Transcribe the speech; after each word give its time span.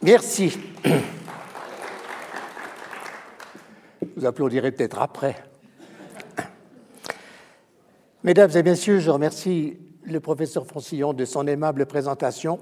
Merci. 0.00 0.56
Vous 4.16 4.24
applaudirez 4.24 4.72
peut-être 4.72 5.00
après. 5.00 5.36
Mesdames 8.24 8.50
et 8.54 8.62
messieurs, 8.62 9.00
je 9.00 9.10
remercie 9.10 9.76
le 10.04 10.20
professeur 10.20 10.66
Francillon 10.66 11.12
de 11.12 11.26
son 11.26 11.46
aimable 11.46 11.84
présentation. 11.84 12.58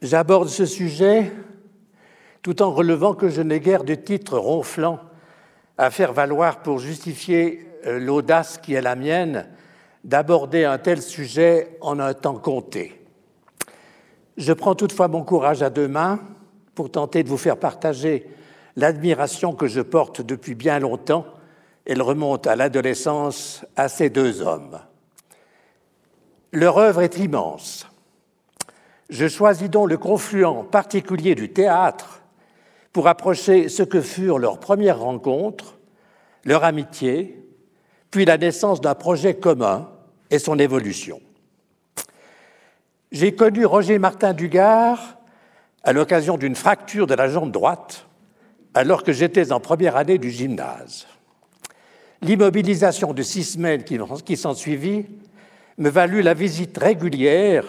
J'aborde 0.00 0.48
ce 0.48 0.64
sujet 0.64 1.32
tout 2.42 2.62
en 2.62 2.70
relevant 2.70 3.14
que 3.14 3.28
je 3.28 3.42
n'ai 3.42 3.58
guère 3.58 3.82
de 3.82 3.96
titre 3.96 4.38
ronflant 4.38 5.00
à 5.80 5.90
faire 5.90 6.12
valoir 6.12 6.58
pour 6.58 6.78
justifier 6.78 7.66
euh, 7.86 7.98
l'audace 7.98 8.58
qui 8.58 8.74
est 8.74 8.82
la 8.82 8.96
mienne 8.96 9.46
d'aborder 10.04 10.66
un 10.66 10.76
tel 10.76 11.00
sujet 11.00 11.78
en 11.80 11.98
un 11.98 12.12
temps 12.12 12.34
compté. 12.34 13.00
Je 14.36 14.52
prends 14.52 14.74
toutefois 14.74 15.08
mon 15.08 15.24
courage 15.24 15.62
à 15.62 15.70
deux 15.70 15.88
mains 15.88 16.20
pour 16.74 16.90
tenter 16.90 17.22
de 17.22 17.30
vous 17.30 17.38
faire 17.38 17.56
partager 17.56 18.26
l'admiration 18.76 19.54
que 19.54 19.68
je 19.68 19.80
porte 19.80 20.20
depuis 20.20 20.54
bien 20.54 20.78
longtemps. 20.80 21.24
Elle 21.86 22.02
remonte 22.02 22.46
à 22.46 22.56
l'adolescence 22.56 23.64
à 23.74 23.88
ces 23.88 24.10
deux 24.10 24.42
hommes. 24.42 24.80
Leur 26.52 26.76
œuvre 26.76 27.00
est 27.00 27.16
immense. 27.16 27.88
Je 29.08 29.28
choisis 29.28 29.70
donc 29.70 29.88
le 29.88 29.96
confluent 29.96 30.62
particulier 30.70 31.34
du 31.34 31.50
théâtre 31.54 32.19
pour 32.92 33.08
approcher 33.08 33.68
ce 33.68 33.82
que 33.82 34.00
furent 34.00 34.38
leurs 34.38 34.58
premières 34.58 35.00
rencontres, 35.00 35.78
leur 36.44 36.64
amitié, 36.64 37.44
puis 38.10 38.24
la 38.24 38.38
naissance 38.38 38.80
d'un 38.80 38.94
projet 38.94 39.34
commun 39.34 39.90
et 40.30 40.38
son 40.38 40.58
évolution. 40.58 41.20
J'ai 43.12 43.34
connu 43.34 43.64
Roger 43.64 43.98
Martin 43.98 44.32
Dugard 44.32 45.18
à 45.82 45.92
l'occasion 45.92 46.36
d'une 46.36 46.54
fracture 46.54 47.06
de 47.06 47.14
la 47.14 47.28
jambe 47.28 47.50
droite 47.50 48.06
alors 48.74 49.02
que 49.02 49.12
j'étais 49.12 49.52
en 49.52 49.60
première 49.60 49.96
année 49.96 50.18
du 50.18 50.30
gymnase. 50.30 51.06
L'immobilisation 52.22 53.12
de 53.12 53.22
six 53.22 53.44
semaines 53.44 53.82
qui 53.82 54.36
s'ensuivit 54.36 55.06
me 55.78 55.88
valut 55.88 56.22
la 56.22 56.34
visite 56.34 56.76
régulière, 56.76 57.64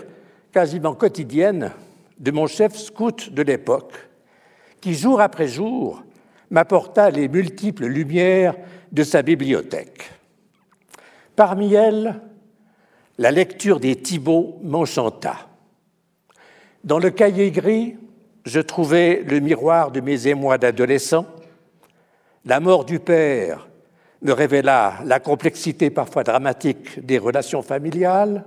quasiment 0.51 0.93
quotidienne, 0.93 1.71
de 2.19 2.31
mon 2.31 2.45
chef 2.45 2.75
scout 2.75 3.31
de 3.31 3.41
l'époque, 3.41 3.93
qui 4.81 4.96
jour 4.96 5.22
après 5.22 5.47
jour 5.47 6.03
m'apporta 6.50 7.09
les 7.09 7.28
multiples 7.28 7.86
lumières 7.86 8.56
de 8.92 9.03
sa 9.03 9.22
bibliothèque. 9.22 10.12
Parmi 11.36 11.74
elles, 11.74 12.19
la 13.18 13.31
lecture 13.31 13.80
des 13.80 13.96
Thibauts 13.96 14.59
m'enchanta. 14.64 15.47
Dans 16.84 17.00
le 17.00 17.12
cahier 17.12 17.52
gris, 17.52 17.96
je 18.46 18.59
trouvais 18.59 19.24
le 19.24 19.40
miroir 19.40 19.92
de 19.92 20.02
mes 20.02 20.28
émois 20.28 20.58
d'adolescent. 20.58 21.25
La 22.46 22.59
mort 22.59 22.86
du 22.86 23.00
père 23.00 23.68
me 24.24 24.34
révéla 24.34 25.00
la 25.06 25.19
complexité 25.19 25.90
parfois 25.90 26.24
dramatique 26.24 27.03
des 27.06 27.18
relations 27.18 27.62
familiales. 27.62 28.46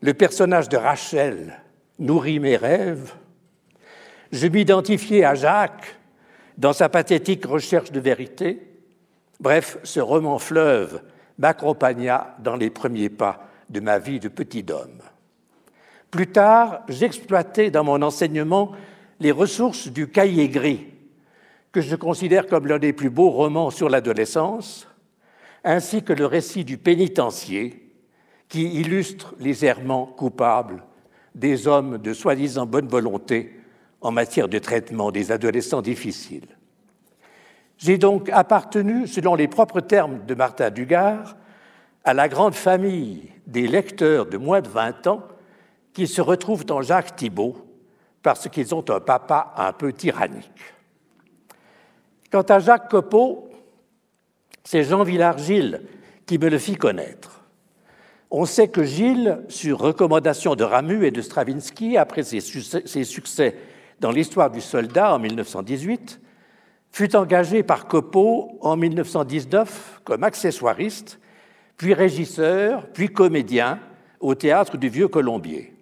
Le 0.00 0.12
personnage 0.14 0.68
de 0.68 0.76
Rachel 0.76 1.60
nourrit 1.98 2.40
mes 2.40 2.56
rêves. 2.56 3.14
Je 4.34 4.48
m'identifiais 4.48 5.22
à 5.22 5.36
Jacques 5.36 5.96
dans 6.58 6.72
sa 6.72 6.88
pathétique 6.88 7.46
recherche 7.46 7.92
de 7.92 8.00
vérité. 8.00 8.66
Bref, 9.38 9.78
ce 9.84 10.00
roman 10.00 10.40
fleuve 10.40 11.02
m'accompagna 11.38 12.34
dans 12.40 12.56
les 12.56 12.68
premiers 12.68 13.10
pas 13.10 13.48
de 13.70 13.78
ma 13.78 14.00
vie 14.00 14.18
de 14.18 14.26
petit 14.26 14.66
homme. 14.72 14.98
Plus 16.10 16.26
tard, 16.26 16.80
j'exploitais 16.88 17.70
dans 17.70 17.84
mon 17.84 18.02
enseignement 18.02 18.72
les 19.20 19.30
ressources 19.30 19.86
du 19.86 20.08
cahier 20.08 20.48
gris, 20.48 20.84
que 21.70 21.80
je 21.80 21.94
considère 21.94 22.48
comme 22.48 22.66
l'un 22.66 22.80
des 22.80 22.92
plus 22.92 23.10
beaux 23.10 23.30
romans 23.30 23.70
sur 23.70 23.88
l'adolescence, 23.88 24.88
ainsi 25.62 26.02
que 26.02 26.12
le 26.12 26.26
récit 26.26 26.64
du 26.64 26.76
pénitencier, 26.76 27.88
qui 28.48 28.64
illustre 28.80 29.36
les 29.38 29.64
errements 29.64 30.06
coupables 30.06 30.82
des 31.36 31.68
hommes 31.68 31.98
de 31.98 32.12
soi-disant 32.12 32.66
bonne 32.66 32.88
volonté 32.88 33.60
en 34.04 34.12
matière 34.12 34.48
de 34.48 34.58
traitement 34.58 35.10
des 35.10 35.32
adolescents 35.32 35.80
difficiles. 35.80 36.46
J'ai 37.78 37.96
donc 37.98 38.28
appartenu, 38.28 39.06
selon 39.06 39.34
les 39.34 39.48
propres 39.48 39.80
termes 39.80 40.24
de 40.26 40.34
Martin 40.34 40.70
Dugard, 40.70 41.36
à 42.04 42.12
la 42.12 42.28
grande 42.28 42.54
famille 42.54 43.32
des 43.46 43.66
lecteurs 43.66 44.26
de 44.26 44.36
moins 44.36 44.60
de 44.60 44.68
20 44.68 45.06
ans 45.06 45.22
qui 45.94 46.06
se 46.06 46.20
retrouvent 46.20 46.66
en 46.70 46.82
Jacques 46.82 47.16
Thibault 47.16 47.56
parce 48.22 48.48
qu'ils 48.50 48.74
ont 48.74 48.84
un 48.90 49.00
papa 49.00 49.54
un 49.56 49.72
peu 49.72 49.92
tyrannique. 49.92 50.74
Quant 52.30 52.42
à 52.42 52.58
Jacques 52.58 52.90
Copeau, 52.90 53.48
c'est 54.64 54.84
Jean 54.84 55.02
Villard-Gilles 55.02 55.80
qui 56.26 56.38
me 56.38 56.50
le 56.50 56.58
fit 56.58 56.76
connaître. 56.76 57.42
On 58.30 58.44
sait 58.44 58.68
que 58.68 58.82
Gilles, 58.82 59.42
sur 59.48 59.78
recommandation 59.78 60.56
de 60.56 60.64
Ramu 60.64 61.06
et 61.06 61.10
de 61.10 61.22
Stravinsky, 61.22 61.96
après 61.96 62.22
ses 62.22 62.40
succès 62.40 63.56
dans 64.04 64.10
l'histoire 64.10 64.50
du 64.50 64.60
soldat 64.60 65.14
en 65.14 65.18
1918, 65.18 66.20
fut 66.92 67.16
engagé 67.16 67.62
par 67.62 67.88
Copeau 67.88 68.58
en 68.60 68.76
1919 68.76 70.02
comme 70.04 70.24
accessoiriste, 70.24 71.18
puis 71.78 71.94
régisseur, 71.94 72.86
puis 72.92 73.08
comédien 73.08 73.80
au 74.20 74.34
théâtre 74.34 74.76
du 74.76 74.90
Vieux 74.90 75.08
Colombier 75.08 75.72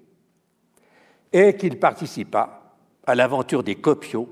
et 1.33 1.57
qu'il 1.57 1.81
participa 1.81 2.77
à 3.09 3.17
l'aventure 3.17 3.65
des 3.65 3.75
Copiaux, 3.75 4.29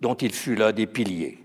dont 0.00 0.14
il 0.14 0.32
fut 0.32 0.54
l'un 0.54 0.70
des 0.70 0.86
piliers. 0.86 1.44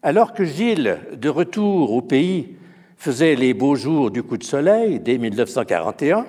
Alors 0.00 0.32
que 0.32 0.44
Gilles, 0.44 1.00
de 1.12 1.28
retour 1.28 1.90
au 1.92 2.02
pays, 2.02 2.54
faisait 2.98 3.34
les 3.34 3.52
beaux 3.52 3.74
jours 3.74 4.12
du 4.12 4.22
coup 4.22 4.36
de 4.36 4.44
soleil 4.44 5.00
dès 5.00 5.18
1941, 5.18 6.24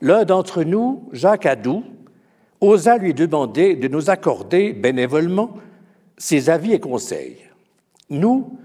l'un 0.00 0.24
d'entre 0.24 0.64
nous, 0.64 1.08
Jacques 1.12 1.46
Adou, 1.46 1.84
osa 2.60 2.98
lui 2.98 3.14
demander 3.14 3.74
de 3.74 3.88
nous 3.88 4.10
accorder 4.10 4.72
bénévolement 4.72 5.54
ses 6.18 6.50
avis 6.50 6.72
et 6.72 6.80
conseils. 6.80 7.38
Nous, 8.10 8.58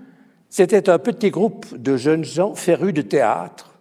c'était 0.50 0.90
un 0.90 1.00
petit 1.00 1.30
groupe 1.30 1.66
de 1.78 1.98
jeunes 1.98 2.24
gens 2.24 2.56
férus 2.56 2.94
de 2.94 3.02
théâtre, 3.02 3.76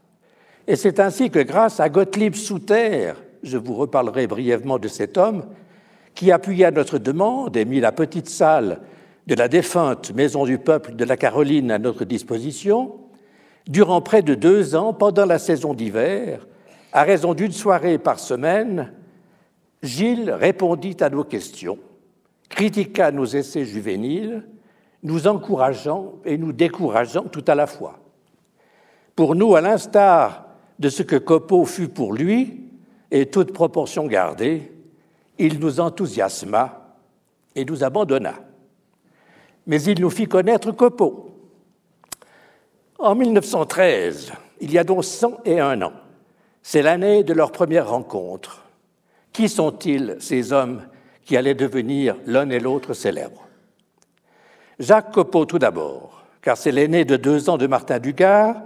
et 0.67 0.77
c'est 0.77 0.99
ainsi 0.99 1.31
que 1.31 1.41
grâce 1.41 1.81
à 1.81 1.89
Gottlieb 1.89 2.35
Souter, 2.35 3.13
je 3.43 3.59
vous 3.59 3.75
reparlerai 3.75 4.27
brièvement 4.27 4.79
de 4.79 4.89
cet 4.89 5.19
homme, 5.19 5.45
qui 6.15 6.31
appuya 6.33 6.71
notre 6.71 6.99
demande 6.99 7.57
et 7.57 7.65
mit 7.65 7.81
la 7.81 7.93
petite 7.93 8.29
salle 8.29 8.81
de 9.27 9.35
la 9.35 9.49
défunte 9.49 10.13
Maison 10.15 10.45
du 10.45 10.59
Peuple 10.59 10.95
de 10.95 11.05
la 11.05 11.17
Caroline 11.17 11.71
à 11.71 11.79
notre 11.79 12.05
disposition, 12.05 12.93
durant 13.67 14.01
près 14.01 14.23
de 14.23 14.35
deux 14.35 14.75
ans, 14.75 14.93
pendant 14.93 15.27
la 15.27 15.39
saison 15.39 15.75
d'hiver, 15.75 16.47
à 16.93 17.03
raison 17.03 17.35
d'une 17.35 17.53
soirée 17.53 17.99
par 17.99 18.19
semaine, 18.19 18.93
Gilles 19.85 20.31
répondit 20.31 20.97
à 21.01 21.11
nos 21.11 21.25
questions, 21.25 21.79
critiqua 22.49 23.11
nos 23.11 23.27
essais 23.27 23.65
juvéniles, 23.65 24.45
nous 25.03 25.27
encourageant 25.27 26.15
et 26.25 26.39
nous 26.39 26.53
décourageant 26.53 27.25
tout 27.25 27.45
à 27.47 27.55
la 27.55 27.67
fois. 27.67 27.99
Pour 29.15 29.35
nous, 29.35 29.55
à 29.55 29.61
l'instar 29.61 30.47
de 30.79 30.89
ce 30.89 31.03
que 31.03 31.17
Copeau 31.17 31.65
fut 31.67 31.89
pour 31.89 32.15
lui, 32.15 32.63
et 33.11 33.27
toute 33.27 33.53
proportion 33.53 34.07
gardée, 34.07 34.73
il 35.39 35.61
nous 35.61 35.79
enthousiasma 35.79 36.97
et 37.55 37.65
nous 37.65 37.85
abandonna. 37.85 38.35
Mais 39.67 39.83
il 39.83 40.01
nous 40.01 40.11
fit 40.11 40.27
connaître 40.27 40.73
Copeau. 40.73 41.31
En 42.99 43.15
1913, 43.15 44.33
il 44.61 44.73
y 44.73 44.79
a 44.79 44.85
donc 44.85 45.05
101 45.05 45.83
ans, 45.83 45.93
c'est 46.63 46.83
l'année 46.83 47.23
de 47.23 47.35
leur 47.35 47.53
première 47.53 47.91
rencontre. 47.91 48.64
Qui 49.35 49.49
sont-ils, 49.49 50.17
ces 50.21 50.53
hommes 50.53 50.83
qui 51.25 51.37
allaient 51.37 51.55
devenir 51.55 52.17
l'un 52.25 52.49
et 52.51 52.61
l'autre 52.61 52.95
célèbres? 52.95 53.47
Jacques 54.79 55.13
Copeau 55.13 55.45
tout 55.45 55.59
d'abord, 55.59 56.25
car 56.41 56.57
c'est 56.57 56.73
l'aîné 56.73 57.05
de 57.05 57.17
deux 57.17 57.51
ans 57.51 57.59
de 57.59 57.67
Martin 57.67 57.99
Dugard. 57.99 58.63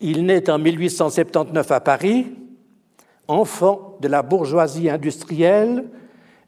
Il 0.00 0.26
naît 0.26 0.50
en 0.50 0.58
1879 0.58 1.70
à 1.72 1.80
Paris 1.80 2.26
enfant 3.28 3.96
de 4.00 4.08
la 4.08 4.22
bourgeoisie 4.22 4.90
industrielle 4.90 5.84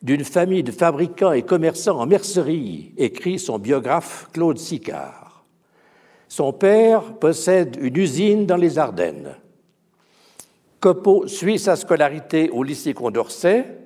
d'une 0.02 0.24
famille 0.24 0.62
de 0.62 0.72
fabricants 0.72 1.32
et 1.32 1.42
commerçants 1.42 1.98
en 1.98 2.06
mercerie, 2.06 2.92
écrit 2.98 3.38
son 3.38 3.58
biographe 3.58 4.28
Claude 4.34 4.58
Sicard. 4.58 5.46
Son 6.28 6.52
père 6.52 7.14
possède 7.14 7.78
une 7.80 7.96
usine 7.96 8.44
dans 8.44 8.56
les 8.56 8.78
Ardennes. 8.78 9.36
Copeau 10.80 11.26
suit 11.26 11.58
sa 11.58 11.76
scolarité 11.76 12.50
au 12.50 12.62
lycée 12.62 12.94
Condorcet, 12.94 13.78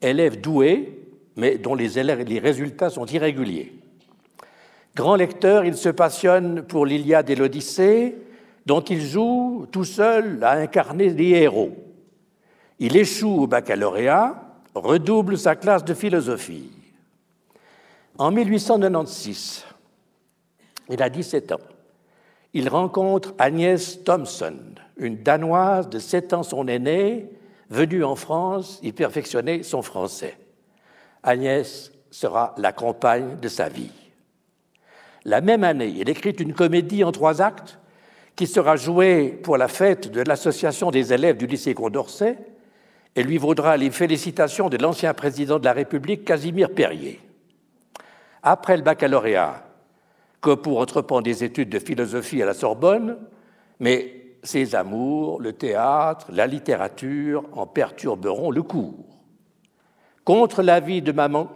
élève 0.00 0.40
doué, 0.40 0.98
mais 1.36 1.58
dont 1.58 1.74
les, 1.74 2.02
les 2.02 2.38
résultats 2.38 2.90
sont 2.90 3.06
irréguliers. 3.06 3.72
Grand 4.94 5.16
lecteur, 5.16 5.64
il 5.64 5.76
se 5.76 5.88
passionne 5.88 6.62
pour 6.62 6.86
l'Iliade 6.86 7.28
et 7.28 7.34
l'Odyssée, 7.34 8.16
dont 8.64 8.80
il 8.80 9.00
joue 9.00 9.66
tout 9.70 9.84
seul 9.84 10.38
à 10.42 10.52
incarner 10.52 11.12
des 11.12 11.30
héros. 11.30 11.76
Il 12.78 12.96
échoue 12.96 13.42
au 13.42 13.46
baccalauréat, 13.46 14.40
redouble 14.74 15.36
sa 15.36 15.56
classe 15.56 15.84
de 15.84 15.94
philosophie. 15.94 16.70
En 18.18 18.30
1896, 18.30 19.64
il 20.90 21.02
a 21.02 21.08
17 21.08 21.52
ans. 21.52 21.73
Il 22.54 22.68
rencontre 22.68 23.34
Agnès 23.38 24.02
Thompson, 24.04 24.56
une 24.96 25.22
Danoise 25.22 25.88
de 25.88 25.98
7 25.98 26.32
ans 26.34 26.42
son 26.44 26.68
aînée, 26.68 27.28
venue 27.68 28.04
en 28.04 28.14
France 28.14 28.78
y 28.82 28.92
perfectionner 28.92 29.64
son 29.64 29.82
français. 29.82 30.38
Agnès 31.24 31.92
sera 32.12 32.54
la 32.56 32.72
compagne 32.72 33.40
de 33.40 33.48
sa 33.48 33.68
vie. 33.68 33.90
La 35.24 35.40
même 35.40 35.64
année, 35.64 35.92
il 35.96 36.08
écrit 36.08 36.30
une 36.30 36.52
comédie 36.52 37.02
en 37.02 37.10
trois 37.10 37.42
actes 37.42 37.80
qui 38.36 38.46
sera 38.46 38.76
jouée 38.76 39.28
pour 39.42 39.56
la 39.56 39.68
fête 39.68 40.10
de 40.12 40.20
l'association 40.20 40.92
des 40.92 41.12
élèves 41.12 41.36
du 41.36 41.46
lycée 41.46 41.74
Condorcet 41.74 42.38
et 43.16 43.22
lui 43.24 43.38
vaudra 43.38 43.76
les 43.76 43.90
félicitations 43.90 44.68
de 44.68 44.76
l'ancien 44.76 45.12
président 45.12 45.58
de 45.58 45.64
la 45.64 45.72
République, 45.72 46.24
Casimir 46.24 46.70
Perrier. 46.70 47.20
Après 48.42 48.76
le 48.76 48.82
baccalauréat, 48.82 49.64
Copeau 50.44 50.78
entreprend 50.78 51.22
des 51.22 51.42
études 51.42 51.70
de 51.70 51.78
philosophie 51.78 52.42
à 52.42 52.44
la 52.44 52.52
Sorbonne, 52.52 53.16
mais 53.80 54.36
ses 54.42 54.74
amours, 54.74 55.40
le 55.40 55.54
théâtre, 55.54 56.26
la 56.30 56.46
littérature 56.46 57.44
en 57.52 57.66
perturberont 57.66 58.50
le 58.50 58.62
cours. 58.62 59.22
Contre 60.22 60.60
l'avis 60.60 61.00
de 61.00 61.12
maman, 61.12 61.48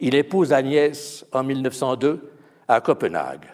il 0.00 0.14
épouse 0.14 0.52
Agnès 0.52 1.24
en 1.32 1.44
1902 1.44 2.30
à 2.68 2.82
Copenhague. 2.82 3.46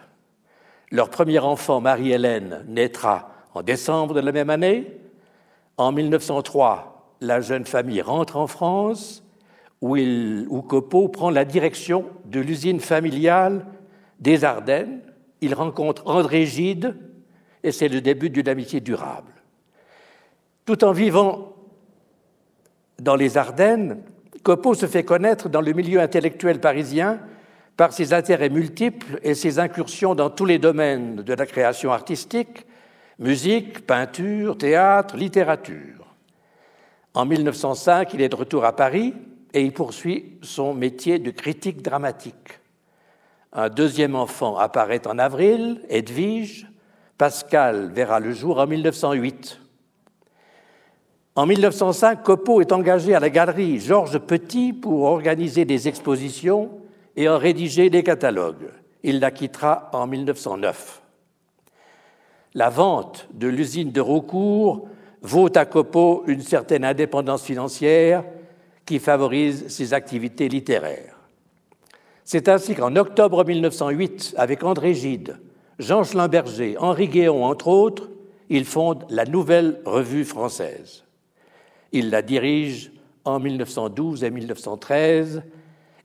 Leur 0.91 1.09
premier 1.09 1.39
enfant, 1.39 1.79
Marie-Hélène, 1.79 2.65
naîtra 2.67 3.31
en 3.53 3.63
décembre 3.63 4.15
de 4.15 4.19
la 4.19 4.33
même 4.33 4.49
année. 4.49 4.99
En 5.77 5.93
1903, 5.93 7.15
la 7.21 7.39
jeune 7.39 7.65
famille 7.65 8.01
rentre 8.01 8.35
en 8.35 8.47
France, 8.47 9.23
où, 9.79 9.95
il, 9.95 10.45
où 10.49 10.61
Copeau 10.61 11.07
prend 11.07 11.29
la 11.29 11.45
direction 11.45 12.03
de 12.25 12.41
l'usine 12.41 12.81
familiale 12.81 13.65
des 14.21 14.43
Ardennes. 14.45 15.01
Il 15.41 15.53
rencontre 15.53 16.03
André 16.05 16.45
Gide, 16.45 16.95
et 17.63 17.71
c'est 17.71 17.87
le 17.87 18.01
début 18.01 18.29
d'une 18.29 18.47
amitié 18.47 18.79
durable. 18.79 19.31
Tout 20.65 20.83
en 20.83 20.91
vivant 20.91 21.55
dans 22.99 23.15
les 23.15 23.37
Ardennes, 23.37 24.01
Copeau 24.43 24.73
se 24.73 24.85
fait 24.85 25.03
connaître 25.03 25.49
dans 25.49 25.61
le 25.61 25.73
milieu 25.73 25.99
intellectuel 25.99 26.59
parisien 26.59 27.19
par 27.77 27.93
ses 27.93 28.13
intérêts 28.13 28.49
multiples 28.49 29.19
et 29.23 29.33
ses 29.33 29.59
incursions 29.59 30.15
dans 30.15 30.29
tous 30.29 30.45
les 30.45 30.59
domaines 30.59 31.17
de 31.17 31.33
la 31.33 31.45
création 31.45 31.91
artistique, 31.91 32.65
musique, 33.19 33.85
peinture, 33.85 34.57
théâtre, 34.57 35.17
littérature. 35.17 36.15
En 37.13 37.25
1905, 37.25 38.13
il 38.13 38.21
est 38.21 38.29
de 38.29 38.35
retour 38.35 38.65
à 38.65 38.75
Paris 38.75 39.13
et 39.53 39.63
il 39.63 39.73
poursuit 39.73 40.37
son 40.41 40.73
métier 40.73 41.19
de 41.19 41.31
critique 41.31 41.81
dramatique. 41.81 42.60
Un 43.53 43.67
deuxième 43.67 44.15
enfant 44.15 44.57
apparaît 44.57 45.05
en 45.07 45.19
avril, 45.19 45.81
Edwige. 45.89 46.67
Pascal 47.17 47.91
verra 47.91 48.19
le 48.19 48.31
jour 48.31 48.59
en 48.59 48.65
1908. 48.65 49.59
En 51.35 51.45
1905, 51.45 52.23
Copeau 52.23 52.61
est 52.61 52.71
engagé 52.71 53.13
à 53.13 53.19
la 53.19 53.29
galerie 53.29 53.79
Georges 53.79 54.19
Petit 54.19 54.73
pour 54.73 55.03
organiser 55.03 55.65
des 55.65 55.87
expositions 55.87 56.71
et 57.15 57.27
en 57.27 57.37
rédiger 57.37 57.89
des 57.89 58.03
catalogues. 58.03 58.69
Il 59.03 59.19
la 59.19 59.31
quittera 59.31 59.89
en 59.93 60.07
1909. 60.07 61.01
La 62.53 62.69
vente 62.69 63.27
de 63.33 63.47
l'usine 63.47 63.91
de 63.91 64.01
Roucourt 64.01 64.87
vaut 65.21 65.49
à 65.55 65.65
Copeau 65.65 66.23
une 66.27 66.41
certaine 66.41 66.85
indépendance 66.85 67.43
financière 67.43 68.23
qui 68.85 68.99
favorise 68.99 69.67
ses 69.67 69.93
activités 69.93 70.49
littéraires. 70.49 71.10
C'est 72.23 72.49
ainsi 72.49 72.75
qu'en 72.75 72.95
octobre 72.95 73.43
1908, 73.43 74.35
avec 74.37 74.63
André 74.63 74.93
Gide, 74.93 75.37
Jean 75.79 76.03
Schlimberger, 76.03 76.77
Henri 76.77 77.07
Guéon, 77.07 77.43
entre 77.43 77.67
autres, 77.67 78.09
il 78.49 78.65
fonde 78.65 79.05
la 79.09 79.25
Nouvelle 79.25 79.79
Revue 79.85 80.25
française. 80.25 81.05
Il 81.91 82.09
la 82.09 82.21
dirige 82.21 82.91
en 83.25 83.39
1912 83.39 84.23
et 84.23 84.29
1913 84.29 85.43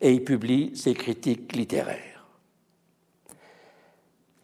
et 0.00 0.12
y 0.12 0.20
publie 0.20 0.72
ses 0.74 0.94
critiques 0.94 1.54
littéraires. 1.54 2.26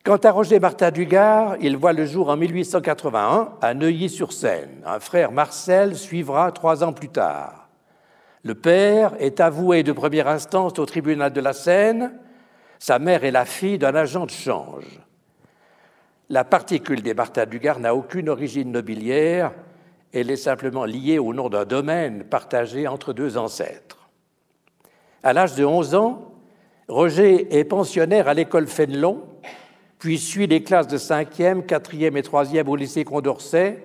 Quant 0.04 0.16
à 0.16 0.32
Roger 0.32 0.58
Martin 0.58 0.90
Dugard, 0.90 1.56
il 1.60 1.76
voit 1.76 1.92
le 1.92 2.06
jour 2.06 2.28
en 2.28 2.36
1881 2.36 3.52
à 3.60 3.74
Neuilly-sur-Seine. 3.74 4.82
Un 4.84 4.98
frère 4.98 5.30
Marcel 5.30 5.96
suivra 5.96 6.50
trois 6.50 6.82
ans 6.82 6.92
plus 6.92 7.08
tard. 7.08 7.61
Le 8.44 8.54
père 8.54 9.14
est 9.20 9.40
avoué 9.40 9.82
de 9.82 9.92
première 9.92 10.28
instance 10.28 10.78
au 10.78 10.86
tribunal 10.86 11.32
de 11.32 11.40
la 11.40 11.52
Seine. 11.52 12.12
Sa 12.78 12.98
mère 12.98 13.24
est 13.24 13.30
la 13.30 13.44
fille 13.44 13.78
d'un 13.78 13.94
agent 13.94 14.26
de 14.26 14.30
change. 14.30 15.00
La 16.28 16.44
particule 16.44 17.02
des 17.02 17.14
Martin 17.14 17.46
Dugard 17.46 17.78
n'a 17.78 17.94
aucune 17.94 18.28
origine 18.28 18.72
nobiliaire, 18.72 19.52
elle 20.12 20.30
est 20.30 20.36
simplement 20.36 20.84
liée 20.84 21.18
au 21.18 21.32
nom 21.32 21.48
d'un 21.48 21.64
domaine 21.64 22.24
partagé 22.24 22.86
entre 22.86 23.12
deux 23.12 23.38
ancêtres. 23.38 24.08
À 25.22 25.32
l'âge 25.32 25.54
de 25.54 25.64
11 25.64 25.94
ans, 25.94 26.32
Roger 26.88 27.58
est 27.58 27.64
pensionnaire 27.64 28.28
à 28.28 28.34
l'école 28.34 28.66
Fénelon, 28.66 29.22
puis 29.98 30.18
suit 30.18 30.46
les 30.46 30.62
classes 30.62 30.88
de 30.88 30.98
5e, 30.98 31.64
4e 31.64 32.16
et 32.16 32.22
3e 32.22 32.66
au 32.66 32.76
lycée 32.76 33.04
Condorcet. 33.04 33.82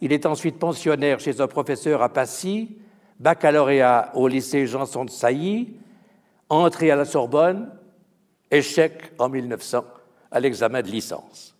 Il 0.00 0.12
est 0.12 0.26
ensuite 0.26 0.58
pensionnaire 0.58 1.20
chez 1.20 1.40
un 1.40 1.46
professeur 1.46 2.02
à 2.02 2.08
Passy, 2.08 2.76
baccalauréat 3.18 4.12
au 4.14 4.28
lycée 4.28 4.66
Janson 4.66 5.04
de 5.04 5.10
Sailly, 5.10 5.74
entrée 6.48 6.90
à 6.90 6.96
la 6.96 7.04
Sorbonne, 7.04 7.70
échec 8.50 9.12
en 9.18 9.28
1900 9.28 9.84
à 10.30 10.40
l'examen 10.40 10.82
de 10.82 10.88
licence. 10.88 11.56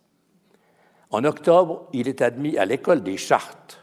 En 1.10 1.24
octobre, 1.24 1.88
il 1.92 2.08
est 2.08 2.22
admis 2.22 2.58
à 2.58 2.64
l'école 2.64 3.02
des 3.02 3.16
Chartes. 3.16 3.82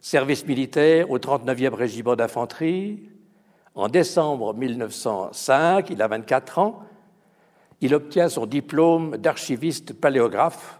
Service 0.00 0.46
militaire 0.46 1.10
au 1.10 1.18
39e 1.18 1.74
régiment 1.74 2.16
d'infanterie, 2.16 3.08
en 3.74 3.88
décembre 3.88 4.54
1905, 4.54 5.90
il 5.90 6.02
a 6.02 6.08
24 6.08 6.58
ans, 6.58 6.82
il 7.80 7.94
obtient 7.94 8.28
son 8.28 8.46
diplôme 8.46 9.16
d'archiviste 9.16 9.92
paléographe 9.92 10.79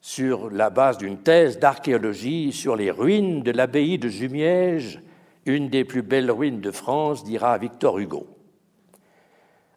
sur 0.00 0.50
la 0.50 0.70
base 0.70 0.98
d'une 0.98 1.18
thèse 1.18 1.58
d'archéologie 1.58 2.52
sur 2.52 2.76
les 2.76 2.90
ruines 2.90 3.42
de 3.42 3.50
l'abbaye 3.50 3.98
de 3.98 4.08
Jumièges, 4.08 5.00
une 5.46 5.68
des 5.68 5.84
plus 5.84 6.02
belles 6.02 6.30
ruines 6.30 6.60
de 6.60 6.70
France, 6.70 7.24
dira 7.24 7.56
Victor 7.58 7.98
Hugo. 7.98 8.26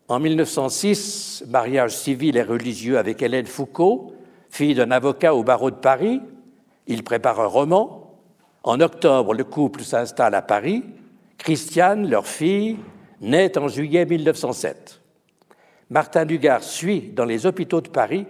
En 0.08 0.20
1906, 0.20 1.46
mariage 1.50 1.96
civil 1.96 2.38
et 2.38 2.44
religieux 2.44 2.98
avec 2.98 3.22
Hélène 3.22 3.46
Foucault, 3.46 4.14
fille 4.50 4.76
d'un 4.76 4.92
avocat 4.92 5.34
au 5.34 5.44
barreau 5.44 5.72
de 5.72 5.76
Paris. 5.76 6.22
Il 6.88 7.04
prépare 7.04 7.40
un 7.40 7.48
roman. 7.48 8.20
En 8.64 8.80
octobre, 8.80 9.34
le 9.34 9.44
couple 9.44 9.82
s'installe 9.82 10.36
à 10.36 10.42
Paris 10.42 10.84
Christiane, 11.44 12.10
leur 12.10 12.26
fille, 12.26 12.78
naît 13.20 13.58
en 13.58 13.68
juillet 13.68 14.06
1907. 14.06 15.02
Martin 15.90 16.26
Dugard 16.26 16.64
suit 16.64 17.12
dans 17.14 17.26
les 17.26 17.46
hôpitaux 17.46 17.82
de 17.82 17.90
Paris 17.90 18.26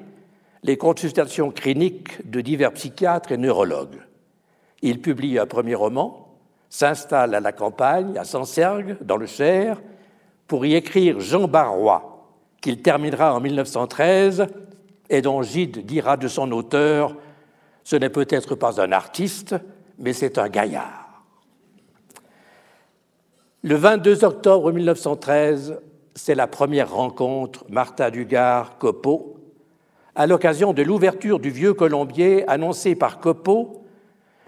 les 0.63 0.77
consultations 0.77 1.51
cliniques 1.51 2.29
de 2.29 2.41
divers 2.41 2.72
psychiatres 2.74 3.32
et 3.32 3.38
neurologues. 3.38 4.01
Il 4.82 5.01
publie 5.01 5.38
un 5.38 5.46
premier 5.46 5.75
roman, 5.75 6.38
s'installe 6.70 7.36
à 7.36 7.39
la 7.39 7.51
campagne, 7.51 8.17
à 8.17 8.24
Sancergues, 8.24 8.98
dans 9.01 9.17
le 9.17 9.25
Cher, 9.25 9.82
pour 10.48 10.65
y 10.65 10.75
écrire 10.75 11.20
Jean 11.20 11.48
Barrois, 11.48 12.27
qu'il 12.62 12.82
terminera 12.82 13.36
en 13.36 13.39
1913 13.41 14.48
et 15.10 15.22
dont 15.22 15.41
Gide 15.41 15.86
dira 15.86 16.17
de 16.17 16.27
son 16.27 16.51
auteur 16.51 17.15
Ce 17.84 17.96
n'est 17.96 18.10
peut-être 18.10 18.55
pas 18.55 18.82
un 18.82 18.91
artiste, 18.93 19.55
mais 20.00 20.13
c'est 20.13 20.38
un 20.38 20.48
gaillard. 20.48 21.24
Le 23.62 23.75
22 23.75 24.24
octobre 24.24 24.72
1913, 24.72 25.79
c'est 26.15 26.36
la 26.36 26.48
première 26.48 26.93
rencontre 26.93 27.65
Martha 27.70 28.12
Dugard-Copeau 28.12 29.43
à 30.15 30.27
l'occasion 30.27 30.74
de 30.74 30.84
l'ouverture 30.84 31.39
du 31.39 31.50
Vieux 31.50 31.74
Colombier 31.74 32.48
annoncé 32.50 32.96
par 32.96 33.20
Copeau 33.20 33.86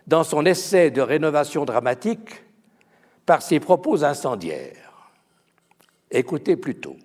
dans 0.07 0.24
son 0.24 0.45
essai 0.45 0.91
de 0.91 1.01
rénovation 1.01 1.65
dramatique 1.65 2.43
par 3.25 3.41
ses 3.41 3.60
propos 3.60 4.03
incendiaires. 4.03 5.12
Écoutez 6.12 6.55
plutôt. 6.55 6.95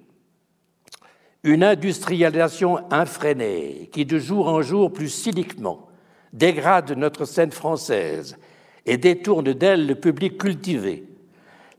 Une 1.43 1.65
industrialisation 1.65 2.81
infrénée 2.93 3.89
qui 3.93 4.05
de 4.05 4.19
jour 4.19 4.49
en 4.49 4.61
jour 4.61 4.93
plus 4.93 5.09
cyniquement 5.09 5.89
dégrade 6.33 6.93
notre 6.93 7.25
scène 7.25 7.51
française 7.51 8.37
et 8.85 8.99
détourne 8.99 9.53
d'elle 9.55 9.87
le 9.87 9.95
public 9.95 10.37
cultivé 10.39 11.07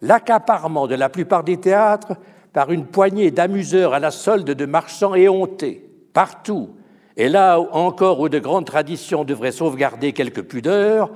l'accaparement 0.01 0.88
de 0.88 0.95
la 0.95 1.09
plupart 1.09 1.43
des 1.43 1.57
théâtres 1.57 2.13
par 2.53 2.71
une 2.71 2.85
poignée 2.85 3.31
d'amuseurs 3.31 3.93
à 3.93 4.00
la 4.00 4.11
solde 4.11 4.50
de 4.50 4.65
marchands 4.65 5.15
éhontés, 5.15 5.90
partout, 6.13 6.70
et 7.18 7.30
là 7.30 7.60
encore 7.60 8.20
où 8.20 8.30
de 8.30 8.39
grandes 8.39 8.65
traditions 8.65 9.24
devraient 9.24 9.51
sauvegarder 9.51 10.13
quelques 10.13 10.44
pudeurs, 10.44 11.12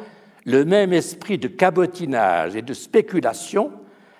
le 0.45 0.65
même 0.65 0.93
esprit 0.93 1.37
de 1.37 1.47
cabotinage 1.47 2.55
et 2.55 2.61
de 2.61 2.73
spéculation, 2.73 3.71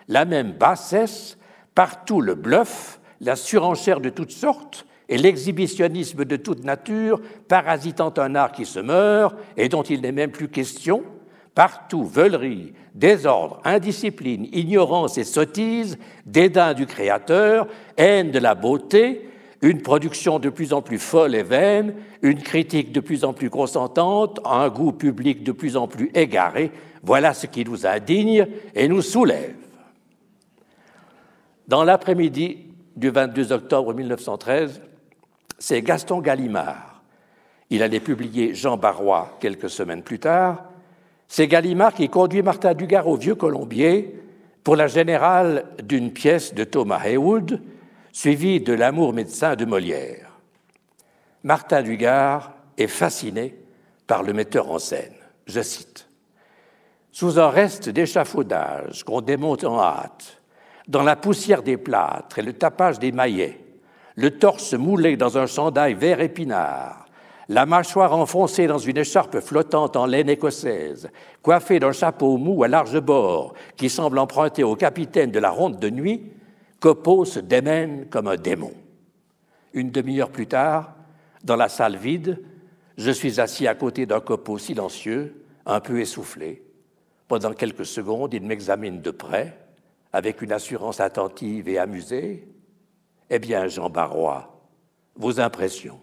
la 0.08 0.26
même 0.26 0.54
bassesse, 0.54 1.38
partout 1.76 2.22
le 2.22 2.36
bluff, 2.36 3.00
la 3.22 3.36
surenchère 3.36 4.02
de 4.02 4.10
toutes 4.10 4.32
sortes 4.32 4.86
et 5.08 5.18
l'exhibitionnisme 5.18 6.26
de 6.26 6.36
toute 6.36 6.64
nature, 6.64 7.22
parasitant 7.48 8.14
un 8.18 8.36
art 8.36 8.52
qui 8.52 8.66
se 8.66 8.80
meurt 8.80 9.36
et 9.56 9.70
dont 9.70 9.84
il 9.84 10.02
n'est 10.02 10.12
même 10.12 10.32
plus 10.32 10.48
question, 10.48 11.04
Partout, 11.56 12.04
veulerie, 12.04 12.74
désordre, 12.94 13.62
indiscipline, 13.64 14.50
ignorance 14.52 15.18
et 15.18 15.24
sottise, 15.24 15.98
dédain 16.26 16.74
du 16.74 16.86
Créateur, 16.86 17.68
haine 17.96 18.32
de 18.32 18.40
la 18.40 18.56
beauté, 18.56 19.30
une 19.66 19.82
production 19.82 20.38
de 20.38 20.50
plus 20.50 20.74
en 20.74 20.84
plus 20.84 21.00
folle 21.00 21.34
et 21.34 21.42
vaine, 21.42 21.96
une 22.22 22.40
critique 22.44 22.92
de 22.92 23.00
plus 23.00 23.26
en 23.26 23.34
plus 23.34 23.50
consentante, 23.50 24.40
un 24.46 24.70
goût 24.70 24.92
public 24.92 25.44
de 25.44 25.52
plus 25.52 25.76
en 25.76 25.88
plus 25.88 26.12
égaré, 26.14 26.72
voilà 27.02 27.34
ce 27.34 27.48
qui 27.48 27.66
nous 27.66 27.88
indigne 27.88 28.46
et 28.76 28.88
nous 28.88 29.02
soulève. 29.02 29.56
Dans 31.68 31.84
l'après-midi 31.84 32.60
du 32.96 33.10
22 33.10 33.54
octobre 33.54 33.96
1913, 33.96 34.84
c'est 35.58 35.82
Gaston 35.82 36.22
Gallimard. 36.22 37.02
Il 37.72 37.82
allait 37.82 38.00
publier 38.00 38.54
Jean 38.54 38.78
Barrois 38.78 39.36
quelques 39.40 39.72
semaines 39.72 40.04
plus 40.04 40.20
tard, 40.20 40.66
c'est 41.28 41.48
Gallimard 41.48 41.96
qui 41.96 42.08
conduit 42.08 42.44
Martin 42.44 42.76
Dugard 42.76 43.08
au 43.08 43.18
Vieux 43.18 43.34
Colombier 43.34 44.16
pour 44.64 44.76
la 44.76 44.86
générale 44.86 45.66
d'une 45.84 46.12
pièce 46.12 46.54
de 46.54 46.64
Thomas 46.64 47.02
Heywood, 47.04 47.60
suivie 48.16 48.62
de 48.62 48.72
L'amour 48.72 49.12
médecin 49.12 49.58
de 49.58 49.66
Molière. 49.66 50.32
Martin 51.44 51.84
Dugard 51.84 52.54
est 52.78 52.88
fasciné 52.88 53.60
par 54.08 54.24
le 54.24 54.32
metteur 54.32 54.72
en 54.72 54.80
scène. 54.80 55.14
Je 55.48 55.60
cite 55.62 56.08
Sous 57.12 57.38
un 57.42 57.50
reste 57.50 57.90
d'échafaudage 57.90 59.04
qu'on 59.04 59.20
démonte 59.20 59.66
en 59.66 59.82
hâte, 59.82 60.42
dans 60.88 61.04
la 61.04 61.18
poussière 61.18 61.62
des 61.62 61.76
plâtres 61.76 62.40
et 62.40 62.42
le 62.42 62.54
tapage 62.54 63.00
des 63.00 63.12
maillets, 63.12 63.60
le 64.16 64.32
torse 64.32 64.76
moulé 64.76 65.18
dans 65.18 65.38
un 65.38 65.46
chandail 65.46 65.94
vert 65.94 66.22
épinard, 66.22 67.08
la 67.50 67.66
mâchoire 67.66 68.18
enfoncée 68.18 68.66
dans 68.66 68.78
une 68.78 68.98
écharpe 68.98 69.42
flottante 69.42 69.98
en 69.98 70.06
laine 70.06 70.30
écossaise, 70.30 71.10
coiffée 71.42 71.82
d'un 71.82 71.92
chapeau 71.92 72.38
mou 72.38 72.64
à 72.64 72.70
large 72.70 73.02
bord 73.02 73.56
qui 73.76 73.90
semble 73.90 74.20
emprunter 74.20 74.64
au 74.64 74.78
capitaine 74.78 75.32
de 75.32 75.40
la 75.40 75.50
ronde 75.50 75.80
de 75.80 75.90
nuit, 75.90 76.32
Copeau 76.80 77.26
se 77.26 77.40
démène 77.40 78.08
comme 78.10 78.28
un 78.28 78.36
démon. 78.36 78.74
Une 79.74 79.92
demi-heure 79.92 80.32
plus 80.32 80.48
tard, 80.48 80.96
dans 81.44 81.56
la 81.56 81.70
salle 81.70 81.98
vide, 81.98 82.42
je 82.98 83.12
suis 83.12 83.40
assis 83.40 83.68
à 83.68 83.76
côté 83.76 84.06
d'un 84.06 84.20
copeau 84.20 84.58
silencieux, 84.58 85.46
un 85.66 85.80
peu 85.80 86.00
essoufflé. 86.00 86.64
Pendant 87.28 87.54
quelques 87.54 87.86
secondes, 87.86 88.34
il 88.34 88.44
m'examine 88.44 89.02
de 89.02 89.12
près, 89.12 89.58
avec 90.14 90.42
une 90.42 90.52
assurance 90.52 91.00
attentive 91.00 91.68
et 91.68 91.78
amusée. 91.78 92.48
Eh 93.30 93.40
bien, 93.40 93.68
Jean 93.68 93.90
Barrois, 93.90 94.62
vos 95.16 95.40
impressions, 95.40 96.00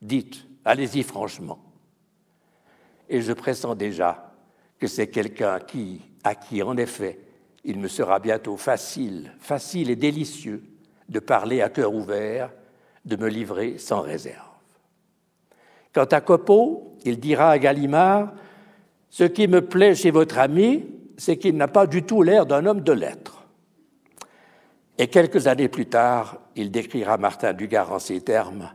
dites, 0.00 0.46
Allez-y 0.64 1.02
franchement. 1.02 1.58
Et 3.08 3.20
je 3.20 3.32
pressens 3.32 3.74
déjà 3.74 4.32
que 4.78 4.86
c'est 4.86 5.08
quelqu'un 5.08 5.58
qui, 5.58 6.02
à 6.24 6.34
qui, 6.34 6.62
en 6.62 6.76
effet, 6.76 7.18
il 7.64 7.78
me 7.78 7.88
sera 7.88 8.18
bientôt 8.18 8.56
facile, 8.56 9.32
facile 9.38 9.90
et 9.90 9.96
délicieux 9.96 10.62
de 11.08 11.20
parler 11.20 11.62
à 11.62 11.68
cœur 11.68 11.94
ouvert, 11.94 12.50
de 13.04 13.16
me 13.16 13.28
livrer 13.28 13.78
sans 13.78 14.00
réserve. 14.00 14.48
Quant 15.92 16.04
à 16.04 16.20
Copeau, 16.20 16.96
il 17.04 17.20
dira 17.20 17.50
à 17.50 17.58
Gallimard 17.58 18.32
Ce 19.10 19.24
qui 19.24 19.46
me 19.46 19.60
plaît 19.66 19.94
chez 19.94 20.10
votre 20.10 20.38
ami, 20.38 20.86
c'est 21.16 21.36
qu'il 21.36 21.56
n'a 21.56 21.68
pas 21.68 21.86
du 21.86 22.02
tout 22.02 22.22
l'air 22.22 22.46
d'un 22.46 22.64
homme 22.66 22.80
de 22.80 22.92
lettres. 22.92 23.44
Et 24.98 25.08
quelques 25.08 25.46
années 25.46 25.68
plus 25.68 25.86
tard, 25.86 26.38
il 26.56 26.70
décrira 26.70 27.18
Martin 27.18 27.52
Dugard 27.52 27.92
en 27.92 27.98
ces 27.98 28.20
termes 28.20 28.70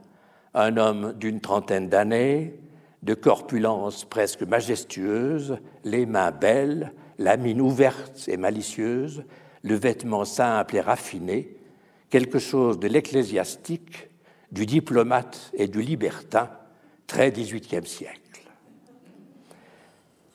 un 0.53 0.77
homme 0.77 1.13
d'une 1.13 1.39
trentaine 1.39 1.88
d'années, 1.88 2.60
de 3.03 3.13
corpulence 3.13 4.06
presque 4.06 4.41
majestueuse, 4.41 5.60
les 5.84 6.06
mains 6.06 6.32
belles, 6.32 6.94
la 7.17 7.38
mine 7.38 7.62
ouverte 7.62 8.27
et 8.27 8.38
malicieuse, 8.38 9.24
le 9.63 9.75
vêtement 9.75 10.25
simple 10.25 10.75
et 10.75 10.81
raffiné, 10.81 11.55
quelque 12.09 12.39
chose 12.39 12.79
de 12.79 12.88
l'ecclésiastique, 12.88 14.09
du 14.51 14.65
diplomate 14.65 15.51
et 15.53 15.67
du 15.67 15.81
libertin, 15.81 16.50
très 17.05 17.31
XVIIIe 17.31 17.86
siècle. 17.86 18.21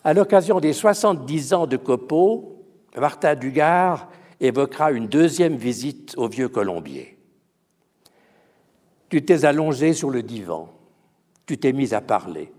À 0.05 0.15
l'occasion 0.15 0.61
des 0.61 0.73
70 0.73 1.55
ans 1.55 1.67
de 1.67 1.77
Copeau, 1.77 2.65
Martin 2.97 3.35
Dugard 3.37 4.11
évoquera 4.41 4.91
une 4.91 5.07
deuxième 5.07 5.57
visite 5.57 6.15
au 6.17 6.29
Vieux 6.29 6.49
Colombier. 6.49 7.17
Tu 9.09 9.25
t'es 9.25 9.45
allongé 9.45 9.93
sur 9.93 10.11
le 10.11 10.23
divan, 10.23 10.73
tu 11.47 11.59
t'es 11.59 11.73
mis 11.73 11.95
à 11.95 12.01
parler 12.01 12.53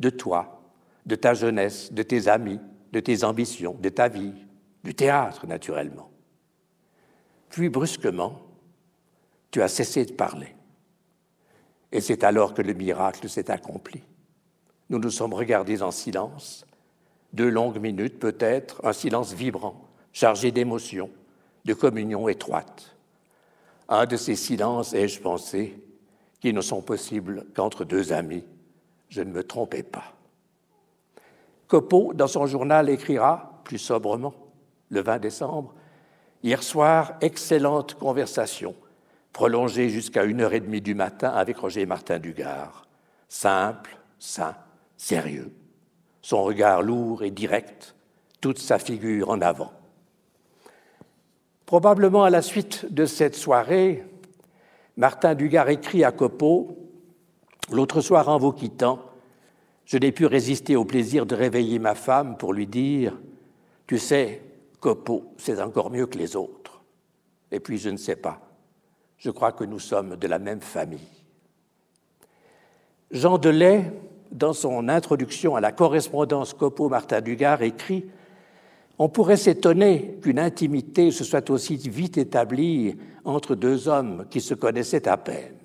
de 0.00 0.10
toi, 0.10 0.62
de 1.04 1.14
ta 1.14 1.34
jeunesse, 1.34 1.92
de 1.92 2.02
tes 2.02 2.28
amis, 2.28 2.60
de 2.94 3.00
tes 3.00 3.24
ambitions, 3.24 3.76
de 3.80 3.88
ta 3.88 4.06
vie, 4.06 4.32
du 4.84 4.94
théâtre 4.94 5.48
naturellement. 5.48 6.12
Puis 7.50 7.68
brusquement, 7.68 8.40
tu 9.50 9.60
as 9.62 9.68
cessé 9.68 10.04
de 10.04 10.12
parler. 10.12 10.54
Et 11.90 12.00
c'est 12.00 12.22
alors 12.22 12.54
que 12.54 12.62
le 12.62 12.72
miracle 12.72 13.28
s'est 13.28 13.50
accompli. 13.50 14.00
Nous 14.90 15.00
nous 15.00 15.10
sommes 15.10 15.34
regardés 15.34 15.82
en 15.82 15.90
silence, 15.90 16.66
deux 17.32 17.48
longues 17.48 17.80
minutes 17.80 18.20
peut-être, 18.20 18.80
un 18.86 18.92
silence 18.92 19.32
vibrant, 19.32 19.88
chargé 20.12 20.52
d'émotions, 20.52 21.10
de 21.64 21.74
communion 21.74 22.28
étroite. 22.28 22.94
Un 23.88 24.06
de 24.06 24.16
ces 24.16 24.36
silences 24.36 24.94
ai-je 24.94 25.20
pensé 25.20 25.82
qui 26.38 26.52
ne 26.52 26.60
sont 26.60 26.80
possibles 26.80 27.44
qu'entre 27.56 27.84
deux 27.84 28.12
amis. 28.12 28.44
Je 29.08 29.22
ne 29.22 29.32
me 29.32 29.42
trompais 29.42 29.82
pas. 29.82 30.14
Copeau, 31.74 32.12
dans 32.14 32.28
son 32.28 32.46
journal, 32.46 32.88
écrira, 32.88 33.60
plus 33.64 33.78
sobrement, 33.78 34.32
le 34.90 35.02
20 35.02 35.18
décembre, 35.18 35.74
Hier 36.44 36.62
soir, 36.62 37.14
excellente 37.20 37.94
conversation, 37.94 38.76
prolongée 39.32 39.88
jusqu'à 39.88 40.22
une 40.22 40.40
heure 40.40 40.52
et 40.52 40.60
demie 40.60 40.80
du 40.80 40.94
matin 40.94 41.30
avec 41.30 41.56
Roger 41.56 41.84
Martin 41.84 42.20
Dugard. 42.20 42.86
Simple, 43.28 43.98
sain, 44.20 44.54
sérieux. 44.96 45.52
Son 46.22 46.44
regard 46.44 46.80
lourd 46.80 47.24
et 47.24 47.32
direct, 47.32 47.96
toute 48.40 48.60
sa 48.60 48.78
figure 48.78 49.30
en 49.30 49.40
avant. 49.40 49.72
Probablement 51.66 52.22
à 52.22 52.30
la 52.30 52.42
suite 52.42 52.86
de 52.94 53.04
cette 53.04 53.34
soirée, 53.34 54.04
Martin 54.96 55.34
Dugard 55.34 55.70
écrit 55.70 56.04
à 56.04 56.12
Copeau 56.12 56.78
L'autre 57.72 58.00
soir, 58.00 58.28
en 58.28 58.38
vous 58.38 58.52
quittant, 58.52 59.00
je 59.84 59.98
n'ai 59.98 60.12
pu 60.12 60.26
résister 60.26 60.76
au 60.76 60.84
plaisir 60.84 61.26
de 61.26 61.34
réveiller 61.34 61.78
ma 61.78 61.94
femme 61.94 62.36
pour 62.36 62.52
lui 62.52 62.66
dire 62.66 63.18
Tu 63.86 63.98
sais, 63.98 64.42
Copeau, 64.80 65.32
c'est 65.36 65.60
encore 65.60 65.90
mieux 65.90 66.06
que 66.06 66.18
les 66.18 66.36
autres. 66.36 66.82
Et 67.50 67.60
puis, 67.60 67.78
je 67.78 67.90
ne 67.90 67.96
sais 67.96 68.16
pas, 68.16 68.40
je 69.18 69.30
crois 69.30 69.52
que 69.52 69.64
nous 69.64 69.78
sommes 69.78 70.16
de 70.16 70.26
la 70.26 70.38
même 70.38 70.60
famille. 70.60 71.00
Jean 73.10 73.38
Delay, 73.38 73.92
dans 74.32 74.52
son 74.52 74.88
introduction 74.88 75.54
à 75.54 75.60
la 75.60 75.72
correspondance 75.72 76.54
Copeau-Martin 76.54 77.20
Dugard, 77.20 77.62
écrit 77.62 78.06
on 78.98 79.08
pourrait 79.08 79.36
s'étonner 79.36 80.18
qu'une 80.22 80.38
intimité 80.38 81.10
se 81.10 81.24
soit 81.24 81.50
aussi 81.50 81.76
vite 81.76 82.16
établie 82.16 82.96
entre 83.24 83.56
deux 83.56 83.88
hommes 83.88 84.26
qui 84.30 84.40
se 84.40 84.54
connaissaient 84.54 85.08
à 85.08 85.16
peine. 85.16 85.58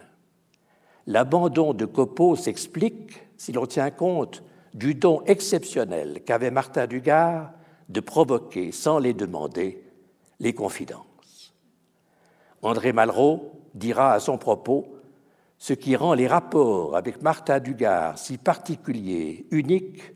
L'abandon 1.05 1.73
de 1.73 1.85
Copeau 1.85 2.35
s'explique 2.35 3.28
si 3.39 3.53
l'on 3.53 3.65
tient 3.65 3.89
compte 3.89 4.43
du 4.75 4.93
don 4.93 5.23
exceptionnel 5.25 6.21
qu'avait 6.25 6.51
Martin 6.51 6.85
Dugard 6.85 7.51
de 7.87 8.01
provoquer, 8.01 8.71
sans 8.71 8.99
les 8.99 9.13
demander, 9.13 9.81
les 10.39 10.53
confidences. 10.53 11.55
André 12.61 12.91
Malraux 12.91 13.53
dira 13.73 14.13
à 14.13 14.19
son 14.19 14.37
propos 14.37 14.93
ce 15.57 15.73
qui 15.73 15.95
rend 15.95 16.13
les 16.13 16.27
rapports 16.27 16.95
avec 16.95 17.21
Martin 17.21 17.59
Dugard 17.59 18.17
si 18.19 18.37
particuliers, 18.37 19.47
uniques, 19.51 20.13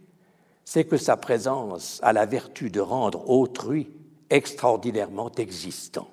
c'est 0.65 0.85
que 0.85 0.97
sa 0.97 1.15
présence 1.17 1.99
a 2.03 2.11
la 2.11 2.25
vertu 2.25 2.69
de 2.69 2.81
rendre 2.81 3.29
autrui 3.29 3.89
extraordinairement 4.29 5.31
existant. 5.37 6.09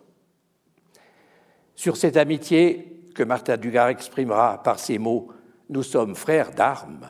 Sur 1.74 1.96
cette 1.96 2.16
amitié 2.16 3.02
que 3.16 3.24
Martin 3.24 3.56
Dugard 3.56 3.88
exprimera 3.88 4.62
par 4.62 4.78
ces 4.78 4.98
mots 4.98 5.28
Nous 5.70 5.84
sommes 5.84 6.16
frères 6.16 6.50
d'armes, 6.50 7.08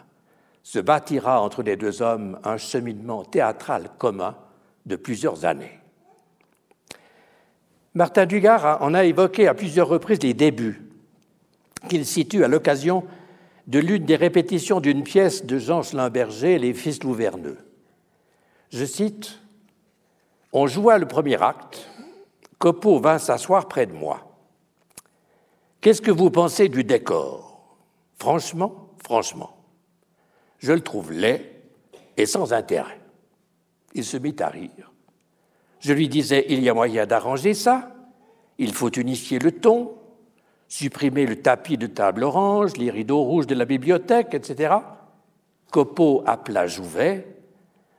se 0.62 0.78
bâtira 0.78 1.40
entre 1.40 1.62
les 1.62 1.76
deux 1.76 2.02
hommes 2.02 2.38
un 2.44 2.58
cheminement 2.58 3.24
théâtral 3.24 3.88
commun 3.96 4.36
de 4.84 4.96
plusieurs 4.96 5.46
années. 5.46 5.80
Martin 7.94 8.26
Dugard 8.26 8.82
en 8.82 8.92
a 8.92 9.04
évoqué 9.04 9.48
à 9.48 9.54
plusieurs 9.54 9.88
reprises 9.88 10.22
les 10.22 10.34
débuts, 10.34 10.82
qu'il 11.88 12.04
situe 12.04 12.44
à 12.44 12.48
l'occasion 12.48 13.04
de 13.66 13.78
l'une 13.78 14.04
des 14.04 14.16
répétitions 14.16 14.80
d'une 14.80 15.04
pièce 15.04 15.46
de 15.46 15.58
Jean 15.58 15.82
Schlimberger, 15.82 16.58
Les 16.58 16.74
Fils 16.74 17.02
Louverneux. 17.02 17.58
Je 18.70 18.84
cite 18.84 19.40
On 20.52 20.66
joua 20.66 20.98
le 20.98 21.08
premier 21.08 21.42
acte, 21.42 21.88
Copeau 22.58 23.00
vint 23.00 23.18
s'asseoir 23.18 23.68
près 23.68 23.86
de 23.86 23.94
moi. 23.94 24.36
Qu'est-ce 25.80 26.02
que 26.02 26.10
vous 26.10 26.30
pensez 26.30 26.68
du 26.68 26.84
décor? 26.84 27.49
Franchement, 28.20 28.90
franchement, 29.02 29.56
je 30.58 30.72
le 30.72 30.82
trouve 30.82 31.10
laid 31.10 31.62
et 32.18 32.26
sans 32.26 32.52
intérêt. 32.52 33.00
Il 33.94 34.04
se 34.04 34.18
mit 34.18 34.36
à 34.40 34.48
rire. 34.48 34.92
Je 35.78 35.94
lui 35.94 36.06
disais, 36.06 36.44
il 36.50 36.62
y 36.62 36.68
a 36.68 36.74
moyen 36.74 37.06
d'arranger 37.06 37.54
ça, 37.54 37.90
il 38.58 38.74
faut 38.74 38.90
unifier 38.90 39.38
le 39.38 39.52
ton, 39.52 39.94
supprimer 40.68 41.24
le 41.24 41.40
tapis 41.40 41.78
de 41.78 41.86
table 41.86 42.22
orange, 42.22 42.76
les 42.76 42.90
rideaux 42.90 43.22
rouges 43.22 43.46
de 43.46 43.54
la 43.54 43.64
bibliothèque, 43.64 44.34
etc. 44.34 44.74
Copeau 45.72 46.22
appela 46.26 46.66
Jouvet, 46.66 47.26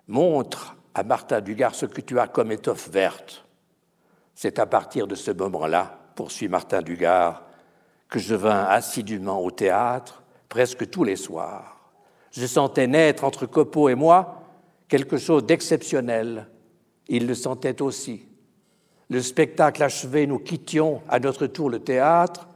montre 0.08 0.76
à 0.94 1.02
Martin 1.02 1.42
Dugard 1.42 1.74
ce 1.74 1.88
que 1.88 2.02
tu 2.02 2.20
as 2.20 2.28
comme 2.28 2.52
étoffe 2.52 2.90
verte. 2.90 3.44
C'est 4.36 4.60
à 4.60 4.68
partir 4.68 5.08
de 5.08 5.16
ce 5.16 5.32
moment-là, 5.32 5.98
poursuit 6.14 6.48
Martin 6.48 6.84
Dugard, 6.84 7.44
que 8.08 8.20
je 8.20 8.36
vins 8.36 8.66
assidûment 8.66 9.42
au 9.42 9.50
théâtre, 9.50 10.21
presque 10.52 10.90
tous 10.90 11.06
les 11.06 11.16
soirs. 11.16 11.80
Je 12.32 12.46
sentais 12.46 12.86
naître 12.86 13.24
entre 13.24 13.46
Copeau 13.46 13.88
et 13.88 13.96
moi 13.96 14.44
quelque 14.90 15.18
chose 15.18 15.46
d'exceptionnel. 15.46 16.48
Il 17.08 17.26
le 17.26 17.34
sentait 17.34 17.82
aussi. 17.82 18.26
Le 19.10 19.22
spectacle 19.22 19.82
achevé, 19.82 20.28
nous 20.28 20.40
quittions 20.40 21.02
à 21.08 21.20
notre 21.20 21.48
tour 21.48 21.70
le 21.70 21.80
théâtre. 21.80 22.50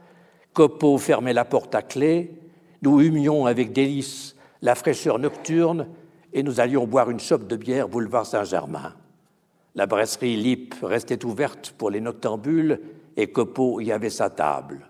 Copeau 0.52 0.98
fermait 0.98 1.32
la 1.32 1.46
porte 1.46 1.74
à 1.74 1.80
clé. 1.80 2.38
Nous 2.82 3.00
humions 3.00 3.46
avec 3.46 3.72
délice 3.72 4.36
la 4.60 4.74
fraîcheur 4.74 5.18
nocturne 5.18 5.88
et 6.34 6.42
nous 6.42 6.60
allions 6.60 6.86
boire 6.86 7.10
une 7.10 7.20
chope 7.20 7.46
de 7.46 7.56
bière 7.56 7.88
boulevard 7.88 8.26
Saint-Germain. 8.26 8.94
La 9.74 9.86
brasserie 9.86 10.36
Lip 10.36 10.74
restait 10.82 11.24
ouverte 11.24 11.74
pour 11.78 11.90
les 11.90 12.02
noctambules 12.02 12.78
et 13.16 13.28
Copeau 13.28 13.80
y 13.80 13.90
avait 13.90 14.10
sa 14.10 14.28
table. 14.28 14.86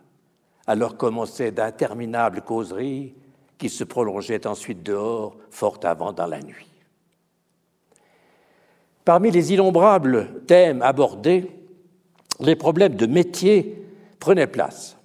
Alors 0.66 0.96
commençaient 0.96 1.52
d'interminables 1.52 2.42
causeries 2.42 3.14
qui 3.59 3.68
se 3.68 3.85
prolongeaient 3.85 4.46
ensuite 4.46 4.83
dehors, 4.83 5.37
fort 5.50 5.79
avant 5.85 6.12
dans 6.12 6.26
la 6.26 6.40
nuit. 6.40 6.68
Parmi 9.05 9.31
les 9.31 9.52
innombrables 9.52 10.42
thèmes 10.46 10.83
abordés, 10.83 11.50
les 12.40 12.57
problèmes 12.57 12.96
de 12.96 13.07
métier 13.07 13.83
prenaient 14.18 14.48
place. 14.48 14.96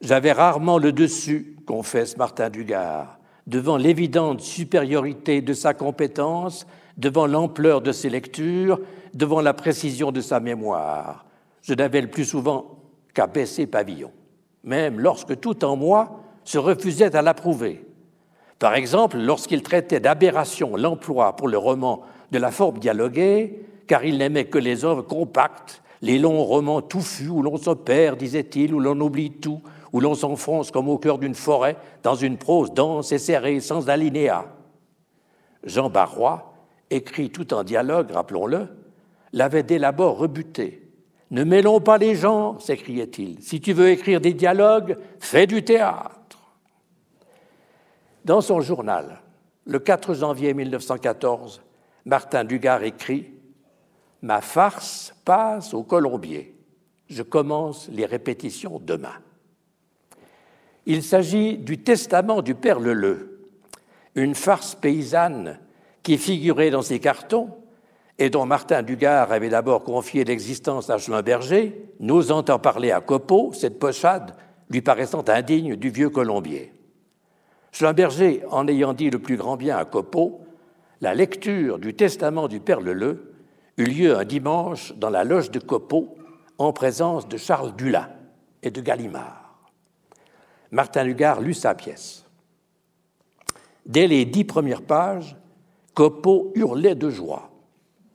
J'avais 0.00 0.32
rarement 0.32 0.78
le 0.78 0.92
dessus, 0.92 1.56
confesse 1.66 2.16
Martin 2.16 2.50
Dugard, 2.50 3.18
devant 3.46 3.76
l'évidente 3.76 4.40
supériorité 4.40 5.42
de 5.42 5.52
sa 5.52 5.74
compétence, 5.74 6.66
devant 6.96 7.26
l'ampleur 7.26 7.82
de 7.82 7.92
ses 7.92 8.10
lectures, 8.10 8.80
devant 9.14 9.40
la 9.40 9.54
précision 9.54 10.10
de 10.10 10.20
sa 10.20 10.40
mémoire. 10.40 11.24
Je 11.62 11.74
n'avais 11.74 12.00
le 12.00 12.10
plus 12.10 12.24
souvent 12.24 12.78
qu'à 13.14 13.26
baisser 13.26 13.66
pavillon, 13.66 14.10
même 14.64 15.00
lorsque 15.00 15.38
tout 15.40 15.64
en 15.64 15.76
moi 15.76 16.20
se 16.44 16.58
refusait 16.58 17.14
à 17.16 17.22
l'approuver. 17.22 17.84
Par 18.58 18.74
exemple, 18.74 19.18
lorsqu'il 19.18 19.62
traitait 19.62 20.00
d'aberration 20.00 20.76
l'emploi 20.76 21.34
pour 21.36 21.48
le 21.48 21.58
roman 21.58 22.02
de 22.30 22.38
la 22.38 22.50
forme 22.50 22.78
dialoguée, 22.78 23.64
car 23.86 24.04
il 24.04 24.18
n'aimait 24.18 24.44
que 24.44 24.58
les 24.58 24.84
œuvres 24.84 25.02
compactes, 25.02 25.82
les 26.00 26.18
longs 26.18 26.44
romans 26.44 26.80
touffus 26.80 27.28
où 27.28 27.42
l'on 27.42 27.56
se 27.56 27.70
perd, 27.70 28.18
disait-il, 28.18 28.74
où 28.74 28.80
l'on 28.80 29.00
oublie 29.00 29.32
tout, 29.32 29.60
où 29.92 30.00
l'on 30.00 30.14
s'enfonce 30.14 30.70
comme 30.70 30.88
au 30.88 30.98
cœur 30.98 31.18
d'une 31.18 31.34
forêt 31.34 31.76
dans 32.02 32.14
une 32.14 32.38
prose 32.38 32.72
dense 32.72 33.12
et 33.12 33.18
serrée, 33.18 33.60
sans 33.60 33.88
alinéa. 33.88 34.46
Jean 35.64 35.90
Barrois, 35.90 36.54
écrit 36.90 37.30
tout 37.30 37.54
en 37.54 37.64
dialogue, 37.64 38.10
rappelons-le, 38.10 38.68
l'avait 39.32 39.62
dès 39.62 39.78
l'abord 39.78 40.18
rebuté. 40.18 40.81
Ne 41.32 41.44
mêlons 41.44 41.80
pas 41.80 41.96
les 41.96 42.14
gens, 42.14 42.58
s'écriait-il. 42.58 43.42
Si 43.42 43.58
tu 43.58 43.72
veux 43.72 43.88
écrire 43.88 44.20
des 44.20 44.34
dialogues, 44.34 44.98
fais 45.18 45.46
du 45.46 45.64
théâtre. 45.64 46.38
Dans 48.26 48.42
son 48.42 48.60
journal, 48.60 49.22
le 49.64 49.78
4 49.78 50.12
janvier 50.12 50.52
1914, 50.52 51.62
Martin 52.04 52.44
Dugard 52.44 52.82
écrit 52.82 53.32
Ma 54.20 54.42
farce 54.42 55.14
passe 55.24 55.72
au 55.72 55.82
colombier. 55.82 56.54
Je 57.08 57.22
commence 57.22 57.88
les 57.88 58.04
répétitions 58.04 58.78
demain. 58.78 59.16
Il 60.84 61.02
s'agit 61.02 61.56
du 61.56 61.78
testament 61.78 62.42
du 62.42 62.54
père 62.54 62.78
Leleu, 62.78 63.48
une 64.16 64.34
farce 64.34 64.74
paysanne 64.74 65.58
qui 66.02 66.18
figurait 66.18 66.70
dans 66.70 66.82
ses 66.82 67.00
cartons 67.00 67.56
et 68.22 68.30
dont 68.30 68.46
Martin 68.46 68.84
Dugard 68.84 69.32
avait 69.32 69.48
d'abord 69.48 69.82
confié 69.82 70.22
l'existence 70.22 70.88
à 70.90 71.22
Berger, 71.22 71.90
n'osant 71.98 72.44
en 72.48 72.60
parler 72.60 72.92
à 72.92 73.00
Copeau, 73.00 73.52
cette 73.52 73.80
pochade 73.80 74.36
lui 74.70 74.80
paraissant 74.80 75.24
indigne 75.26 75.74
du 75.74 75.90
vieux 75.90 76.08
colombier. 76.08 76.72
Berger, 77.96 78.44
en 78.48 78.68
ayant 78.68 78.92
dit 78.92 79.10
le 79.10 79.18
plus 79.18 79.36
grand 79.36 79.56
bien 79.56 79.76
à 79.76 79.84
Copeau, 79.84 80.42
la 81.00 81.16
lecture 81.16 81.80
du 81.80 81.94
testament 81.94 82.46
du 82.46 82.60
Père 82.60 82.80
Leleu 82.80 83.34
eut 83.76 83.86
lieu 83.86 84.16
un 84.16 84.24
dimanche 84.24 84.92
dans 84.96 85.10
la 85.10 85.24
loge 85.24 85.50
de 85.50 85.58
Copeau 85.58 86.16
en 86.58 86.72
présence 86.72 87.26
de 87.26 87.36
Charles 87.36 87.74
Dulin 87.74 88.08
et 88.62 88.70
de 88.70 88.80
Gallimard. 88.80 89.66
Martin 90.70 91.02
Lugard 91.02 91.40
lut 91.40 91.54
sa 91.54 91.74
pièce. 91.74 92.24
Dès 93.84 94.06
les 94.06 94.24
dix 94.26 94.44
premières 94.44 94.82
pages, 94.82 95.36
Copeau 95.92 96.52
hurlait 96.54 96.94
de 96.94 97.10
joie. 97.10 97.51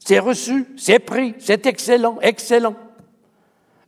C'est 0.08 0.20
reçu, 0.20 0.64
c'est 0.78 1.00
pris, 1.00 1.34
c'est 1.38 1.66
excellent, 1.66 2.16
excellent. 2.22 2.76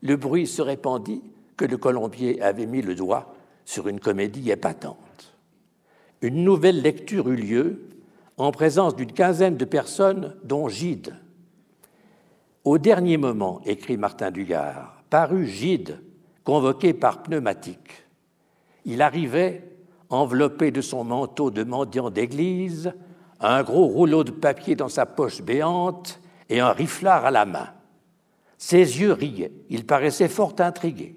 Le 0.02 0.16
bruit 0.16 0.46
se 0.46 0.60
répandit 0.60 1.22
que 1.56 1.64
le 1.64 1.78
colombier 1.78 2.42
avait 2.42 2.66
mis 2.66 2.82
le 2.82 2.94
doigt 2.94 3.34
sur 3.64 3.88
une 3.88 4.00
comédie 4.00 4.50
épatante. 4.50 5.34
Une 6.20 6.44
nouvelle 6.44 6.82
lecture 6.82 7.30
eut 7.30 7.36
lieu 7.36 7.80
en 8.36 8.52
présence 8.52 8.94
d'une 8.96 9.14
quinzaine 9.14 9.56
de 9.56 9.64
personnes, 9.64 10.36
dont 10.44 10.68
Gide. 10.68 11.16
Au 12.64 12.76
dernier 12.76 13.16
moment, 13.16 13.62
écrit 13.64 13.96
Martin 13.96 14.30
Dugard, 14.30 15.02
parut 15.08 15.46
Gide, 15.46 16.02
convoqué 16.44 16.92
par 16.92 17.22
pneumatique. 17.22 18.04
Il 18.84 19.00
arrivait, 19.00 19.66
enveloppé 20.10 20.70
de 20.70 20.82
son 20.82 21.02
manteau 21.02 21.50
de 21.50 21.64
mendiant 21.64 22.10
d'église, 22.10 22.92
un 23.40 23.62
gros 23.62 23.86
rouleau 23.86 24.24
de 24.24 24.30
papier 24.30 24.76
dans 24.76 24.88
sa 24.88 25.06
poche 25.06 25.42
béante 25.42 26.20
et 26.48 26.60
un 26.60 26.72
riflard 26.72 27.24
à 27.24 27.30
la 27.30 27.46
main. 27.46 27.70
Ses 28.58 29.00
yeux 29.00 29.12
riaient, 29.12 29.52
il 29.70 29.86
paraissait 29.86 30.28
fort 30.28 30.54
intrigué. 30.58 31.16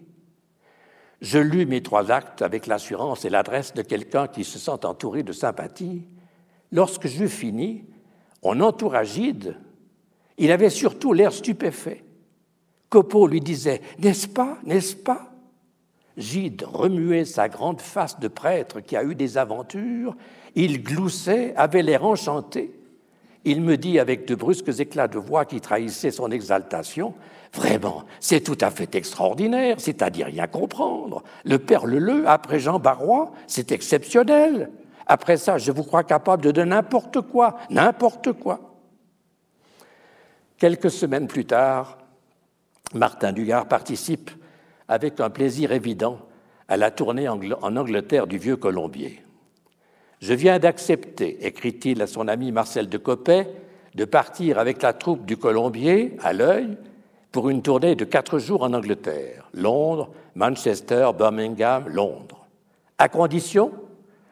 Je 1.22 1.40
lus 1.40 1.66
mes 1.66 1.84
trois 1.84 2.12
actes 2.12 2.42
avec 2.42 2.68
l'assurance 2.68 3.26
et 3.26 3.30
l'adresse 3.30 3.74
de 3.74 3.82
quelqu'un 3.82 4.28
qui 4.28 4.44
se 4.44 4.60
sent 4.60 4.86
entouré 4.86 5.24
de 5.24 5.32
sympathie 5.32 6.04
Lorsque 6.74 7.08
je 7.08 7.28
finis, 7.28 7.86
on 8.42 8.60
entoura 8.60 9.04
Gide. 9.04 9.56
Il 10.38 10.52
avait 10.52 10.72
surtout 10.72 11.14
l'air 11.14 11.32
stupéfait. 11.32 12.04
Copeau 12.90 13.28
lui 13.28 13.42
disait 13.42 13.82
N'est-ce 14.00 14.28
pas 14.28 14.58
N'est-ce 14.64 14.96
pas? 14.96 15.32
Gide 16.18 16.64
remuait 16.64 17.26
sa 17.26 17.48
grande 17.48 17.80
face 17.80 18.20
de 18.20 18.28
prêtre 18.28 18.82
qui 18.82 18.96
a 18.96 19.04
eu 19.04 19.14
des 19.14 19.38
aventures. 19.38 20.16
Il 20.56 20.84
gloussait, 20.84 21.54
avait 21.56 21.82
l'air 21.82 22.06
enchanté. 22.06 22.74
Il 23.46 23.62
me 23.62 23.76
dit 23.76 24.00
avec 24.00 24.26
de 24.26 24.36
brusques 24.36 24.80
éclats 24.80 25.08
de 25.08 25.20
voix 25.20 25.46
qui 25.46 25.60
trahissaient 25.60 26.12
son 26.12 26.32
exaltation 26.32 27.14
Vraiment, 27.54 28.04
c'est 28.20 28.42
tout 28.42 28.58
à 28.62 28.72
fait 28.72 28.96
extraordinaire, 28.96 29.80
c'est-à-dire 29.80 30.26
rien 30.26 30.48
comprendre. 30.48 31.24
Le 31.46 31.60
père 31.60 31.86
Leleu, 31.86 32.28
après 32.28 32.60
Jean 32.60 32.80
Barrois, 32.80 33.32
c'est 33.46 33.72
exceptionnel. 33.72 34.72
Après 35.06 35.38
ça, 35.38 35.60
je 35.60 35.72
vous 35.72 35.84
crois 35.84 36.04
capable 36.04 36.52
de 36.52 36.64
n'importe 36.64 37.22
quoi, 37.22 37.58
n'importe 37.70 38.32
quoi. 38.34 38.80
Quelques 40.58 40.90
semaines 40.90 41.28
plus 41.28 41.46
tard, 41.46 42.00
Martin 42.96 43.34
Dugard 43.34 43.68
participe 43.68 44.32
avec 44.88 45.20
un 45.20 45.30
plaisir 45.30 45.72
évident 45.74 46.20
à 46.68 46.78
la 46.78 46.90
tournée 46.90 47.28
en 47.28 47.76
Angleterre 47.78 48.26
du 48.26 48.40
vieux 48.40 48.56
Colombier. 48.58 49.24
Je 50.24 50.34
viens 50.34 50.58
d'accepter, 50.58 51.46
écrit-il 51.46 52.02
à 52.02 52.08
son 52.08 52.30
ami 52.30 52.54
Marcel 52.54 52.88
de 52.88 52.98
Coppet, 52.98 53.46
de 53.94 54.06
partir 54.06 54.58
avec 54.58 54.82
la 54.82 54.94
troupe 54.94 55.26
du 55.26 55.36
Colombier 55.36 56.16
à 56.24 56.32
l'œil 56.32 56.78
pour 57.34 57.50
une 57.50 57.62
tournée 57.62 57.96
de 57.96 58.06
quatre 58.06 58.40
jours 58.40 58.64
en 58.64 58.72
Angleterre, 58.72 59.50
Londres, 59.54 60.12
Manchester, 60.36 61.10
Birmingham, 61.18 61.90
Londres, 61.90 62.48
à 62.98 63.10
condition 63.10 63.74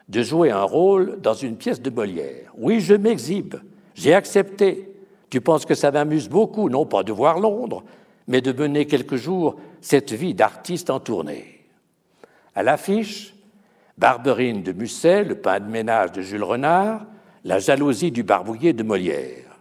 de 0.07 0.23
jouer 0.23 0.49
un 0.49 0.63
rôle 0.63 1.19
dans 1.19 1.33
une 1.33 1.57
pièce 1.57 1.81
de 1.81 1.89
Molière. 1.89 2.53
Oui, 2.57 2.79
je 2.79 2.93
m'exhibe, 2.93 3.55
j'ai 3.93 4.13
accepté. 4.13 4.95
Tu 5.29 5.41
penses 5.41 5.65
que 5.65 5.75
ça 5.75 5.91
m'amuse 5.91 6.29
beaucoup, 6.29 6.69
non 6.69 6.85
pas 6.85 7.03
de 7.03 7.11
voir 7.11 7.37
Londres, 7.37 7.83
mais 8.29 8.39
de 8.39 8.53
mener 8.53 8.85
quelques 8.85 9.17
jours 9.17 9.57
cette 9.81 10.13
vie 10.13 10.35
d'artiste 10.35 10.89
en 10.89 11.01
tournée. 11.01 11.65
À 12.55 12.63
l'affiche, 12.63 13.35
Barberine 14.01 14.63
de 14.63 14.71
Musset, 14.71 15.23
le 15.23 15.35
pain 15.35 15.59
de 15.59 15.69
ménage 15.69 16.11
de 16.11 16.21
Jules 16.21 16.43
Renard, 16.43 17.05
la 17.43 17.59
jalousie 17.59 18.09
du 18.09 18.23
barbouillé 18.23 18.73
de 18.73 18.81
Molière. 18.81 19.59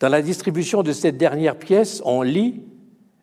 Dans 0.00 0.10
la 0.10 0.20
distribution 0.20 0.82
de 0.82 0.92
cette 0.92 1.16
dernière 1.16 1.58
pièce, 1.58 2.02
on 2.04 2.20
lit 2.20 2.62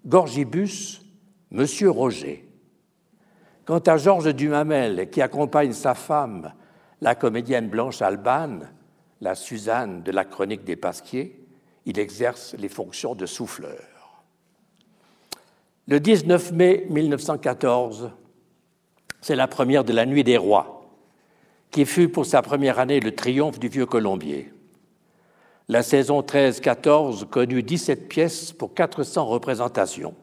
Gorgibus, 0.03 1.05
Monsieur 1.51 1.91
Roger. 1.91 2.49
Quant 3.65 3.79
à 3.79 3.97
Georges 3.97 4.33
Dumamel, 4.33 5.11
qui 5.11 5.21
accompagne 5.21 5.73
sa 5.73 5.93
femme, 5.93 6.53
la 7.01 7.13
comédienne 7.13 7.69
Blanche 7.69 8.01
Alban, 8.01 8.61
la 9.21 9.35
Suzanne 9.35 10.01
de 10.01 10.11
la 10.11 10.25
chronique 10.25 10.63
des 10.63 10.75
Pasquiers, 10.75 11.39
il 11.85 11.99
exerce 11.99 12.55
les 12.57 12.69
fonctions 12.69 13.13
de 13.13 13.27
souffleur. 13.27 14.23
Le 15.88 15.99
19 15.99 16.51
mai 16.51 16.88
1914, 16.89 18.09
c'est 19.25 19.35
la 19.35 19.47
première 19.47 19.83
de 19.83 19.91
la 19.91 20.05
Nuit 20.05 20.23
des 20.23 20.38
Rois, 20.38 20.85
qui 21.71 21.85
fut 21.85 22.09
pour 22.09 22.27
sa 22.27 22.43
première 22.43 22.77
année 22.77 22.99
le 22.99 23.15
triomphe 23.15 23.57
du 23.57 23.69
Vieux 23.69 23.88
Colombier. 23.88 24.53
La 25.67 25.81
saison 25.81 26.21
13-14 26.21 27.25
connut 27.25 27.63
17 27.63 28.07
pièces 28.07 28.51
pour 28.51 28.75
400 28.75 29.25
représentations. 29.25 30.13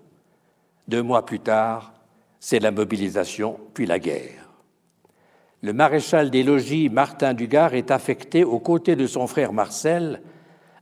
Deux 0.86 1.02
mois 1.02 1.26
plus 1.26 1.40
tard, 1.40 1.94
c'est 2.38 2.60
la 2.60 2.70
mobilisation 2.70 3.58
puis 3.74 3.86
la 3.86 3.98
guerre. 3.98 4.48
Le 5.62 5.72
maréchal 5.72 6.30
des 6.30 6.44
logis 6.44 6.88
Martin 6.88 7.34
Dugard 7.34 7.74
est 7.74 7.90
affecté 7.90 8.44
aux 8.44 8.60
côtés 8.60 8.94
de 8.94 9.08
son 9.08 9.26
frère 9.26 9.52
Marcel 9.52 10.22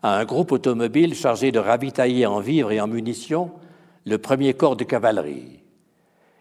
à 0.02 0.18
un 0.18 0.26
groupe 0.26 0.52
automobile 0.52 1.14
chargé 1.14 1.52
de 1.52 1.58
ravitailler 1.58 2.26
en 2.26 2.40
vivres 2.40 2.70
et 2.72 2.82
en 2.82 2.86
munitions 2.86 3.50
le 4.04 4.18
premier 4.18 4.52
corps 4.52 4.76
de 4.76 4.84
cavalerie. 4.84 5.60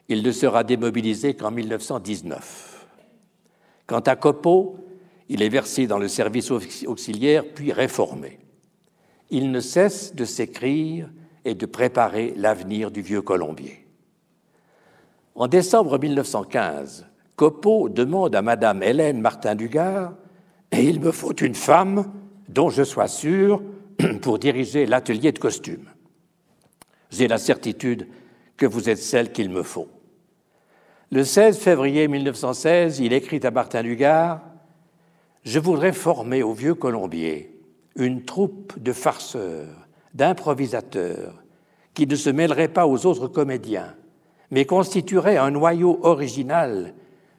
Il 0.09 0.23
ne 0.23 0.31
sera 0.31 0.63
démobilisé 0.63 1.35
qu'en 1.35 1.51
1919. 1.51 2.87
Quant 3.85 3.99
à 3.99 4.15
Copeau, 4.15 4.77
il 5.29 5.43
est 5.43 5.49
versé 5.49 5.85
dans 5.85 5.99
le 5.99 6.07
service 6.07 6.51
auxiliaire 6.51 7.43
puis 7.53 7.71
réformé. 7.71 8.39
Il 9.29 9.51
ne 9.51 9.59
cesse 9.59 10.15
de 10.15 10.25
s'écrire 10.25 11.09
et 11.45 11.53
de 11.53 11.65
préparer 11.67 12.33
l'avenir 12.35 12.89
du 12.89 13.01
vieux 13.01 13.21
Colombier. 13.21 13.85
En 15.35 15.47
décembre 15.47 15.99
1915, 15.99 17.05
Copeau 17.35 17.87
demande 17.87 18.35
à 18.35 18.41
Madame 18.41 18.81
Hélène 18.81 19.21
Martin-Dugard 19.21 20.13
Et 20.71 20.83
il 20.83 20.99
me 20.99 21.11
faut 21.11 21.35
une 21.35 21.55
femme 21.55 22.11
dont 22.49 22.69
je 22.69 22.83
sois 22.83 23.07
sûr 23.07 23.61
pour 24.21 24.39
diriger 24.39 24.87
l'atelier 24.87 25.31
de 25.31 25.39
costumes. 25.39 25.87
J'ai 27.11 27.27
la 27.27 27.37
certitude 27.37 28.07
que 28.57 28.65
vous 28.65 28.89
êtes 28.89 28.97
celle 28.97 29.31
qu'il 29.31 29.51
me 29.51 29.63
faut. 29.63 29.87
Le 31.11 31.23
16 31.23 31.57
février 31.57 32.07
1916, 32.07 32.99
il 32.99 33.13
écrit 33.13 33.39
à 33.41 33.49
Martin 33.49 33.81
Dugard 33.81 34.41
je 35.43 35.57
voudrais 35.57 35.93
former 35.93 36.43
au 36.43 36.53
vieux 36.53 36.75
Colombier 36.75 37.59
une 37.95 38.25
troupe 38.25 38.77
de 38.77 38.93
farceurs, 38.93 39.87
d'improvisateurs, 40.13 41.41
qui 41.95 42.05
ne 42.05 42.15
se 42.15 42.29
mêleraient 42.29 42.67
pas 42.67 42.85
aux 42.85 43.07
autres 43.07 43.27
comédiens, 43.27 43.95
mais 44.51 44.65
constitueraient 44.65 45.37
un 45.37 45.49
noyau 45.49 45.99
original 46.03 46.93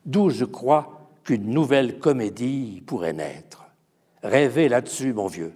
d'où 0.04 0.30
je 0.30 0.44
crois 0.44 1.08
qu'une 1.22 1.50
nouvelle 1.50 2.00
comédie 2.00 2.82
pourrait 2.84 3.12
naître. 3.12 3.66
Rêvez 4.24 4.68
là-dessus, 4.68 5.12
mon 5.12 5.28
vieux. 5.28 5.52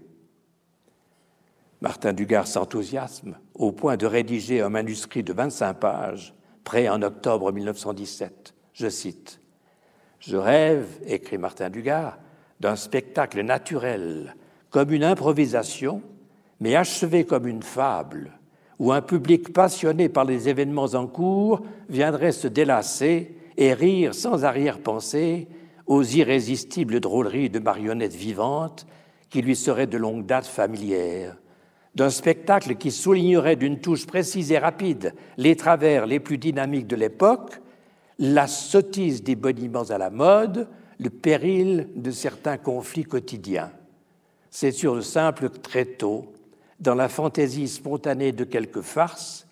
Martin 1.80 2.12
Dugard 2.12 2.46
s'enthousiasme 2.46 3.36
au 3.54 3.72
point 3.72 3.96
de 3.96 4.06
rédiger 4.06 4.60
un 4.60 4.68
manuscrit 4.68 5.24
de 5.24 5.32
25 5.32 5.74
pages, 5.74 6.34
prêt 6.64 6.88
en 6.88 7.02
octobre 7.02 7.52
1917. 7.52 8.54
Je 8.72 8.88
cite 8.88 9.40
Je 10.18 10.36
rêve, 10.36 10.86
écrit 11.06 11.38
Martin 11.38 11.70
Dugard, 11.70 12.18
d'un 12.60 12.76
spectacle 12.76 13.42
naturel, 13.42 14.34
comme 14.70 14.92
une 14.92 15.04
improvisation, 15.04 16.02
mais 16.60 16.74
achevé 16.74 17.24
comme 17.24 17.46
une 17.46 17.62
fable, 17.62 18.32
où 18.78 18.92
un 18.92 19.02
public 19.02 19.52
passionné 19.52 20.08
par 20.08 20.24
les 20.24 20.48
événements 20.48 20.94
en 20.94 21.06
cours 21.06 21.60
viendrait 21.88 22.32
se 22.32 22.48
délasser 22.48 23.36
et 23.56 23.72
rire 23.72 24.14
sans 24.14 24.44
arrière-pensée 24.44 25.48
aux 25.86 26.02
irrésistibles 26.02 27.00
drôleries 27.00 27.50
de 27.50 27.58
marionnettes 27.58 28.14
vivantes 28.14 28.86
qui 29.30 29.42
lui 29.42 29.56
seraient 29.56 29.86
de 29.86 29.98
longue 29.98 30.26
date 30.26 30.46
familières, 30.46 31.36
d'un 31.94 32.10
spectacle 32.10 32.76
qui 32.76 32.90
soulignerait 32.90 33.56
d'une 33.56 33.80
touche 33.80 34.06
précise 34.06 34.50
et 34.52 34.58
rapide 34.58 35.14
les 35.36 35.56
travers 35.56 36.06
les 36.06 36.20
plus 36.20 36.38
dynamiques 36.38 36.86
de 36.86 36.96
l'époque, 36.96 37.60
la 38.18 38.46
sottise 38.46 39.22
des 39.22 39.36
boniments 39.36 39.90
à 39.90 39.98
la 39.98 40.10
mode, 40.10 40.68
le 40.98 41.10
péril 41.10 41.88
de 41.96 42.10
certains 42.10 42.56
conflits 42.56 43.04
quotidiens. 43.04 43.72
C'est 44.50 44.72
sur 44.72 44.94
le 44.94 45.02
simple 45.02 45.50
tréteau, 45.50 46.32
dans 46.80 46.94
la 46.94 47.08
fantaisie 47.08 47.68
spontanée 47.68 48.32
de 48.32 48.44
quelques 48.44 48.82
farces, 48.82 49.46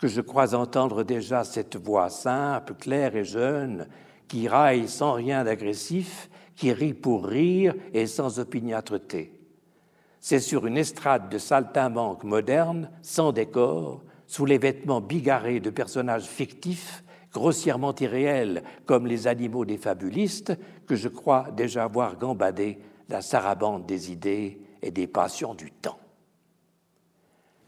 que 0.00 0.08
je 0.08 0.20
crois 0.20 0.54
entendre 0.54 1.04
déjà 1.04 1.44
cette 1.44 1.76
voix 1.76 2.10
simple, 2.10 2.74
claire 2.74 3.14
et 3.14 3.24
jeune, 3.24 3.86
qui 4.26 4.48
raille 4.48 4.88
sans 4.88 5.12
rien 5.12 5.44
d'agressif, 5.44 6.28
qui 6.56 6.72
rit 6.72 6.94
pour 6.94 7.26
rire 7.26 7.74
et 7.92 8.06
sans 8.06 8.38
opiniâtreté. 8.38 9.41
C'est 10.22 10.38
sur 10.38 10.66
une 10.68 10.76
estrade 10.76 11.28
de 11.30 11.36
saltimbanque 11.36 12.22
moderne, 12.22 12.88
sans 13.02 13.32
décor, 13.32 14.04
sous 14.28 14.46
les 14.46 14.56
vêtements 14.56 15.00
bigarrés 15.00 15.58
de 15.58 15.68
personnages 15.68 16.26
fictifs, 16.26 17.02
grossièrement 17.32 17.92
irréels 17.96 18.62
comme 18.86 19.08
les 19.08 19.26
animaux 19.26 19.64
des 19.64 19.78
fabulistes, 19.78 20.56
que 20.86 20.94
je 20.94 21.08
crois 21.08 21.50
déjà 21.50 21.88
voir 21.88 22.16
gambader 22.16 22.78
la 23.08 23.20
sarabande 23.20 23.84
des 23.84 24.12
idées 24.12 24.60
et 24.80 24.92
des 24.92 25.08
passions 25.08 25.54
du 25.54 25.72
temps. 25.72 25.98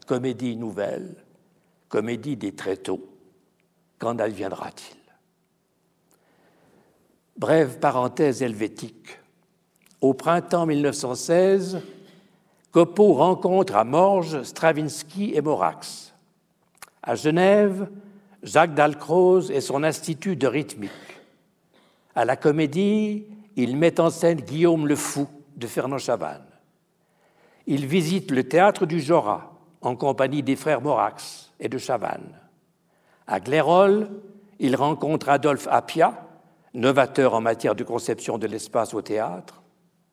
Comédie 0.07 0.55
nouvelle, 0.55 1.25
comédie 1.89 2.37
des 2.37 2.55
tréteaux, 2.55 3.05
quand 3.99 4.21
adviendra-t-il? 4.21 4.97
Brève 7.37 7.79
parenthèse 7.79 8.41
helvétique. 8.41 9.19
Au 9.99 10.13
printemps 10.13 10.65
1916, 10.65 11.81
Copeau 12.75 13.13
rencontre 13.13 13.73
à 13.77 13.85
Morges 13.85 14.43
Stravinsky 14.43 15.31
et 15.33 15.39
Morax. 15.39 16.13
À 17.01 17.15
Genève, 17.15 17.87
Jacques 18.43 18.75
Dalcroze 18.75 19.49
et 19.49 19.61
son 19.61 19.81
institut 19.81 20.35
de 20.35 20.45
rythmique. 20.45 20.91
À 22.15 22.25
la 22.25 22.35
comédie, 22.35 23.27
il 23.55 23.77
met 23.77 23.97
en 24.01 24.09
scène 24.09 24.41
Guillaume 24.41 24.87
le 24.87 24.97
Fou 24.97 25.25
de 25.55 25.67
Fernand 25.67 25.99
Chavannes. 25.99 26.43
Il 27.65 27.85
visite 27.85 28.29
le 28.31 28.43
théâtre 28.43 28.85
du 28.85 28.99
Jorat 28.99 29.53
en 29.79 29.95
compagnie 29.95 30.43
des 30.43 30.57
frères 30.57 30.81
Morax 30.81 31.53
et 31.61 31.69
de 31.69 31.77
Chavannes. 31.77 32.37
À 33.25 33.39
Glérol, 33.39 34.09
il 34.59 34.75
rencontre 34.75 35.29
Adolphe 35.29 35.69
Appia, 35.71 36.27
novateur 36.73 37.35
en 37.35 37.39
matière 37.39 37.75
de 37.75 37.85
conception 37.85 38.37
de 38.37 38.47
l'espace 38.47 38.93
au 38.93 39.01
théâtre. 39.01 39.61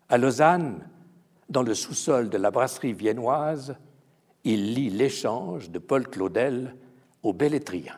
À 0.08 0.16
Lausanne, 0.16 0.78
dans 1.52 1.62
le 1.62 1.74
sous-sol 1.74 2.30
de 2.30 2.38
la 2.38 2.50
brasserie 2.50 2.94
viennoise, 2.94 3.76
il 4.42 4.74
lit 4.74 4.90
l'échange 4.90 5.70
de 5.70 5.78
Paul 5.78 6.08
Claudel 6.08 6.74
au 7.22 7.32
Bellétrien. 7.32 7.94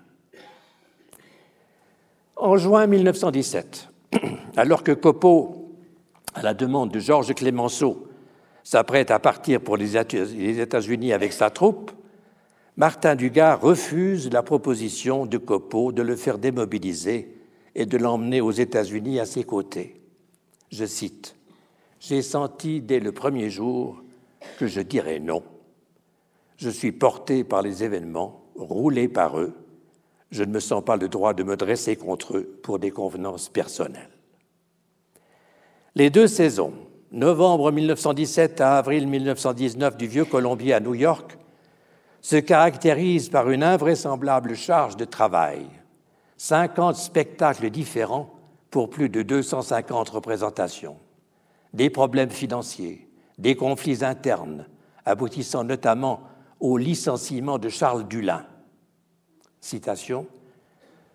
En 2.36 2.56
juin 2.56 2.86
1917, 2.86 3.88
alors 4.56 4.82
que 4.82 4.92
Copeau, 4.92 5.72
à 6.34 6.42
la 6.42 6.52
demande 6.52 6.90
de 6.90 6.98
Georges 6.98 7.32
Clémenceau, 7.34 8.08
s'apprête 8.64 9.10
à 9.10 9.18
partir 9.18 9.60
pour 9.60 9.76
les 9.76 9.96
États-Unis 9.96 11.12
avec 11.12 11.32
sa 11.32 11.50
troupe, 11.50 11.92
Martin 12.76 13.14
Dugard 13.14 13.60
refuse 13.60 14.30
la 14.32 14.42
proposition 14.42 15.26
de 15.26 15.38
Copeau 15.38 15.92
de 15.92 16.02
le 16.02 16.16
faire 16.16 16.38
démobiliser 16.38 17.38
et 17.76 17.86
de 17.86 17.96
l'emmener 17.96 18.40
aux 18.40 18.50
États-Unis 18.50 19.20
à 19.20 19.26
ses 19.26 19.44
côtés. 19.44 20.00
Je 20.72 20.84
cite 20.84 21.36
J'ai 22.06 22.20
senti 22.20 22.82
dès 22.82 23.00
le 23.00 23.12
premier 23.12 23.48
jour 23.48 24.02
que 24.58 24.66
je 24.66 24.82
dirais 24.82 25.20
non. 25.20 25.42
Je 26.58 26.68
suis 26.68 26.92
porté 26.92 27.44
par 27.44 27.62
les 27.62 27.82
événements, 27.82 28.42
roulé 28.56 29.08
par 29.08 29.40
eux, 29.40 29.54
je 30.30 30.44
ne 30.44 30.52
me 30.52 30.60
sens 30.60 30.84
pas 30.84 30.96
le 30.96 31.08
droit 31.08 31.32
de 31.32 31.42
me 31.42 31.56
dresser 31.56 31.96
contre 31.96 32.36
eux 32.36 32.60
pour 32.62 32.78
des 32.78 32.90
convenances 32.90 33.48
personnelles. 33.48 34.10
Les 35.94 36.10
deux 36.10 36.26
saisons, 36.26 36.74
novembre 37.10 37.72
1917 37.72 38.60
à 38.60 38.76
avril 38.76 39.06
1919 39.06 39.96
du 39.96 40.06
Vieux 40.06 40.26
Colombier 40.26 40.74
à 40.74 40.80
New 40.80 40.94
York, 40.94 41.38
se 42.20 42.36
caractérisent 42.36 43.30
par 43.30 43.48
une 43.48 43.62
invraisemblable 43.62 44.56
charge 44.56 44.98
de 44.98 45.06
travail. 45.06 45.66
50 46.36 46.96
spectacles 46.96 47.70
différents 47.70 48.30
pour 48.70 48.90
plus 48.90 49.08
de 49.08 49.22
250 49.22 50.10
représentations. 50.10 50.96
Des 51.74 51.90
problèmes 51.90 52.30
financiers, 52.30 53.08
des 53.36 53.56
conflits 53.56 54.04
internes, 54.04 54.68
aboutissant 55.04 55.64
notamment 55.64 56.20
au 56.60 56.78
licenciement 56.78 57.58
de 57.58 57.68
Charles 57.68 58.06
Dulin. 58.06 58.46
Citation 59.60 60.26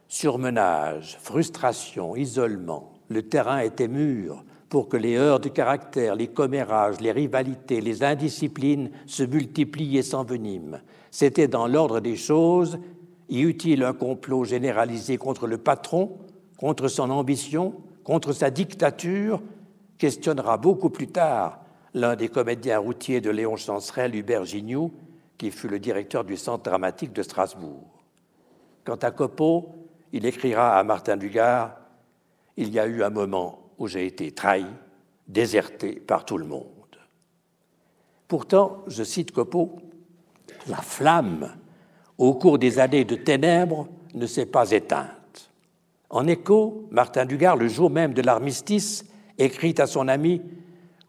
Surmenage, 0.09 1.17
frustration, 1.21 2.17
isolement, 2.17 2.91
le 3.07 3.21
terrain 3.21 3.59
était 3.59 3.87
mûr 3.87 4.43
pour 4.67 4.89
que 4.89 4.97
les 4.97 5.15
heures 5.15 5.39
de 5.39 5.47
caractère, 5.47 6.15
les 6.15 6.27
commérages, 6.27 6.99
les 6.99 7.13
rivalités, 7.13 7.79
les 7.79 8.03
indisciplines 8.03 8.91
se 9.05 9.23
multiplient 9.23 9.97
et 9.97 10.03
s'enveniment. 10.03 10.79
C'était 11.09 11.47
dans 11.47 11.67
l'ordre 11.67 12.01
des 12.01 12.17
choses, 12.17 12.79
y 13.29 13.43
eut-il 13.43 13.81
un 13.83 13.93
complot 13.93 14.43
généralisé 14.43 15.17
contre 15.17 15.47
le 15.47 15.57
patron, 15.57 16.17
contre 16.57 16.89
son 16.89 17.11
ambition, 17.11 17.75
contre 18.03 18.33
sa 18.33 18.49
dictature, 18.49 19.41
questionnera 19.99 20.57
beaucoup 20.57 20.89
plus 20.89 21.07
tard 21.07 21.59
l'un 21.93 22.15
des 22.15 22.29
comédiens 22.29 22.79
routiers 22.79 23.21
de 23.21 23.29
Léon 23.29 23.57
Chancerelle, 23.57 24.15
Hubert 24.15 24.45
Gignoux, 24.45 24.91
qui 25.37 25.51
fut 25.51 25.67
le 25.67 25.79
directeur 25.79 26.23
du 26.23 26.37
Centre 26.37 26.63
dramatique 26.63 27.13
de 27.13 27.21
Strasbourg. 27.21 28.03
Quant 28.83 28.95
à 28.95 29.11
Copeau, 29.11 29.75
il 30.11 30.25
écrira 30.25 30.77
à 30.77 30.83
Martin 30.83 31.17
Dugard 31.17 31.75
Il 32.57 32.69
y 32.69 32.79
a 32.79 32.87
eu 32.87 33.03
un 33.03 33.09
moment 33.09 33.59
où 33.77 33.87
j'ai 33.87 34.05
été 34.05 34.31
trahi, 34.31 34.65
déserté 35.27 35.93
par 35.93 36.25
tout 36.25 36.37
le 36.37 36.45
monde. 36.45 36.65
Pourtant, 38.27 38.83
je 38.87 39.03
cite 39.03 39.31
Copeau, 39.31 39.75
la 40.67 40.77
flamme, 40.77 41.55
au 42.17 42.33
cours 42.33 42.59
des 42.59 42.79
années 42.79 43.05
de 43.05 43.15
ténèbres, 43.15 43.87
ne 44.13 44.25
s'est 44.25 44.45
pas 44.45 44.71
éteinte. 44.71 45.51
En 46.09 46.27
écho, 46.27 46.87
Martin 46.91 47.25
Dugard, 47.25 47.55
le 47.55 47.67
jour 47.67 47.89
même 47.89 48.13
de 48.13 48.21
l'armistice, 48.21 49.05
écrit 49.39 49.75
à 49.79 49.87
son 49.87 50.07
ami 50.07 50.41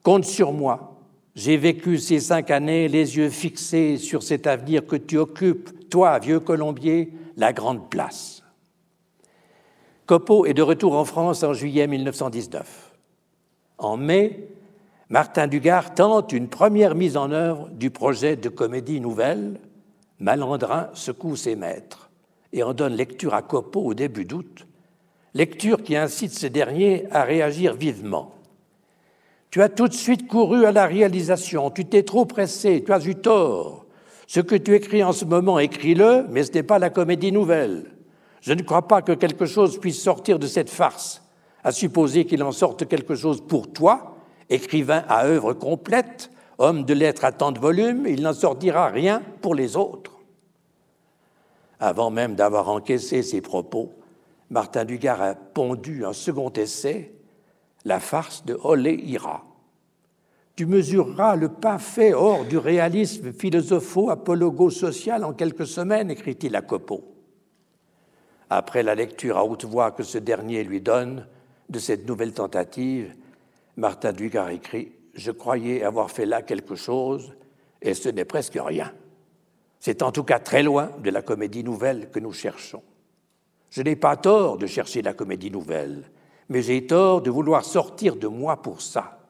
Compte 0.03 0.25
sur 0.25 0.53
moi. 0.53 0.97
J'ai 1.35 1.59
vécu 1.59 1.99
ces 1.99 2.21
cinq 2.21 2.51
années 2.51 2.89
les 2.89 3.17
yeux 3.17 3.29
fixés 3.29 3.99
sur 3.99 4.23
cet 4.23 4.47
avenir 4.47 4.87
que 4.87 4.97
tu 4.97 5.19
occupes, 5.19 5.91
toi, 5.91 6.19
vieux 6.19 6.41
Colombier, 6.41 7.13
la 7.37 7.53
grande 7.53 7.91
place. 7.91 8.43
Copeau 10.07 10.47
est 10.47 10.55
de 10.55 10.63
retour 10.63 10.95
en 10.97 11.05
France 11.05 11.43
en 11.43 11.53
juillet 11.53 11.87
1919. 11.87 12.97
En 13.79 13.97
mai, 13.97 14.49
Martin 15.09 15.47
Dugard 15.47 15.95
tente 15.95 16.33
une 16.33 16.49
première 16.49 16.95
mise 16.95 17.17
en 17.17 17.31
œuvre 17.31 17.69
du 17.71 17.91
projet 17.91 18.37
de 18.37 18.49
comédie 18.49 19.01
nouvelle. 19.01 19.61
Malandrin 20.19 20.91
secoue 20.95 21.37
ses 21.37 21.57
maîtres 21.57 22.11
et 22.53 22.63
en 22.63 22.75
donne 22.75 22.95
lecture 22.95 23.35
à 23.35 23.43
Copeau 23.43 23.83
au 23.83 23.95
début 23.95 24.25
d'août, 24.25 24.67
lecture 25.35 25.83
qui 25.83 25.97
incite 25.97 26.33
ce 26.33 26.47
dernier 26.47 27.07
à 27.11 27.25
réagir 27.25 27.75
vivement. 27.75 28.35
Tu 29.51 29.63
as 29.63 29.69
tout 29.69 29.89
de 29.89 29.95
suite 29.95 30.29
couru 30.29 30.65
à 30.65 30.73
la 30.73 30.87
réalisation, 30.87 31.71
tu 31.71 31.85
t'es 31.85 32.05
trop 32.05 32.25
pressé, 32.25 32.85
tu 32.85 32.93
as 32.93 33.05
eu 33.05 33.17
tort. 33.17 33.85
Ce 34.29 34.39
que 34.39 34.55
tu 34.55 34.75
écris 34.75 35.03
en 35.03 35.13
ce 35.13 35.25
moment, 35.25 35.59
écris-le, 35.59 36.27
mais 36.31 36.45
ce 36.45 36.53
n'est 36.53 36.63
pas 36.63 36.79
la 36.79 36.91
comédie 36.91 37.33
nouvelle. 37.33 37.91
Je 38.41 38.53
ne 38.53 38.63
crois 38.63 38.87
pas 38.87 39.03
que 39.03 39.13
quelque 39.13 39.47
chose 39.47 39.81
puisse 39.81 40.01
sortir 40.01 40.39
de 40.39 40.47
cette 40.47 40.71
farce, 40.71 41.23
à 41.65 41.73
supposer 41.73 42.27
qu'il 42.27 42.43
en 42.45 42.53
sorte 42.53 42.87
quelque 42.87 43.17
chose 43.17 43.41
pour 43.47 43.73
toi, 43.73 44.17
écrivain 44.49 45.05
à 45.09 45.27
œuvre 45.27 45.53
complète, 45.53 46.31
homme 46.59 46.85
de 46.85 46.95
lettres 46.95 47.25
à 47.25 47.33
tant 47.33 47.51
de 47.51 47.59
volumes, 47.59 48.07
il 48.07 48.23
n'en 48.23 48.33
sortira 48.33 48.89
rien 48.89 49.23
pour 49.41 49.55
les 49.55 49.77
autres. 49.77 50.13
Avant 51.81 52.11
même 52.11 52.35
d'avoir 52.35 52.69
encaissé 52.69 53.23
ses 53.23 53.41
propos, 53.41 53.95
Martin 54.51 54.85
Dugard 54.85 55.23
a 55.23 55.35
pondu 55.37 56.05
un 56.05 56.13
second 56.13 56.53
essai, 56.53 57.13
La 57.85 58.01
farce 58.01 58.45
de 58.45 58.59
Olé 58.63 58.95
Ira. 58.95 59.45
Tu 60.57 60.67
mesureras 60.67 61.37
le 61.37 61.49
pas 61.49 61.79
fait 61.79 62.13
hors 62.13 62.45
du 62.45 62.59
réalisme 62.59 63.33
philosopho-apologo-social 63.33 65.25
en 65.25 65.33
quelques 65.33 65.67
semaines, 65.67 66.11
écrit-il 66.11 66.55
à 66.57 66.63
Copeau. 66.63 67.05
Après 68.51 68.83
la 68.83 68.97
lecture 68.97 69.39
à 69.39 69.45
haute 69.45 69.65
voix 69.65 69.93
que 69.93 70.03
ce 70.03 70.19
dernier 70.19 70.65
lui 70.65 70.81
donne 70.81 71.27
de 71.69 71.79
cette 71.79 72.07
nouvelle 72.07 72.33
tentative, 72.33 73.15
Martin 73.77 74.13
Dugard 74.13 74.51
écrit 74.51 74.93
Je 75.15 75.31
croyais 75.31 75.85
avoir 75.85 76.11
fait 76.11 76.27
là 76.27 76.43
quelque 76.43 76.75
chose, 76.75 77.35
et 77.81 77.95
ce 77.95 78.09
n'est 78.09 78.25
presque 78.25 78.59
rien. 78.61 78.93
C'est 79.79 80.03
en 80.03 80.11
tout 80.11 80.25
cas 80.25 80.41
très 80.41 80.65
loin 80.65 80.91
de 81.03 81.11
la 81.11 81.23
comédie 81.23 81.65
nouvelle 81.65 82.11
que 82.11 82.19
nous 82.19 82.33
cherchons. 82.33 82.83
Je 83.71 83.83
n'ai 83.83 83.97
pas 83.97 84.17
tort 84.17 84.59
de 84.59 84.67
chercher 84.67 85.03
la 85.03 85.15
comédie 85.15 85.51
nouvelle, 85.51 86.11
mais 86.49 86.63
j'ai 86.63 86.87
tort 86.87 87.23
de 87.23 87.31
vouloir 87.31 87.65
sortir 87.65 88.17
de 88.17 88.27
moi 88.27 88.61
pour 88.61 88.81
ça. 88.81 89.21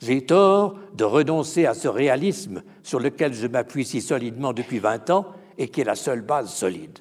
J'ai 0.00 0.26
tort 0.26 0.76
de 0.94 1.04
renoncer 1.04 1.66
à 1.66 1.74
ce 1.74 1.88
réalisme 1.88 2.62
sur 2.82 2.98
lequel 2.98 3.32
je 3.32 3.46
m'appuie 3.46 3.84
si 3.84 4.00
solidement 4.00 4.52
depuis 4.52 4.80
vingt 4.80 5.08
ans 5.10 5.26
et 5.56 5.68
qui 5.68 5.80
est 5.80 5.84
la 5.84 5.94
seule 5.94 6.20
base 6.20 6.52
solide. 6.52 6.98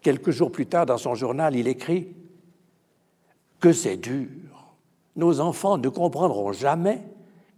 Quelques 0.00 0.30
jours 0.30 0.50
plus 0.50 0.66
tard, 0.66 0.86
dans 0.86 0.98
son 0.98 1.14
journal, 1.14 1.54
il 1.54 1.68
écrit 1.68 2.08
Que 3.60 3.72
c'est 3.72 3.98
dur. 3.98 4.28
Nos 5.14 5.40
enfants 5.40 5.78
ne 5.78 5.88
comprendront 5.88 6.52
jamais 6.52 7.02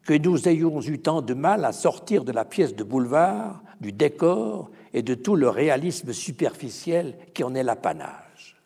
que 0.05 0.13
nous 0.13 0.49
ayons 0.49 0.81
eu 0.83 0.99
tant 0.99 1.23
de 1.23 1.33
mal 1.33 1.65
à 1.65 1.73
sortir 1.73 2.25
de 2.25 2.33
la 2.33 2.45
pièce 2.45 2.75
de 2.75 2.85
boulevard, 2.85 3.63
du 3.81 3.93
décor 3.93 4.71
et 4.95 5.03
de 5.03 5.15
tout 5.15 5.37
le 5.37 5.49
réalisme 5.49 6.13
superficiel 6.13 7.17
qui 7.35 7.45
en 7.45 7.55
est 7.55 7.65
l'apanage. 7.65 8.57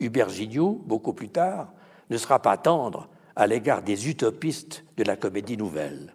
Hubert 0.00 0.30
Gignoux, 0.30 0.82
beaucoup 0.86 1.12
plus 1.12 1.28
tard, 1.28 1.72
ne 2.10 2.16
sera 2.16 2.40
pas 2.40 2.56
tendre 2.56 3.08
à 3.36 3.46
l'égard 3.46 3.82
des 3.82 4.08
utopistes 4.08 4.84
de 4.96 5.04
la 5.04 5.14
comédie 5.14 5.56
nouvelle. 5.56 6.14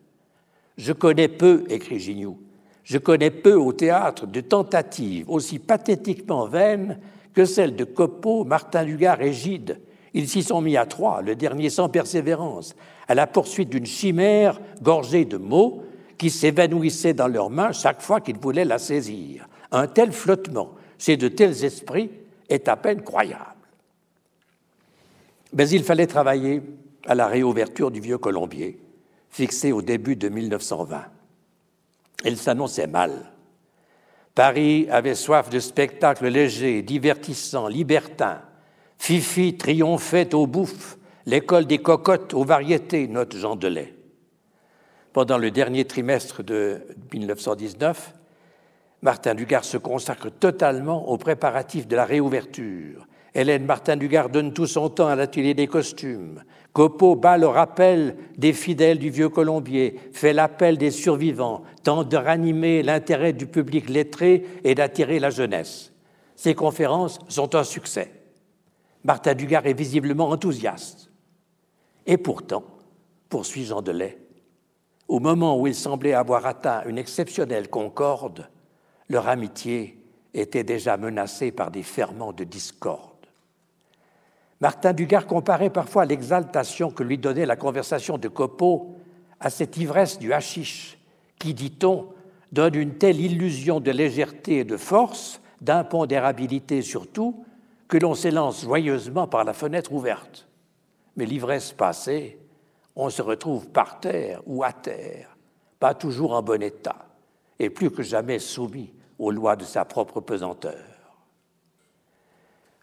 Je 0.77 0.91
connais 0.91 1.27
peu, 1.27 1.63
écrit 1.69 1.99
Gignoux, 1.99 2.39
je 2.83 2.97
connais 2.97 3.31
peu 3.31 3.53
au 3.53 3.73
théâtre 3.73 4.25
de 4.25 4.41
tentatives 4.41 5.29
aussi 5.29 5.59
pathétiquement 5.59 6.47
vaines 6.47 6.99
que 7.33 7.45
celles 7.45 7.75
de 7.75 7.83
Copeau, 7.83 8.43
Martin 8.43 8.85
Dugard 8.85 9.21
et 9.21 9.33
Gide. 9.33 9.81
Ils 10.13 10.27
s'y 10.27 10.41
sont 10.41 10.61
mis 10.61 10.77
à 10.77 10.85
trois, 10.85 11.21
le 11.21 11.35
dernier 11.35 11.69
sans 11.69 11.89
persévérance, 11.89 12.75
à 13.07 13.13
la 13.13 13.27
poursuite 13.27 13.69
d'une 13.69 13.85
chimère 13.85 14.59
gorgée 14.81 15.25
de 15.25 15.37
mots 15.37 15.83
qui 16.17 16.29
s'évanouissait 16.29 17.13
dans 17.13 17.27
leurs 17.27 17.49
mains 17.49 17.71
chaque 17.71 18.01
fois 18.01 18.21
qu'ils 18.21 18.37
voulaient 18.37 18.65
la 18.65 18.79
saisir. 18.79 19.47
Un 19.71 19.87
tel 19.87 20.11
flottement 20.11 20.75
chez 20.97 21.17
de 21.17 21.27
tels 21.27 21.63
esprits 21.63 22.09
est 22.49 22.67
à 22.67 22.75
peine 22.75 23.01
croyable. 23.01 23.43
Mais 25.53 25.69
il 25.69 25.83
fallait 25.83 26.07
travailler 26.07 26.61
à 27.05 27.15
la 27.15 27.27
réouverture 27.27 27.91
du 27.91 27.99
vieux 27.99 28.17
Colombier, 28.17 28.79
fixée 29.29 29.71
au 29.71 29.81
début 29.81 30.15
de 30.15 30.29
1920. 30.29 31.05
Elle 32.23 32.37
s'annonçait 32.37 32.87
mal. 32.87 33.31
Paris 34.35 34.87
avait 34.89 35.15
soif 35.15 35.49
de 35.49 35.59
spectacles 35.59 36.27
légers, 36.27 36.81
divertissants, 36.81 37.67
libertins. 37.67 38.41
Fifi 38.97 39.57
triomphait 39.57 40.33
au 40.35 40.47
bouffe, 40.47 40.97
l'école 41.25 41.65
des 41.65 41.79
cocottes 41.79 42.33
aux 42.33 42.43
variétés, 42.43 43.07
note 43.07 43.35
Jean 43.35 43.55
Delay. 43.55 43.96
Pendant 45.17 45.39
le 45.39 45.49
dernier 45.49 45.83
trimestre 45.83 46.43
de 46.43 46.79
1919, 47.11 48.13
Martin 49.01 49.33
Dugard 49.33 49.65
se 49.65 49.77
consacre 49.77 50.29
totalement 50.29 51.09
aux 51.09 51.17
préparatifs 51.17 51.87
de 51.87 51.95
la 51.95 52.05
réouverture. 52.05 53.07
Hélène 53.33 53.65
Martin 53.65 53.97
Dugard 53.97 54.29
donne 54.29 54.53
tout 54.53 54.67
son 54.67 54.89
temps 54.89 55.07
à 55.07 55.15
l'atelier 55.15 55.55
des 55.55 55.65
costumes. 55.65 56.43
Copeau 56.71 57.15
bat 57.15 57.39
le 57.39 57.47
rappel 57.47 58.15
des 58.37 58.53
fidèles 58.53 58.99
du 58.99 59.09
vieux 59.09 59.29
Colombier, 59.29 59.99
fait 60.13 60.33
l'appel 60.33 60.77
des 60.77 60.91
survivants, 60.91 61.63
tente 61.81 62.09
de 62.09 62.17
ranimer 62.17 62.83
l'intérêt 62.83 63.33
du 63.33 63.47
public 63.47 63.89
lettré 63.89 64.45
et 64.63 64.75
d'attirer 64.75 65.17
la 65.17 65.31
jeunesse. 65.31 65.93
Ces 66.35 66.53
conférences 66.53 67.17
sont 67.27 67.55
un 67.55 67.63
succès. 67.63 68.11
Martin 69.03 69.33
Dugard 69.33 69.65
est 69.65 69.73
visiblement 69.73 70.29
enthousiaste. 70.29 71.09
Et 72.05 72.17
pourtant, 72.17 72.65
poursuit 73.29 73.65
Jean 73.65 73.81
Delay, 73.81 74.26
au 75.07 75.19
moment 75.19 75.59
où 75.59 75.67
ils 75.67 75.75
semblaient 75.75 76.13
avoir 76.13 76.45
atteint 76.45 76.83
une 76.85 76.97
exceptionnelle 76.97 77.69
concorde, 77.69 78.49
leur 79.09 79.27
amitié 79.27 80.01
était 80.33 80.63
déjà 80.63 80.97
menacée 80.97 81.51
par 81.51 81.71
des 81.71 81.83
ferments 81.83 82.33
de 82.33 82.43
discorde. 82.43 83.17
Martin 84.59 84.93
Dugard 84.93 85.27
comparait 85.27 85.69
parfois 85.69 86.05
l'exaltation 86.05 86.91
que 86.91 87.03
lui 87.03 87.17
donnait 87.17 87.45
la 87.45 87.55
conversation 87.55 88.17
de 88.17 88.27
Copeau 88.27 88.95
à 89.39 89.49
cette 89.49 89.77
ivresse 89.77 90.17
du 90.17 90.33
hashish 90.33 90.97
qui, 91.39 91.53
dit-on, 91.53 92.07
donne 92.51 92.75
une 92.75 92.95
telle 92.95 93.19
illusion 93.19 93.79
de 93.79 93.91
légèreté 93.91 94.59
et 94.59 94.63
de 94.63 94.77
force, 94.77 95.41
d'impondérabilité 95.61 96.81
surtout, 96.81 97.43
que 97.87 97.97
l'on 97.97 98.15
s'élance 98.15 98.63
joyeusement 98.63 99.27
par 99.27 99.43
la 99.43 99.53
fenêtre 99.53 99.93
ouverte. 99.93 100.47
Mais 101.15 101.25
l'ivresse 101.25 101.71
passée, 101.71 102.39
on 102.97 103.11
se 103.11 103.21
retrouve 103.21 103.69
par 103.69 103.99
terre 103.99 104.41
ou 104.47 104.63
à 104.63 104.73
terre, 104.73 105.37
pas 105.79 105.93
toujours 105.93 106.33
en 106.33 106.41
bon 106.41 106.61
état, 106.63 107.05
et 107.59 107.69
plus 107.69 107.91
que 107.91 108.01
jamais 108.01 108.39
soumis 108.39 108.91
aux 109.19 109.29
lois 109.29 109.55
de 109.55 109.63
sa 109.63 109.85
propre 109.85 110.19
pesanteur. 110.19 110.73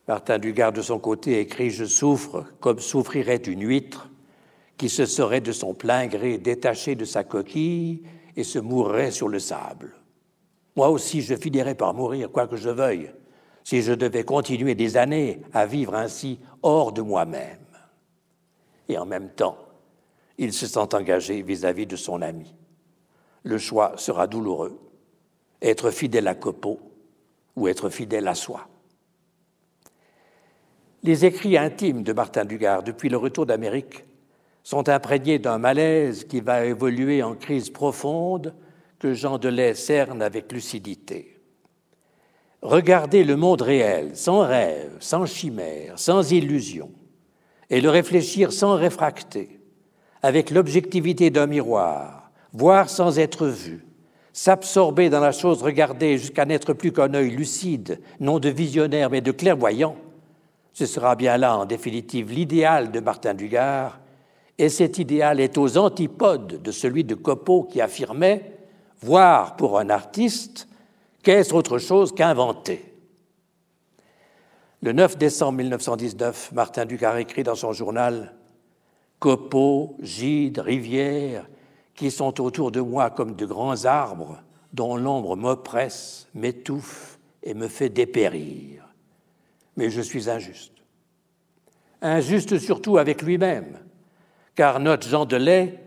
Martin 0.06 0.38
Dugard, 0.38 0.72
de 0.72 0.82
son 0.82 1.00
côté, 1.00 1.40
écrit 1.40 1.70
Je 1.70 1.84
souffre 1.84 2.44
comme 2.60 2.78
souffrirait 2.78 3.36
une 3.36 3.66
huître 3.66 4.08
qui 4.76 4.88
se 4.88 5.04
serait 5.04 5.40
de 5.40 5.52
son 5.52 5.74
plein 5.74 6.06
gré 6.06 6.38
détachée 6.38 6.94
de 6.94 7.04
sa 7.04 7.24
coquille 7.24 8.04
et 8.36 8.44
se 8.44 8.60
mourrait 8.60 9.10
sur 9.10 9.28
le 9.28 9.40
sable. 9.40 9.94
Moi 10.76 10.90
aussi, 10.90 11.22
je 11.22 11.34
finirais 11.34 11.74
par 11.74 11.92
mourir, 11.92 12.30
quoi 12.30 12.46
que 12.46 12.56
je 12.56 12.70
veuille, 12.70 13.10
si 13.64 13.82
je 13.82 13.92
devais 13.92 14.24
continuer 14.24 14.76
des 14.76 14.96
années 14.96 15.40
à 15.52 15.66
vivre 15.66 15.94
ainsi 15.94 16.38
hors 16.62 16.92
de 16.92 17.02
moi-même. 17.02 17.58
Et 18.88 18.98
en 18.98 19.06
même 19.06 19.30
temps, 19.30 19.56
il 20.38 20.52
se 20.52 20.66
sent 20.66 20.94
engagé 20.94 21.42
vis-à-vis 21.42 21.86
de 21.86 21.96
son 21.96 22.22
ami. 22.22 22.54
Le 23.42 23.58
choix 23.58 23.92
sera 23.96 24.26
douloureux. 24.26 24.80
Être 25.62 25.90
fidèle 25.90 26.28
à 26.28 26.34
Copeau 26.34 26.80
ou 27.56 27.68
être 27.68 27.88
fidèle 27.88 28.28
à 28.28 28.34
soi. 28.34 28.68
Les 31.02 31.24
écrits 31.24 31.58
intimes 31.58 32.02
de 32.02 32.12
Martin 32.12 32.44
Dugard 32.44 32.82
depuis 32.82 33.08
le 33.08 33.18
retour 33.18 33.46
d'Amérique 33.46 34.04
sont 34.62 34.88
imprégnés 34.88 35.38
d'un 35.38 35.58
malaise 35.58 36.24
qui 36.24 36.40
va 36.40 36.64
évoluer 36.64 37.22
en 37.22 37.34
crise 37.34 37.68
profonde 37.68 38.54
que 38.98 39.12
Jean 39.12 39.36
Delay 39.36 39.74
cerne 39.74 40.22
avec 40.22 40.50
lucidité. 40.50 41.38
Regarder 42.62 43.24
le 43.24 43.36
monde 43.36 43.60
réel, 43.60 44.16
sans 44.16 44.40
rêve, 44.40 44.96
sans 45.00 45.26
chimère, 45.26 45.98
sans 45.98 46.32
illusion, 46.32 46.90
et 47.68 47.82
le 47.82 47.90
réfléchir 47.90 48.52
sans 48.52 48.74
réfracter, 48.76 49.60
avec 50.24 50.50
l'objectivité 50.50 51.28
d'un 51.28 51.46
miroir, 51.46 52.30
voir 52.54 52.88
sans 52.88 53.18
être 53.18 53.46
vu, 53.46 53.84
s'absorber 54.32 55.10
dans 55.10 55.20
la 55.20 55.32
chose 55.32 55.62
regardée 55.62 56.16
jusqu'à 56.16 56.46
n'être 56.46 56.72
plus 56.72 56.92
qu'un 56.92 57.12
œil 57.12 57.28
lucide, 57.28 58.00
non 58.20 58.38
de 58.38 58.48
visionnaire 58.48 59.10
mais 59.10 59.20
de 59.20 59.32
clairvoyant, 59.32 59.96
ce 60.72 60.86
sera 60.86 61.14
bien 61.14 61.36
là, 61.36 61.58
en 61.58 61.66
définitive, 61.66 62.32
l'idéal 62.32 62.90
de 62.90 63.00
Martin 63.00 63.34
Dugard, 63.34 64.00
et 64.56 64.70
cet 64.70 64.96
idéal 64.96 65.40
est 65.40 65.58
aux 65.58 65.76
antipodes 65.76 66.62
de 66.62 66.72
celui 66.72 67.04
de 67.04 67.14
Copeau 67.14 67.64
qui 67.64 67.82
affirmait 67.82 68.50
Voir 69.02 69.56
pour 69.56 69.78
un 69.78 69.90
artiste, 69.90 70.68
qu'est-ce 71.22 71.52
autre 71.52 71.76
chose 71.76 72.14
qu'inventer. 72.14 72.94
Le 74.80 74.92
9 74.92 75.18
décembre 75.18 75.58
1919, 75.58 76.52
Martin 76.52 76.86
Dugard 76.86 77.18
écrit 77.18 77.42
dans 77.42 77.56
son 77.56 77.74
journal 77.74 78.33
Copeaux, 79.24 79.96
gîtes, 80.00 80.58
rivières, 80.58 81.48
qui 81.94 82.10
sont 82.10 82.40
autour 82.40 82.70
de 82.70 82.80
moi 82.80 83.08
comme 83.10 83.34
de 83.34 83.46
grands 83.46 83.84
arbres 83.86 84.42
dont 84.72 84.96
l'ombre 84.96 85.36
m'oppresse, 85.36 86.28
m'étouffe 86.34 87.18
et 87.42 87.54
me 87.54 87.68
fait 87.68 87.88
dépérir 87.88 88.84
mais 89.76 89.90
je 89.90 90.00
suis 90.00 90.30
injuste. 90.30 90.72
Injuste 92.00 92.58
surtout 92.58 92.98
avec 92.98 93.22
lui-même, 93.22 93.78
car 94.54 94.80
notre 94.80 95.08
Jean 95.08 95.24
Delay, 95.24 95.80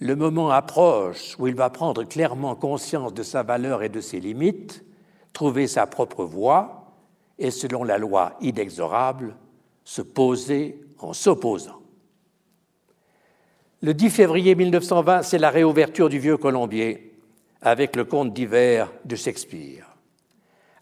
le 0.00 0.16
moment 0.16 0.50
approche 0.50 1.36
où 1.38 1.46
il 1.46 1.54
va 1.54 1.70
prendre 1.70 2.04
clairement 2.04 2.54
conscience 2.54 3.14
de 3.14 3.22
sa 3.22 3.42
valeur 3.42 3.82
et 3.82 3.88
de 3.88 4.00
ses 4.00 4.20
limites, 4.20 4.84
trouver 5.32 5.66
sa 5.66 5.86
propre 5.86 6.24
voie 6.24 6.92
et, 7.38 7.50
selon 7.50 7.84
la 7.84 7.98
loi 7.98 8.34
inexorable, 8.40 9.36
se 9.84 10.02
poser 10.02 10.80
en 10.98 11.12
s'opposant. 11.12 11.81
Le 13.84 13.94
10 13.94 14.10
février 14.10 14.54
1920, 14.54 15.22
c'est 15.22 15.38
la 15.38 15.50
réouverture 15.50 16.08
du 16.08 16.20
Vieux 16.20 16.36
Colombier 16.36 17.18
avec 17.60 17.96
le 17.96 18.04
conte 18.04 18.32
d'hiver 18.32 18.92
de 19.04 19.16
Shakespeare. 19.16 19.96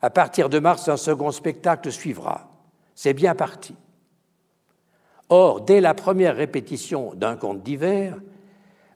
À 0.03 0.11
partir 0.11 0.51
de 0.51 0.59
mars, 0.59 0.87
un 0.87 0.99
second 0.99 1.31
spectacle 1.31 1.91
suivra. 1.91 2.51
C'est 2.95 3.15
bien 3.15 3.35
parti. 3.35 3.75
Or, 5.31 5.63
dès 5.63 5.81
la 5.81 5.95
première 5.95 6.37
répétition 6.37 7.15
d'un 7.15 7.37
conte 7.37 7.63
d'hiver, 7.63 8.19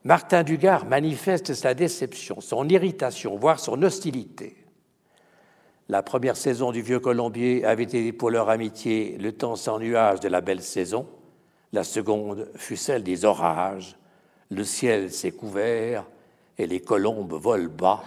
Martin 0.03 0.43
Dugard 0.43 0.85
manifeste 0.85 1.55
sa 1.55 1.73
déception, 1.73 2.41
son 2.41 2.69
irritation, 2.69 3.37
voire 3.37 3.59
son 3.59 3.81
hostilité. 3.81 4.55
La 5.89 6.03
première 6.03 6.37
saison 6.37 6.71
du 6.71 6.83
Vieux 6.83 6.99
Colombier 6.99 7.65
avait 7.65 7.83
été 7.83 8.13
pour 8.13 8.29
leur 8.29 8.51
amitié 8.51 9.17
le 9.19 9.31
temps 9.31 9.55
sans 9.55 9.79
nuages 9.79 10.19
de 10.19 10.27
la 10.27 10.41
belle 10.41 10.61
saison. 10.61 11.07
La 11.73 11.83
seconde 11.83 12.49
fut 12.55 12.77
celle 12.77 13.03
des 13.03 13.25
orages. 13.25 13.95
Le 14.49 14.63
ciel 14.63 15.11
s'est 15.11 15.31
couvert 15.31 16.05
et 16.57 16.67
les 16.67 16.79
colombes 16.79 17.33
volent 17.33 17.69
bas, 17.69 18.03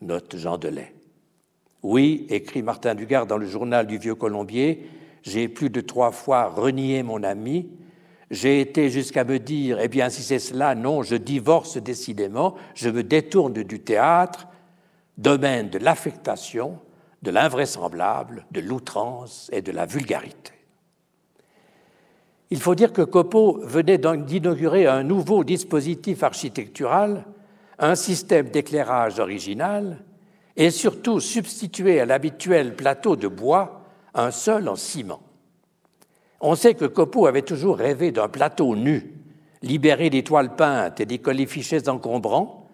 note 0.00 0.36
Jean 0.36 0.58
Delay. 0.58 0.92
Oui, 1.82 2.26
écrit 2.30 2.62
Martin 2.62 2.94
Dugard 2.94 3.26
dans 3.26 3.36
le 3.36 3.46
journal 3.46 3.86
du 3.86 3.98
Vieux 3.98 4.14
Colombier, 4.14 4.88
j'ai 5.22 5.48
plus 5.48 5.68
de 5.68 5.82
trois 5.82 6.12
fois 6.12 6.48
renié 6.48 7.02
mon 7.02 7.22
ami, 7.22 7.68
j'ai 8.30 8.60
été 8.60 8.88
jusqu'à 8.88 9.24
me 9.24 9.38
dire, 9.38 9.78
eh 9.78 9.88
bien, 9.88 10.08
si 10.08 10.22
c'est 10.22 10.38
cela, 10.38 10.74
non, 10.74 11.02
je 11.02 11.14
divorce 11.14 11.76
décidément, 11.76 12.54
je 12.74 12.88
me 12.88 13.02
détourne 13.02 13.52
du 13.52 13.80
théâtre, 13.80 14.48
domaine 15.18 15.68
de 15.68 15.78
l'affectation, 15.78 16.78
de 17.22 17.30
l'invraisemblable, 17.30 18.46
de 18.50 18.60
l'outrance 18.60 19.50
et 19.52 19.60
de 19.60 19.70
la 19.70 19.84
vulgarité. 19.86 20.53
Il 22.54 22.60
faut 22.60 22.76
dire 22.76 22.92
que 22.92 23.02
Copeau 23.02 23.58
venait 23.64 23.98
d'inaugurer 23.98 24.86
un 24.86 25.02
nouveau 25.02 25.42
dispositif 25.42 26.22
architectural, 26.22 27.24
un 27.80 27.96
système 27.96 28.48
d'éclairage 28.48 29.18
original, 29.18 30.04
et 30.54 30.70
surtout 30.70 31.18
substituer 31.18 31.98
à 31.98 32.06
l'habituel 32.06 32.76
plateau 32.76 33.16
de 33.16 33.26
bois 33.26 33.82
un 34.14 34.30
seul 34.30 34.68
en 34.68 34.76
ciment. 34.76 35.20
On 36.40 36.54
sait 36.54 36.74
que 36.74 36.84
Copeau 36.84 37.26
avait 37.26 37.42
toujours 37.42 37.76
rêvé 37.76 38.12
d'un 38.12 38.28
plateau 38.28 38.76
nu, 38.76 39.14
libéré 39.60 40.08
des 40.08 40.22
toiles 40.22 40.54
peintes 40.54 41.00
et 41.00 41.06
des 41.06 41.18
colifichets 41.18 41.88
encombrants, 41.88 42.68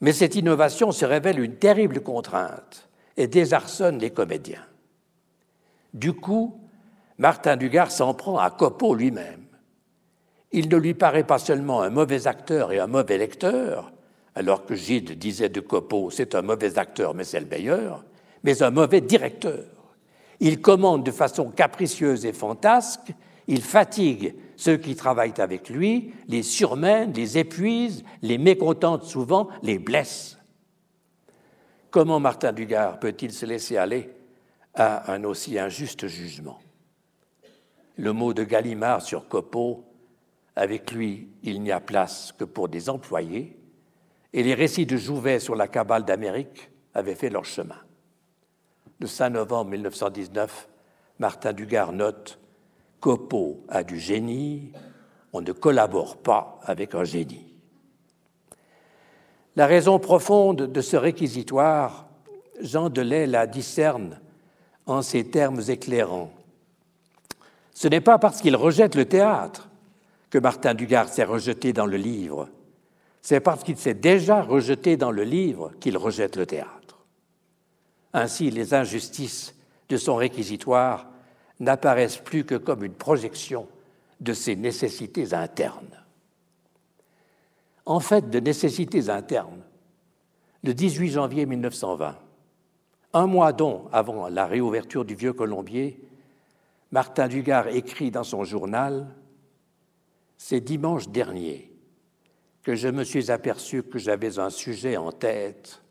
mais 0.00 0.12
cette 0.12 0.34
innovation 0.34 0.90
se 0.90 1.04
révèle 1.04 1.38
une 1.38 1.54
terrible 1.54 2.00
contrainte 2.00 2.88
et 3.16 3.28
désarçonne 3.28 4.00
les 4.00 4.10
comédiens. 4.10 4.66
Du 5.94 6.14
coup, 6.14 6.59
Martin 7.20 7.58
Dugard 7.58 7.90
s'en 7.90 8.14
prend 8.14 8.38
à 8.38 8.48
Copeau 8.48 8.94
lui-même. 8.94 9.44
Il 10.52 10.70
ne 10.70 10.76
lui 10.78 10.94
paraît 10.94 11.22
pas 11.22 11.38
seulement 11.38 11.82
un 11.82 11.90
mauvais 11.90 12.26
acteur 12.26 12.72
et 12.72 12.78
un 12.78 12.86
mauvais 12.86 13.18
lecteur, 13.18 13.92
alors 14.34 14.64
que 14.64 14.74
Gide 14.74 15.18
disait 15.18 15.50
de 15.50 15.60
Copeau 15.60 16.08
c'est 16.10 16.34
un 16.34 16.40
mauvais 16.40 16.78
acteur 16.78 17.14
mais 17.14 17.24
c'est 17.24 17.40
le 17.40 17.46
meilleur, 17.46 18.06
mais 18.42 18.62
un 18.62 18.70
mauvais 18.70 19.02
directeur. 19.02 19.66
Il 20.40 20.62
commande 20.62 21.04
de 21.04 21.10
façon 21.10 21.50
capricieuse 21.50 22.24
et 22.24 22.32
fantasque, 22.32 23.12
il 23.46 23.60
fatigue 23.60 24.34
ceux 24.56 24.78
qui 24.78 24.96
travaillent 24.96 25.42
avec 25.42 25.68
lui, 25.68 26.14
les 26.26 26.42
surmène, 26.42 27.12
les 27.12 27.36
épuise, 27.36 28.02
les 28.22 28.38
mécontente 28.38 29.04
souvent, 29.04 29.48
les 29.62 29.78
blesse. 29.78 30.38
Comment 31.90 32.18
Martin 32.18 32.54
Dugard 32.54 32.98
peut-il 32.98 33.32
se 33.32 33.44
laisser 33.44 33.76
aller 33.76 34.10
à 34.72 35.12
un 35.12 35.24
aussi 35.24 35.58
injuste 35.58 36.06
jugement? 36.06 36.58
Le 38.00 38.12
mot 38.12 38.32
de 38.32 38.44
Gallimard 38.44 39.02
sur 39.02 39.28
Copeau, 39.28 39.84
avec 40.56 40.90
lui, 40.92 41.28
il 41.42 41.60
n'y 41.62 41.70
a 41.70 41.80
place 41.80 42.32
que 42.36 42.44
pour 42.44 42.68
des 42.68 42.88
employés, 42.88 43.58
et 44.32 44.42
les 44.42 44.54
récits 44.54 44.86
de 44.86 44.96
Jouvet 44.96 45.38
sur 45.38 45.54
la 45.54 45.68
cabale 45.68 46.04
d'Amérique 46.04 46.70
avaient 46.94 47.14
fait 47.14 47.30
leur 47.30 47.44
chemin 47.44 47.76
le 49.00 49.06
5 49.06 49.30
novembre 49.30 49.70
1919, 49.70 50.68
Martin 51.18 51.52
Dugard 51.52 51.92
note 51.92 52.38
Copeau 53.00 53.64
a 53.68 53.82
du 53.82 53.98
génie, 53.98 54.72
on 55.32 55.40
ne 55.40 55.52
collabore 55.52 56.18
pas 56.18 56.60
avec 56.64 56.94
un 56.94 57.04
génie. 57.04 57.54
La 59.56 59.66
raison 59.66 59.98
profonde 59.98 60.70
de 60.70 60.80
ce 60.82 60.96
réquisitoire, 60.98 62.08
Jean 62.60 62.90
Delay 62.90 63.26
la 63.26 63.46
discerne 63.46 64.20
en 64.84 65.00
ces 65.00 65.24
termes 65.24 65.62
éclairants. 65.68 66.30
Ce 67.80 67.88
n'est 67.88 68.02
pas 68.02 68.18
parce 68.18 68.42
qu'il 68.42 68.56
rejette 68.56 68.94
le 68.94 69.06
théâtre 69.06 69.70
que 70.28 70.36
Martin 70.36 70.74
Dugard 70.74 71.08
s'est 71.08 71.24
rejeté 71.24 71.72
dans 71.72 71.86
le 71.86 71.96
livre, 71.96 72.50
c'est 73.22 73.40
parce 73.40 73.64
qu'il 73.64 73.78
s'est 73.78 73.94
déjà 73.94 74.42
rejeté 74.42 74.98
dans 74.98 75.10
le 75.10 75.22
livre 75.22 75.72
qu'il 75.80 75.96
rejette 75.96 76.36
le 76.36 76.44
théâtre. 76.44 76.98
Ainsi, 78.12 78.50
les 78.50 78.74
injustices 78.74 79.54
de 79.88 79.96
son 79.96 80.16
réquisitoire 80.16 81.06
n'apparaissent 81.58 82.18
plus 82.18 82.44
que 82.44 82.56
comme 82.56 82.84
une 82.84 82.92
projection 82.92 83.66
de 84.20 84.34
ses 84.34 84.56
nécessités 84.56 85.32
internes. 85.32 86.04
En 87.86 88.00
fait, 88.00 88.28
de 88.28 88.40
nécessités 88.40 89.08
internes, 89.08 89.62
le 90.64 90.74
18 90.74 91.12
janvier 91.12 91.46
1920, 91.46 92.18
un 93.14 93.26
mois 93.26 93.54
donc 93.54 93.88
avant 93.90 94.28
la 94.28 94.44
réouverture 94.44 95.06
du 95.06 95.14
Vieux 95.14 95.32
Colombier, 95.32 95.98
Martin 96.92 97.28
Dugard 97.28 97.68
écrit 97.68 98.10
dans 98.10 98.24
son 98.24 98.44
journal 98.44 99.06
C'est 100.36 100.60
dimanche 100.60 101.08
dernier 101.08 101.72
que 102.62 102.74
je 102.74 102.88
me 102.88 103.04
suis 103.04 103.30
aperçu 103.30 103.82
que 103.82 103.98
j'avais 103.98 104.38
un 104.38 104.50
sujet 104.50 104.96
en 104.96 105.12
tête 105.12 105.82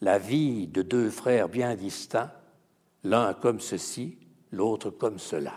la 0.00 0.18
vie 0.18 0.68
de 0.68 0.82
deux 0.82 1.10
frères 1.10 1.48
bien 1.48 1.74
distincts, 1.74 2.30
l'un 3.02 3.34
comme 3.34 3.60
ceci, 3.60 4.16
l'autre 4.52 4.90
comme 4.90 5.18
cela. 5.18 5.54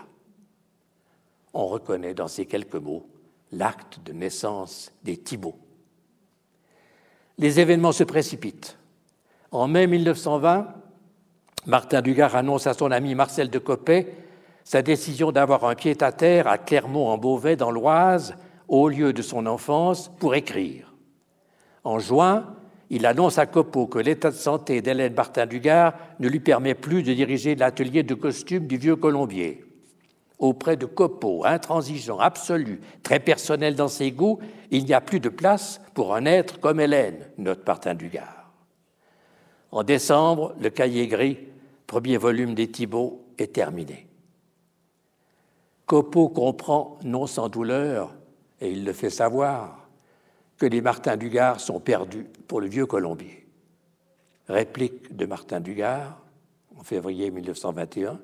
On 1.54 1.66
reconnaît 1.66 2.14
dans 2.14 2.28
ces 2.28 2.46
quelques 2.46 2.74
mots 2.74 3.08
l'acte 3.52 4.00
de 4.04 4.12
naissance 4.12 4.92
des 5.04 5.16
Thibauts. 5.16 5.58
Les 7.38 7.60
événements 7.60 7.92
se 7.92 8.04
précipitent. 8.04 8.78
En 9.50 9.68
mai 9.68 9.86
1920, 9.86 10.74
Martin 11.66 12.02
Dugard 12.02 12.34
annonce 12.34 12.66
à 12.66 12.74
son 12.74 12.90
ami 12.90 13.14
Marcel 13.14 13.50
de 13.50 13.58
Coppet 13.58 14.14
sa 14.64 14.82
décision 14.82 15.32
d'avoir 15.32 15.64
un 15.64 15.74
pied-à-terre 15.74 16.46
à 16.46 16.58
Clermont-en-Beauvais, 16.58 17.56
dans 17.56 17.70
l'Oise, 17.70 18.36
au 18.68 18.88
lieu 18.88 19.12
de 19.12 19.22
son 19.22 19.46
enfance, 19.46 20.10
pour 20.18 20.34
écrire. 20.34 20.94
En 21.84 21.98
juin, 21.98 22.54
il 22.90 23.06
annonce 23.06 23.38
à 23.38 23.46
Copeau 23.46 23.86
que 23.86 23.98
l'état 23.98 24.30
de 24.30 24.36
santé 24.36 24.82
d'Hélène 24.82 25.14
Martin 25.14 25.46
Dugard 25.46 25.94
ne 26.20 26.28
lui 26.28 26.40
permet 26.40 26.74
plus 26.74 27.02
de 27.02 27.12
diriger 27.12 27.54
l'atelier 27.54 28.02
de 28.02 28.14
costume 28.14 28.66
du 28.66 28.76
vieux 28.76 28.96
Colombier. 28.96 29.64
Auprès 30.38 30.76
de 30.76 30.86
Copeau, 30.86 31.44
intransigeant, 31.44 32.18
absolu, 32.18 32.80
très 33.02 33.20
personnel 33.20 33.76
dans 33.76 33.88
ses 33.88 34.12
goûts, 34.12 34.40
il 34.70 34.84
n'y 34.84 34.92
a 34.92 35.00
plus 35.00 35.20
de 35.20 35.28
place 35.28 35.80
pour 35.94 36.14
un 36.14 36.26
être 36.26 36.60
comme 36.60 36.80
Hélène, 36.80 37.28
note 37.38 37.66
Martin 37.66 37.94
Dugard. 37.94 38.52
En 39.70 39.84
décembre, 39.84 40.54
le 40.60 40.68
cahier 40.68 41.06
gris, 41.06 41.38
premier 41.86 42.18
volume 42.18 42.54
des 42.54 42.70
Thibauts, 42.70 43.24
est 43.38 43.54
terminé. 43.54 44.06
Copeau 45.86 46.28
comprend, 46.28 46.98
non 47.04 47.26
sans 47.26 47.48
douleur, 47.48 48.14
et 48.60 48.70
il 48.70 48.84
le 48.84 48.92
fait 48.92 49.10
savoir, 49.10 49.88
que 50.56 50.66
les 50.66 50.80
Martin 50.80 51.16
Dugard 51.16 51.60
sont 51.60 51.80
perdus 51.80 52.26
pour 52.46 52.60
le 52.60 52.68
vieux 52.68 52.86
Colombier. 52.86 53.46
Réplique 54.48 55.16
de 55.16 55.26
Martin 55.26 55.60
Dugard, 55.60 56.22
en 56.78 56.82
février 56.84 57.30
1921. 57.30 58.18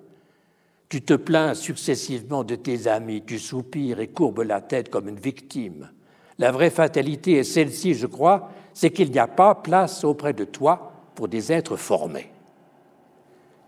Tu 0.89 1.03
te 1.03 1.15
plains 1.15 1.55
successivement 1.55 2.45
de 2.45 2.55
tes 2.55 2.87
amis, 2.87 3.23
tu 3.27 3.39
soupires 3.39 4.01
et 4.01 4.09
courbes 4.09 4.41
la 4.41 4.61
tête 4.61 4.89
comme 4.89 5.09
une 5.09 5.19
victime. 5.19 5.91
La 6.39 6.53
vraie 6.53 6.71
fatalité 6.71 7.33
est 7.33 7.45
celle-ci, 7.45 7.95
je 7.95 8.07
crois, 8.07 8.51
c'est 8.73 8.91
qu'il 8.91 9.11
n'y 9.11 9.19
a 9.19 9.27
pas 9.27 9.57
place 9.57 10.05
auprès 10.05 10.33
de 10.33 10.45
toi 10.45 10.93
pour 11.15 11.29
des 11.29 11.53
êtres 11.53 11.77
formés. 11.77 12.31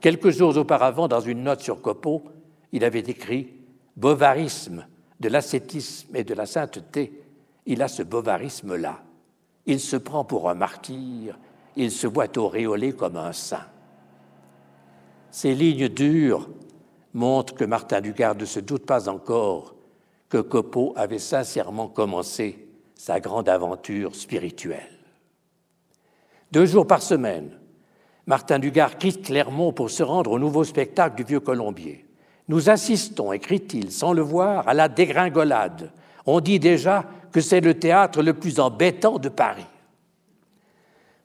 Quelques 0.00 0.30
jours 0.30 0.56
auparavant, 0.56 1.08
dans 1.08 1.20
une 1.20 1.42
note 1.42 1.60
sur 1.60 1.82
Copeau, 1.82 2.22
il 2.72 2.84
avait 2.84 3.00
écrit 3.00 3.52
Bovarisme, 4.00 4.86
de 5.20 5.28
l'ascétisme 5.28 6.16
et 6.16 6.24
de 6.24 6.32
la 6.32 6.46
sainteté, 6.46 7.22
il 7.66 7.82
a 7.82 7.88
ce 7.88 8.02
bovarisme-là. 8.02 9.02
Il 9.66 9.78
se 9.78 9.96
prend 9.96 10.24
pour 10.24 10.48
un 10.48 10.54
martyr, 10.54 11.38
il 11.76 11.90
se 11.90 12.06
voit 12.06 12.38
auréolé 12.38 12.94
comme 12.94 13.18
un 13.18 13.34
saint. 13.34 13.66
Ces 15.30 15.54
lignes 15.54 15.90
dures 15.90 16.48
montrent 17.12 17.54
que 17.54 17.66
Martin 17.66 18.00
Dugard 18.00 18.36
ne 18.36 18.46
se 18.46 18.58
doute 18.58 18.86
pas 18.86 19.10
encore 19.10 19.74
que 20.30 20.38
Copeau 20.38 20.94
avait 20.96 21.18
sincèrement 21.18 21.88
commencé 21.88 22.68
sa 22.94 23.20
grande 23.20 23.50
aventure 23.50 24.14
spirituelle. 24.14 24.98
Deux 26.52 26.64
jours 26.64 26.86
par 26.86 27.02
semaine, 27.02 27.50
Martin 28.26 28.58
Dugard 28.58 28.96
quitte 28.96 29.26
Clermont 29.26 29.74
pour 29.74 29.90
se 29.90 30.02
rendre 30.02 30.30
au 30.30 30.38
nouveau 30.38 30.64
spectacle 30.64 31.16
du 31.16 31.24
Vieux 31.24 31.40
Colombier. 31.40 32.06
Nous 32.50 32.68
assistons, 32.68 33.32
écrit-il, 33.32 33.92
sans 33.92 34.12
le 34.12 34.22
voir, 34.22 34.66
à 34.66 34.74
la 34.74 34.88
dégringolade. 34.88 35.92
On 36.26 36.40
dit 36.40 36.58
déjà 36.58 37.04
que 37.30 37.40
c'est 37.40 37.60
le 37.60 37.74
théâtre 37.74 38.24
le 38.24 38.34
plus 38.34 38.58
embêtant 38.58 39.20
de 39.20 39.28
Paris. 39.28 39.68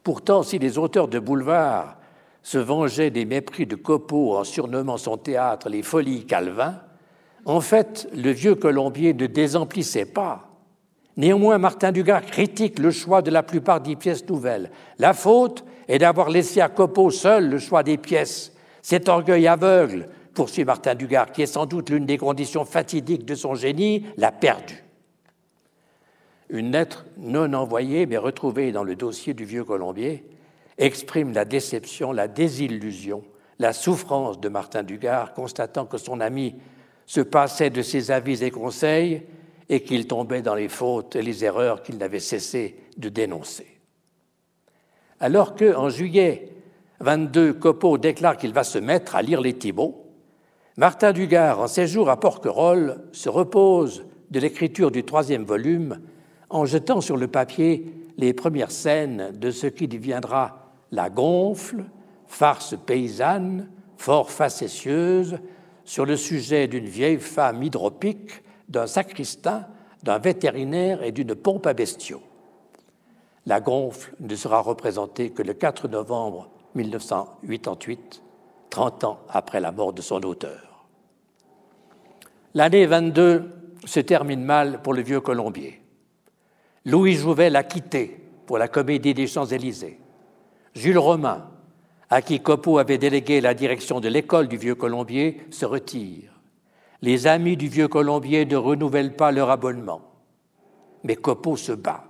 Pourtant, 0.04 0.44
si 0.44 0.60
les 0.60 0.78
auteurs 0.78 1.08
de 1.08 1.18
boulevard 1.18 1.98
se 2.44 2.60
vengeaient 2.60 3.10
des 3.10 3.26
mépris 3.26 3.66
de 3.66 3.76
Copeau 3.76 4.38
en 4.38 4.44
surnommant 4.44 4.98
son 4.98 5.18
théâtre 5.18 5.68
les 5.68 5.82
Folies 5.82 6.28
Calvin, 6.28 6.80
en 7.46 7.60
fait, 7.60 8.08
le 8.16 8.30
vieux 8.30 8.54
Colombier 8.54 9.16
ne 9.16 9.26
désemplissait 9.26 10.06
pas 10.06 10.52
Néanmoins, 11.18 11.58
Martin 11.58 11.92
Dugard 11.92 12.28
critique 12.28 12.78
le 12.78 12.92
choix 12.92 13.24
de 13.24 13.32
la 13.32 13.42
plupart 13.42 13.82
des 13.82 13.96
pièces 13.96 14.28
nouvelles. 14.30 14.70
La 15.00 15.14
faute 15.14 15.66
est 15.88 15.98
d'avoir 15.98 16.30
laissé 16.30 16.62
à 16.62 16.70
Copeau 16.70 17.10
seul 17.10 17.50
le 17.50 17.58
choix 17.58 17.82
des 17.82 17.98
pièces. 17.98 18.52
Cet 18.84 19.10
orgueil 19.10 19.48
aveugle, 19.48 20.10
poursuit 20.36 20.66
Martin 20.66 20.94
Dugard, 20.94 21.32
qui 21.32 21.42
est 21.42 21.48
sans 21.48 21.66
doute 21.66 21.90
l'une 21.90 22.06
des 22.06 22.20
conditions 22.20 22.66
fatidiques 22.66 23.26
de 23.26 23.34
son 23.34 23.56
génie, 23.56 24.06
l'a 24.18 24.32
perdu. 24.32 24.84
Une 26.50 26.72
lettre 26.72 27.06
non 27.18 27.52
envoyée, 27.54 28.06
mais 28.06 28.18
retrouvée 28.18 28.72
dans 28.72 28.84
le 28.84 28.96
dossier 28.96 29.34
du 29.34 29.46
vieux 29.46 29.64
Colombier, 29.64 30.24
exprime 30.78 31.34
la 31.34 31.46
déception, 31.46 32.12
la 32.12 32.28
désillusion, 32.28 33.24
la 33.58 33.74
souffrance 33.74 34.40
de 34.40 34.50
Martin 34.50 34.84
Dugard, 34.84 35.34
constatant 35.34 35.86
que 35.86 35.98
son 35.98 36.20
ami 36.20 36.56
se 37.08 37.22
passait 37.22 37.70
de 37.70 37.82
ses 37.82 38.12
avis 38.12 38.44
et 38.44 38.52
conseils 38.52 39.24
et 39.70 39.82
qu'il 39.82 40.06
tombait 40.06 40.42
dans 40.42 40.56
les 40.56 40.70
fautes 40.70 41.16
et 41.16 41.22
les 41.22 41.44
erreurs 41.44 41.82
qu'il 41.82 41.98
n'avait 41.98 42.20
cessé 42.20 42.78
de 42.98 43.10
dénoncer. 43.10 43.68
Alors 45.20 45.56
que, 45.56 45.74
en 45.76 45.90
juillet 45.90 46.50
22, 47.00 47.54
Copeau 47.54 47.98
déclare 47.98 48.38
qu'il 48.38 48.54
va 48.54 48.64
se 48.64 48.78
mettre 48.78 49.16
à 49.16 49.22
lire 49.22 49.42
les 49.42 49.54
Thibauts, 49.54 50.05
Martin 50.78 51.14
Dugard, 51.14 51.62
en 51.62 51.68
séjour 51.68 52.10
à 52.10 52.20
Porquerolles, 52.20 53.02
se 53.14 53.30
repose 53.30 54.04
de 54.30 54.42
l'écriture 54.42 54.92
du 54.92 55.06
troisième 55.06 55.46
volume 55.46 56.02
en 56.50 56.66
jetant 56.66 57.00
sur 57.00 57.16
le 57.16 57.30
papier 57.30 57.86
les 58.18 58.34
premières 58.34 58.72
scènes 58.72 59.32
de 59.32 59.52
ce 59.52 59.68
qui 59.68 59.88
deviendra 59.88 60.74
La 60.92 61.10
Gonfle, 61.10 61.86
farce 62.28 62.76
paysanne, 62.86 63.70
fort 63.96 64.30
facétieuse, 64.30 65.40
sur 65.86 66.06
le 66.06 66.18
sujet 66.18 66.68
d'une 66.68 66.88
vieille 66.88 67.20
femme 67.20 67.64
hydropique 67.64 68.44
d'un 68.68 68.88
sacristain, 68.88 69.68
d'un 70.04 70.18
vétérinaire 70.18 71.04
et 71.04 71.14
d'une 71.14 71.36
pompe 71.36 71.68
à 71.68 71.74
bestiaux. 71.74 72.24
La 73.46 73.62
gonfle 73.62 74.14
ne 74.20 74.36
sera 74.36 74.60
représentée 74.60 75.30
que 75.30 75.44
le 75.44 75.54
4 75.54 75.88
novembre 75.88 76.50
1988, 76.74 78.24
30 78.76 79.06
ans 79.06 79.20
après 79.30 79.62
la 79.62 79.72
mort 79.72 79.94
de 79.94 80.02
son 80.02 80.22
auteur. 80.24 80.86
L'année 82.54 82.86
22 82.86 83.50
se 83.86 84.02
termine 84.02 84.44
mal 84.44 84.82
pour 84.82 84.94
le 84.94 85.02
vieux 85.02 85.22
Colombier. 85.22 85.82
Louis 86.84 87.14
Jouvet 87.14 87.50
l'a 87.50 87.64
quitté 87.64 88.20
pour 88.46 88.58
la 88.58 88.68
Comédie 88.68 89.14
des 89.14 89.28
Champs-Élysées. 89.28 89.98
Jules 90.74 90.98
Romain, 90.98 91.48
à 92.10 92.22
qui 92.22 92.42
Copeau 92.42 92.78
avait 92.78 92.98
délégué 92.98 93.40
la 93.40 93.54
direction 93.54 94.02
de 94.02 94.10
l'école 94.10 94.50
du 94.50 94.58
vieux 94.58 94.76
Colombier, 94.76 95.48
se 95.52 95.66
retire 95.66 96.34
les 97.02 97.28
amis 97.28 97.56
du 97.56 97.70
vieux 97.70 97.88
Colombier 97.88 98.46
ne 98.46 98.58
renouvellent 98.58 99.16
pas 99.16 99.32
leur 99.32 99.52
abonnement. 99.52 100.02
Mais 101.06 101.16
Copeau 101.16 101.56
se 101.56 101.72
bat. 101.72 102.04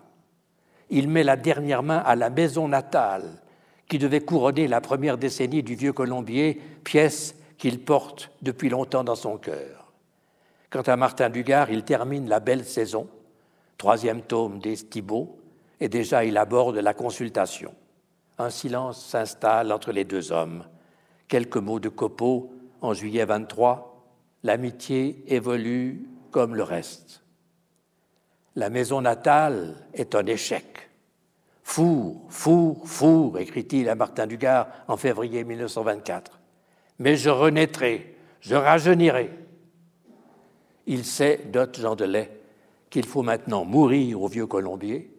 Il 0.89 1.09
met 1.09 1.24
la 1.24 1.36
dernière 1.36 1.84
main 1.84 1.97
à 1.97 2.16
la 2.16 2.32
maison 2.32 2.68
natale, 2.68 3.41
qui 3.88 4.00
devait 4.00 4.22
couronner 4.22 4.68
la 4.68 4.82
première 4.82 5.18
décennie 5.18 5.64
du 5.64 5.76
vieux 5.76 5.94
Colombier, 5.94 6.60
pièce 6.84 7.36
qu'il 7.58 7.80
porte 7.80 8.32
depuis 8.42 8.70
longtemps 8.70 9.04
dans 9.04 9.16
son 9.16 9.38
cœur. 9.38 9.92
Quant 10.70 10.82
à 10.82 10.96
Martin 10.96 11.30
Dugard, 11.30 11.70
il 11.70 11.84
termine 11.84 12.28
la 12.28 12.40
belle 12.40 12.66
saison, 12.66 13.08
troisième 13.78 14.22
tome 14.22 14.60
des 14.60 14.76
Thibauts, 14.76 15.40
et 15.80 15.90
déjà 15.90 16.26
il 16.26 16.38
aborde 16.38 16.78
la 16.78 16.94
consultation. 16.94 17.74
Un 18.38 18.50
silence 18.50 19.06
s'installe 19.06 19.72
entre 19.72 19.92
les 19.92 20.04
deux 20.04 20.32
hommes. 20.32 20.66
Quelques 21.28 21.58
mots 21.58 21.80
de 21.80 21.90
Copeau 21.90 22.54
en 22.82 22.94
juillet 22.94 23.26
23 23.26 23.92
l'amitié 24.44 25.24
évolue 25.28 26.08
comme 26.32 26.56
le 26.56 26.64
reste. 26.64 27.24
La 28.56 28.70
maison 28.70 29.02
natale 29.02 29.76
est 29.94 30.16
un 30.16 30.26
échec. 30.26 30.85
Four, 31.68 32.22
four, 32.30 32.88
four, 32.88 33.39
écrit-il 33.39 33.89
à 33.89 33.95
Martin 33.95 34.28
Dugard 34.28 34.68
en 34.88 34.97
février 34.97 35.43
1924. 35.43 36.39
Mais 36.99 37.18
je 37.18 37.30
renaîtrai, 37.30 38.16
je 38.39 38.55
rajeunirai. 38.55 39.32
Il 40.86 41.03
sait, 41.03 41.41
dote 41.51 41.80
Jean 41.82 41.95
Delay, 41.95 42.39
qu'il 42.91 43.03
faut 43.03 43.24
maintenant 43.24 43.66
mourir 43.66 44.22
au 44.22 44.28
vieux 44.28 44.45
Colombier 44.45 45.11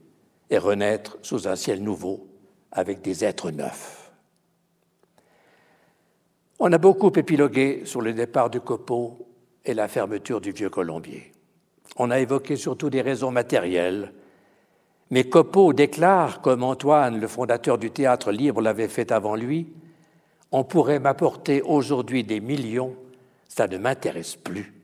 et 0.49 0.57
renaître 0.57 1.19
sous 1.21 1.49
un 1.49 1.57
ciel 1.57 1.83
nouveau 1.83 2.29
avec 2.71 3.03
des 3.03 3.25
êtres 3.25 3.51
neufs. 3.51 4.13
On 6.61 6.73
a 6.73 6.79
beaucoup 6.79 7.11
épilogué 7.11 7.83
sur 7.85 8.01
le 8.01 8.13
départ 8.13 8.51
du 8.51 8.61
Copeau 8.61 9.29
et 9.65 9.75
la 9.75 9.89
fermeture 9.89 10.41
du 10.41 10.53
Vieux 10.53 10.71
Colombier. 10.71 11.33
On 11.97 12.13
a 12.13 12.21
évoqué 12.21 12.55
surtout 12.55 12.89
des 12.89 13.03
raisons 13.03 13.33
matérielles, 13.33 14.13
mais 15.11 15.25
Copeau 15.25 15.73
déclare, 15.73 16.41
comme 16.41 16.65
Antoine, 16.65 17.21
le 17.21 17.29
fondateur 17.29 17.79
du 17.79 17.91
théâtre 17.91 18.33
libre, 18.33 18.61
l'avait 18.61 18.89
fait 18.89 19.13
avant 19.13 19.37
lui, 19.37 19.73
on 20.53 20.65
pourrait 20.65 20.99
m'apporter 20.99 21.63
aujourd'hui 21.63 22.25
des 22.25 22.41
millions, 22.41 22.97
ça 23.49 23.69
ne 23.69 23.79
m'intéresse 23.79 24.37
plus. 24.37 24.75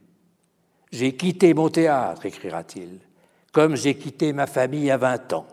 J'ai 0.91 1.15
quitté 1.15 1.53
mon 1.53 1.69
théâtre, 1.69 2.25
écrira-t-il, 2.25 2.99
comme 3.51 3.75
j'ai 3.75 3.95
quitté 3.95 4.31
ma 4.33 4.47
famille 4.47 4.91
à 4.91 4.97
vingt 4.97 5.33
ans, 5.33 5.47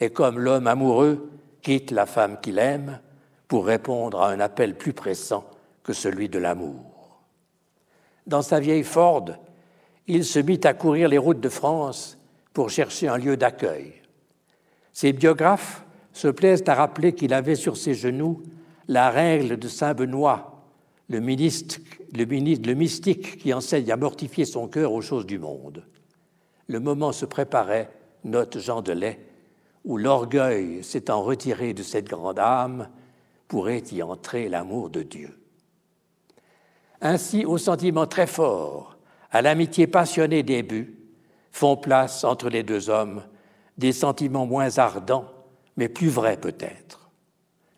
et 0.00 0.10
comme 0.10 0.38
l'homme 0.38 0.66
amoureux 0.66 1.30
quitte 1.62 1.90
la 1.90 2.06
femme 2.06 2.38
qu'il 2.40 2.58
aime, 2.58 3.00
pour 3.46 3.66
répondre 3.66 4.20
à 4.20 4.30
un 4.30 4.40
appel 4.40 4.76
plus 4.76 4.92
pressant 4.92 5.44
que 5.82 5.92
celui 5.92 6.28
de 6.28 6.38
l'amour. 6.38 7.22
Dans 8.26 8.42
sa 8.42 8.60
vieille 8.60 8.84
Ford, 8.84 9.24
il 10.06 10.24
se 10.24 10.38
mit 10.38 10.60
à 10.64 10.74
courir 10.74 11.08
les 11.08 11.18
routes 11.18 11.40
de 11.40 11.48
France 11.48 12.17
pour 12.52 12.70
chercher 12.70 13.08
un 13.08 13.18
lieu 13.18 13.36
d'accueil. 13.36 13.94
Ses 14.92 15.12
biographes 15.12 15.84
se 16.12 16.28
plaisent 16.28 16.64
à 16.66 16.74
rappeler 16.74 17.12
qu'il 17.14 17.32
avait 17.32 17.54
sur 17.54 17.76
ses 17.76 17.94
genoux 17.94 18.42
la 18.88 19.10
règle 19.10 19.58
de 19.58 19.68
Saint 19.68 19.94
Benoît, 19.94 20.64
le, 21.08 21.20
mystique 22.74 23.38
qui 23.38 23.54
enseigne 23.54 23.90
à 23.90 23.96
mortifier 23.96 24.44
son 24.44 24.66
cœur 24.66 24.92
aux 24.92 25.00
choses 25.00 25.26
du 25.26 25.38
monde. 25.38 25.84
Le 26.66 26.80
moment 26.80 27.12
se 27.12 27.24
préparait, 27.24 27.90
note 28.24 28.58
Jean 28.58 28.82
Delay, 28.82 29.20
où 29.84 29.96
l'orgueil 29.96 30.82
s'étant 30.82 31.22
retiré 31.22 31.72
de 31.72 31.82
cette 31.82 32.08
grande 32.08 32.38
âme, 32.38 32.88
pourrait 33.46 33.84
y 33.92 34.02
entrer 34.02 34.48
l'amour 34.48 34.90
de 34.90 35.02
Dieu. 35.02 35.38
Ainsi, 37.00 37.44
au 37.44 37.56
sentiment 37.56 38.06
très 38.06 38.26
fort, 38.26 38.98
à 39.30 39.40
l'amitié 39.40 39.86
passionnée 39.86 40.42
des 40.42 40.62
buts, 40.62 40.97
font 41.58 41.76
place 41.76 42.22
entre 42.22 42.48
les 42.48 42.62
deux 42.62 42.88
hommes 42.88 43.24
des 43.78 43.92
sentiments 43.92 44.46
moins 44.46 44.78
ardents, 44.78 45.26
mais 45.76 45.88
plus 45.88 46.08
vrais 46.08 46.36
peut-être. 46.36 47.10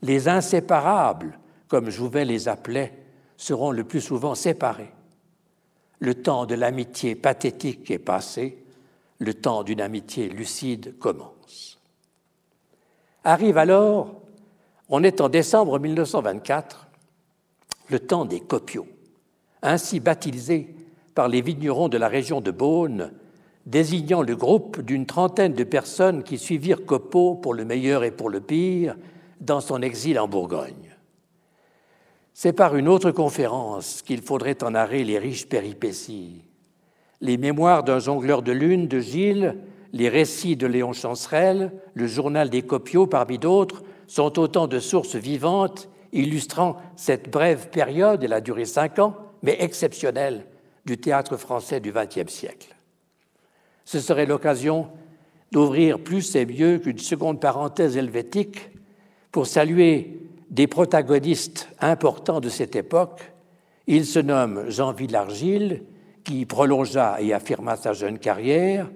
Les 0.02 0.28
inséparables, 0.28 1.38
comme 1.66 1.88
Jouvet 1.88 2.26
les 2.26 2.48
appelait, 2.48 2.92
seront 3.38 3.70
le 3.70 3.84
plus 3.84 4.02
souvent 4.02 4.34
séparés. 4.34 4.92
Le 5.98 6.14
temps 6.14 6.44
de 6.44 6.54
l'amitié 6.54 7.14
pathétique 7.14 7.90
est 7.90 7.98
passé, 7.98 8.62
le 9.18 9.32
temps 9.32 9.62
d'une 9.62 9.80
amitié 9.80 10.28
lucide 10.28 10.98
commence. 10.98 11.78
Arrive 13.24 13.56
alors, 13.56 14.20
on 14.90 15.02
est 15.02 15.22
en 15.22 15.30
décembre 15.30 15.78
1924, 15.78 16.86
le 17.88 17.98
temps 17.98 18.26
des 18.26 18.40
copiaux, 18.40 18.88
ainsi 19.62 20.00
baptisé 20.00 20.74
par 21.14 21.28
les 21.28 21.40
vignerons 21.40 21.88
de 21.88 21.98
la 21.98 22.08
région 22.08 22.42
de 22.42 22.50
Beaune, 22.50 23.12
désignant 23.70 24.22
le 24.22 24.34
groupe 24.34 24.80
d'une 24.80 25.06
trentaine 25.06 25.54
de 25.54 25.62
personnes 25.62 26.24
qui 26.24 26.38
suivirent 26.38 26.84
Copeau 26.84 27.36
pour 27.36 27.54
le 27.54 27.64
meilleur 27.64 28.02
et 28.02 28.10
pour 28.10 28.28
le 28.28 28.40
pire 28.40 28.96
dans 29.40 29.60
son 29.60 29.80
exil 29.80 30.18
en 30.18 30.26
Bourgogne. 30.26 30.96
C'est 32.34 32.52
par 32.52 32.74
une 32.74 32.88
autre 32.88 33.12
conférence 33.12 34.02
qu'il 34.02 34.22
faudrait 34.22 34.64
en 34.64 34.72
narrer 34.72 35.04
les 35.04 35.18
riches 35.18 35.46
péripéties. 35.46 36.42
Les 37.20 37.36
mémoires 37.36 37.84
d'un 37.84 38.00
jongleur 38.00 38.42
de 38.42 38.50
lune 38.50 38.88
de 38.88 38.98
Gilles, 38.98 39.56
les 39.92 40.08
récits 40.08 40.56
de 40.56 40.66
Léon 40.66 40.92
Chancerelle, 40.92 41.72
le 41.94 42.06
journal 42.08 42.50
des 42.50 42.62
Copiaux 42.62 43.06
parmi 43.06 43.38
d'autres, 43.38 43.84
sont 44.08 44.38
autant 44.40 44.66
de 44.66 44.80
sources 44.80 45.14
vivantes 45.14 45.88
illustrant 46.12 46.76
cette 46.96 47.30
brève 47.30 47.68
période, 47.68 48.24
elle 48.24 48.32
a 48.32 48.40
duré 48.40 48.64
cinq 48.64 48.98
ans, 48.98 49.14
mais 49.42 49.56
exceptionnelle, 49.60 50.44
du 50.84 50.98
théâtre 50.98 51.36
français 51.36 51.78
du 51.78 51.92
XXe 51.92 52.32
siècle. 52.32 52.74
Ce 53.90 53.98
serait 53.98 54.24
l'occasion 54.24 54.86
d'ouvrir 55.50 55.98
plus 55.98 56.36
et 56.36 56.46
mieux 56.46 56.78
qu'une 56.78 57.00
seconde 57.00 57.40
parenthèse 57.40 57.96
helvétique 57.96 58.70
pour 59.32 59.48
saluer 59.48 60.28
des 60.48 60.68
protagonistes 60.68 61.68
importants 61.80 62.38
de 62.38 62.48
cette 62.48 62.76
époque. 62.76 63.32
Il 63.88 64.06
se 64.06 64.20
nomme 64.20 64.70
Jean 64.70 64.92
Villargile, 64.92 65.82
qui 66.22 66.46
prolongea 66.46 67.20
et 67.20 67.32
affirma 67.32 67.74
sa 67.74 67.92
jeune 67.92 68.20
carrière, 68.20 68.88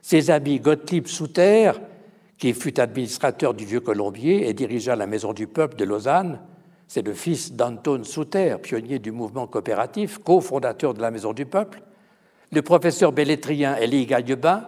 ses 0.00 0.30
amis 0.30 0.60
Gottlieb 0.60 1.08
Souter, 1.08 1.72
qui 2.38 2.52
fut 2.52 2.78
administrateur 2.78 3.52
du 3.52 3.64
Vieux 3.64 3.80
Colombier 3.80 4.48
et 4.48 4.54
dirigea 4.54 4.94
la 4.94 5.08
Maison 5.08 5.32
du 5.32 5.48
Peuple 5.48 5.74
de 5.74 5.84
Lausanne. 5.84 6.38
C'est 6.86 7.02
le 7.04 7.14
fils 7.14 7.54
d'Anton 7.54 8.04
Souter, 8.04 8.58
pionnier 8.62 9.00
du 9.00 9.10
mouvement 9.10 9.48
coopératif, 9.48 10.18
cofondateur 10.18 10.94
de 10.94 11.02
la 11.02 11.10
Maison 11.10 11.32
du 11.32 11.46
Peuple. 11.46 11.82
Le 12.52 12.62
professeur 12.62 13.12
bellétrien 13.12 13.76
Élie 13.76 14.06
Gaillebin, 14.06 14.64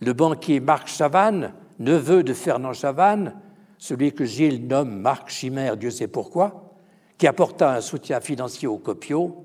le 0.00 0.12
banquier 0.14 0.60
Marc 0.60 0.88
Chavannes, 0.88 1.52
neveu 1.78 2.22
de 2.22 2.32
Fernand 2.32 2.72
Chavannes, 2.72 3.34
celui 3.76 4.12
que 4.12 4.24
Gilles 4.24 4.66
nomme 4.66 4.98
Marc 4.98 5.28
Chimère, 5.28 5.76
Dieu 5.76 5.90
sait 5.90 6.08
pourquoi, 6.08 6.74
qui 7.18 7.26
apporta 7.26 7.74
un 7.74 7.80
soutien 7.80 8.20
financier 8.20 8.66
au 8.66 8.78
Copio, 8.78 9.44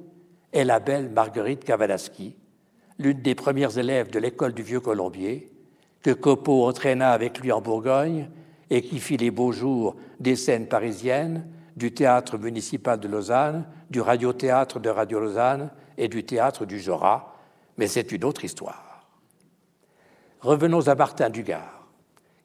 et 0.54 0.64
la 0.64 0.80
belle 0.80 1.10
Marguerite 1.10 1.66
Kavalaski, 1.66 2.36
l'une 3.00 3.22
des 3.22 3.36
premières 3.36 3.78
élèves 3.78 4.12
de 4.12 4.20
l'école 4.20 4.54
du 4.54 4.62
Vieux 4.62 4.80
Colombier, 4.80 5.52
que 6.04 6.12
Copeau 6.12 6.66
entraîna 6.66 7.12
avec 7.12 7.40
lui 7.40 7.52
en 7.52 7.60
Bourgogne 7.62 8.30
et 8.70 8.82
qui 8.82 9.00
fit 9.00 9.18
les 9.18 9.32
beaux 9.32 9.52
jours 9.52 9.96
des 10.20 10.36
scènes 10.36 10.68
parisiennes, 10.68 11.48
du 11.76 11.92
théâtre 11.94 12.38
municipal 12.38 13.00
de 13.00 13.08
Lausanne, 13.08 13.66
du 13.90 14.00
radiothéâtre 14.00 14.80
de 14.80 14.90
Radio 14.90 15.20
Lausanne 15.20 15.72
et 15.98 16.08
du 16.08 16.24
théâtre 16.24 16.66
du 16.66 16.80
Jorat, 16.80 17.33
mais 17.78 17.88
c'est 17.88 18.12
une 18.12 18.24
autre 18.24 18.46
histoire. 18.46 19.08
Revenons 20.42 20.88
à 20.88 20.96
Martin 20.96 21.30
Dugard, 21.30 21.88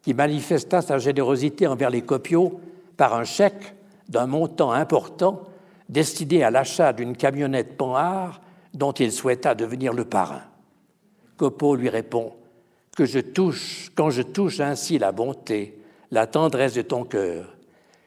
qui 0.02 0.14
manifesta 0.14 0.82
sa 0.82 0.98
générosité 0.98 1.66
envers 1.66 1.90
les 1.90 2.02
copiaux 2.02 2.60
par 2.96 3.14
un 3.14 3.24
chèque 3.24 3.74
d'un 4.08 4.26
montant 4.26 4.72
important 4.72 5.42
destiné 5.88 6.44
à 6.44 6.50
l'achat 6.50 6.92
d'une 6.92 7.16
camionnette 7.16 7.76
Panhard 7.76 8.40
dont 8.74 8.92
il 8.92 9.12
souhaita 9.12 9.54
devenir 9.54 9.92
le 9.92 10.04
parrain. 10.04 10.42
Copeau 11.36 11.76
lui 11.76 11.88
répond 11.88 12.34
que 12.96 13.04
je 13.04 13.20
touche, 13.20 13.90
quand 13.94 14.10
je 14.10 14.22
touche 14.22 14.60
ainsi 14.60 14.98
la 14.98 15.12
bonté, 15.12 15.80
la 16.10 16.26
tendresse 16.26 16.74
de 16.74 16.82
ton 16.82 17.04
cœur, 17.04 17.56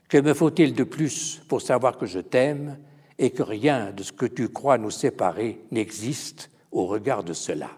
que 0.10 0.18
me 0.18 0.34
faut-il 0.34 0.74
de 0.74 0.84
plus 0.84 1.42
pour 1.48 1.62
savoir 1.62 1.98
que 1.98 2.06
je 2.06 2.20
t'aime 2.20 2.78
et 3.18 3.32
que 3.32 3.44
rien 3.44 3.92
de 3.92 4.04
ce 4.04 4.12
que 4.12 4.26
tu 4.26 4.50
crois 4.50 4.78
nous 4.78 4.92
séparer 4.92 5.62
n'existe 5.72 6.51
au 6.72 6.86
regard 6.86 7.24
de 7.24 7.34
cela 7.34 7.70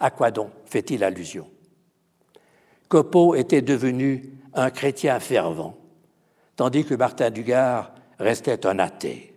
À 0.00 0.10
quoi 0.10 0.30
donc 0.30 0.50
fait-il 0.66 1.04
allusion? 1.04 1.48
Copeau 2.88 3.34
était 3.34 3.62
devenu 3.62 4.38
un 4.54 4.70
chrétien 4.70 5.20
fervent, 5.20 5.76
tandis 6.56 6.84
que 6.84 6.94
Martin 6.94 7.30
Dugard 7.30 7.92
restait 8.18 8.66
un 8.66 8.78
athée. 8.78 9.34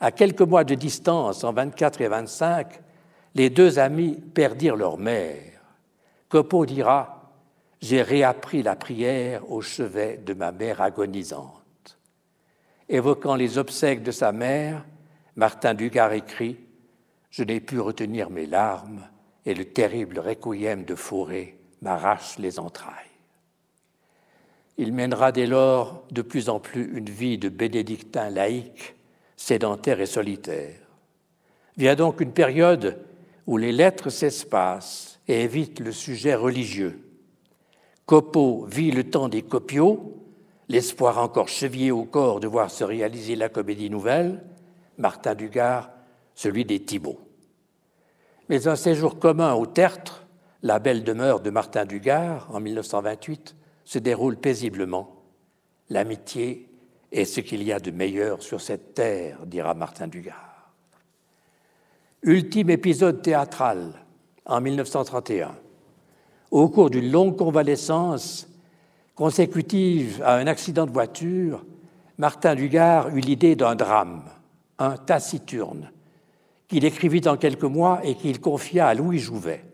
À 0.00 0.10
quelques 0.10 0.40
mois 0.40 0.64
de 0.64 0.74
distance, 0.74 1.44
en 1.44 1.52
24 1.52 2.00
et 2.00 2.08
25, 2.08 2.80
les 3.34 3.50
deux 3.50 3.78
amis 3.78 4.16
perdirent 4.34 4.76
leur 4.76 4.98
mère. 4.98 5.60
Copeau 6.28 6.66
dira 6.66 7.32
J'ai 7.80 8.02
réappris 8.02 8.62
la 8.62 8.76
prière 8.76 9.48
au 9.50 9.60
chevet 9.60 10.16
de 10.24 10.34
ma 10.34 10.52
mère 10.52 10.80
agonisante. 10.80 11.98
Évoquant 12.88 13.36
les 13.36 13.58
obsèques 13.58 14.02
de 14.02 14.10
sa 14.10 14.32
mère, 14.32 14.84
Martin 15.36 15.74
Dugard 15.74 16.12
écrit 16.12 16.58
Je 17.30 17.44
n'ai 17.44 17.60
pu 17.60 17.78
retenir 17.78 18.30
mes 18.30 18.46
larmes 18.46 19.08
et 19.46 19.54
le 19.54 19.64
terrible 19.64 20.18
requiem 20.18 20.84
de 20.84 20.94
Fauré 20.94 21.58
m'arrache 21.80 22.38
les 22.38 22.58
entrailles. 22.58 22.94
Il 24.76 24.92
mènera 24.92 25.30
dès 25.30 25.46
lors 25.46 26.04
de 26.10 26.22
plus 26.22 26.48
en 26.48 26.58
plus 26.58 26.96
une 26.96 27.10
vie 27.10 27.38
de 27.38 27.48
bénédictin 27.48 28.30
laïque, 28.30 28.94
sédentaire 29.36 30.00
et 30.00 30.06
solitaire. 30.06 30.76
Vient 31.76 31.94
donc 31.94 32.20
une 32.20 32.32
période 32.32 32.98
où 33.46 33.56
les 33.56 33.72
lettres 33.72 34.10
s'espacent 34.10 35.20
et 35.28 35.42
évitent 35.42 35.80
le 35.80 35.92
sujet 35.92 36.34
religieux. 36.34 37.00
Copeau 38.06 38.64
vit 38.64 38.90
le 38.90 39.04
temps 39.08 39.28
des 39.28 39.42
copiaux, 39.42 40.16
l'espoir 40.68 41.18
encore 41.18 41.48
chevillé 41.48 41.90
au 41.90 42.04
corps 42.04 42.40
de 42.40 42.48
voir 42.48 42.70
se 42.70 42.84
réaliser 42.84 43.36
la 43.36 43.48
comédie 43.48 43.90
nouvelle, 43.90 44.42
Martin 44.98 45.34
Dugard, 45.34 45.90
celui 46.34 46.64
des 46.64 46.80
Thibauts. 46.80 47.20
Mais 48.48 48.66
un 48.66 48.76
séjour 48.76 49.18
commun 49.18 49.54
au 49.54 49.66
Tertre, 49.66 50.26
la 50.62 50.78
belle 50.78 51.04
demeure 51.04 51.40
de 51.40 51.50
Martin 51.50 51.84
Dugard, 51.84 52.48
en 52.52 52.60
1928, 52.60 53.54
se 53.84 53.98
déroule 53.98 54.36
paisiblement. 54.36 55.22
L'amitié 55.88 56.68
est 57.12 57.24
ce 57.24 57.40
qu'il 57.40 57.62
y 57.62 57.72
a 57.72 57.80
de 57.80 57.90
meilleur 57.90 58.42
sur 58.42 58.60
cette 58.60 58.94
terre, 58.94 59.46
dira 59.46 59.74
Martin 59.74 60.08
Dugard. 60.08 60.72
Ultime 62.22 62.70
épisode 62.70 63.22
théâtral 63.22 63.92
en 64.44 64.60
1931. 64.60 65.54
Au 66.50 66.68
cours 66.68 66.90
d'une 66.90 67.10
longue 67.10 67.36
convalescence 67.36 68.48
consécutive 69.14 70.22
à 70.24 70.34
un 70.36 70.46
accident 70.46 70.86
de 70.86 70.90
voiture, 70.90 71.64
Martin 72.18 72.54
Dugard 72.54 73.08
eut 73.16 73.20
l'idée 73.20 73.56
d'un 73.56 73.74
drame, 73.74 74.24
un 74.78 74.96
taciturne, 74.96 75.90
qu'il 76.70 76.84
écrivit 76.84 77.26
en 77.26 77.36
quelques 77.36 77.64
mois 77.64 78.00
et 78.04 78.14
qu'il 78.14 78.40
confia 78.40 78.86
à 78.86 78.94
Louis 78.94 79.18
Jouvet. 79.18 79.64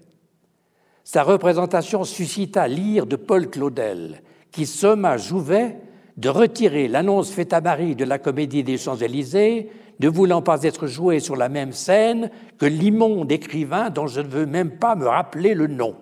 Sa 1.05 1.23
représentation 1.23 2.05
suscita 2.05 2.67
l'ire 2.67 3.07
de 3.07 3.17
Paul 3.17 3.51
Claudel, 3.51 4.23
qui 4.51 4.65
somma 4.65 5.19
Jouvet 5.19 5.77
de 6.17 6.31
retirer 6.31 6.89
l'annonce 6.89 7.31
faite 7.31 7.53
à 7.53 7.61
Marie 7.61 7.95
de 7.95 8.07
la 8.07 8.19
comédie 8.19 8.65
des 8.65 8.79
Champs-Élysées 8.79 9.71
ne 10.01 10.09
voulant 10.09 10.41
pas 10.41 10.63
être 10.63 10.87
joué 10.87 11.21
sur 11.21 11.37
la 11.37 11.51
même 11.51 11.73
scène 11.73 12.31
que 12.59 12.65
l'immonde 12.65 13.31
écrivain 13.31 13.91
dont 13.91 14.07
je 14.07 14.23
ne 14.23 14.29
veux 14.29 14.47
même 14.47 14.79
pas 14.79 14.97
me 14.97 15.07
rappeler 15.07 15.53
le 15.53 15.67
nom. 15.67 15.97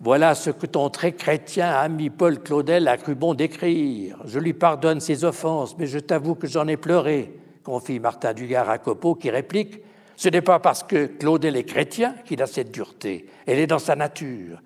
Voilà 0.00 0.34
ce 0.34 0.48
que 0.48 0.64
ton 0.64 0.88
très 0.88 1.12
chrétien 1.12 1.70
ami 1.70 2.08
Paul 2.08 2.38
Claudel 2.40 2.88
a 2.88 2.96
cru 2.96 3.14
bon 3.14 3.34
d'écrire. 3.34 4.16
Je 4.24 4.38
lui 4.38 4.54
pardonne 4.54 5.00
ses 5.00 5.24
offenses, 5.24 5.76
mais 5.78 5.86
je 5.86 5.98
t'avoue 5.98 6.34
que 6.34 6.46
j'en 6.46 6.66
ai 6.68 6.78
pleuré, 6.78 7.39
confie 7.62 8.00
Martin 8.00 8.32
Dugard 8.32 8.70
à 8.70 8.78
Copeau, 8.78 9.14
qui 9.14 9.30
réplique 9.30 9.80
Ce 10.16 10.28
n'est 10.28 10.42
pas 10.42 10.58
parce 10.58 10.82
que 10.82 11.06
Claudel 11.06 11.56
est 11.56 11.64
chrétien 11.64 12.14
qu'il 12.24 12.42
a 12.42 12.46
cette 12.46 12.70
dureté, 12.70 13.26
elle 13.46 13.58
est 13.58 13.66
dans 13.66 13.78
sa 13.78 13.96
nature. 13.96 14.60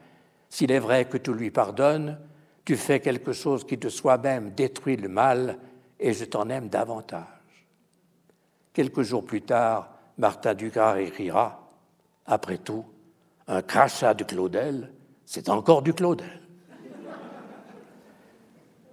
S'il 0.49 0.71
est 0.73 0.79
vrai 0.79 1.07
que 1.07 1.17
tu 1.17 1.33
lui 1.33 1.51
pardonnes, 1.51 2.19
tu 2.65 2.77
fais 2.77 3.01
quelque 3.01 3.33
chose 3.33 3.65
qui 3.65 3.77
de 3.77 3.89
soi-même 3.89 4.51
détruit 4.51 4.97
le 4.97 5.09
mal, 5.09 5.59
et 6.01 6.13
je 6.13 6.25
t'en 6.25 6.49
aime 6.49 6.69
davantage. 6.69 7.23
Quelques 8.73 9.03
jours 9.03 9.25
plus 9.25 9.43
tard, 9.43 9.91
Martin 10.19 10.55
Dugard 10.55 10.99
écrira 10.99 11.71
Après 12.27 12.59
tout, 12.59 12.85
un 13.47 13.63
crachat 13.63 14.15
de 14.15 14.25
Claudel, 14.25 14.93
c'est 15.27 15.49
encore 15.49 15.83
du 15.83 15.93
Claudel. 15.93 16.41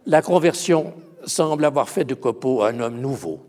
La 0.06 0.22
conversion 0.22 0.94
semble 1.26 1.66
avoir 1.66 1.90
fait 1.90 2.04
de 2.04 2.16
Copeau 2.16 2.64
un 2.64 2.80
homme 2.80 3.00
nouveau, 3.00 3.46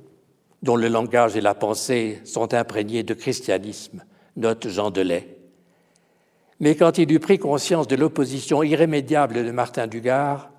dont 0.63 0.77
le 0.77 0.89
langage 0.89 1.37
et 1.37 1.41
la 1.41 1.55
pensée 1.55 2.21
sont 2.25 2.55
imprégnés 2.55 3.03
de 3.03 3.15
christianisme, 3.15 4.05
note 4.37 4.69
Jean 4.69 4.91
Delay. 4.91 5.37
Mais 6.61 6.77
quand 6.77 6.99
il 6.99 7.11
eut 7.13 7.19
pris 7.19 7.39
conscience 7.39 7.89
de 7.89 7.97
l'opposition 7.97 8.63
irrémédiable 8.63 9.45
de 9.45 9.51
Martin 9.51 9.89
Dugard, 9.89 10.51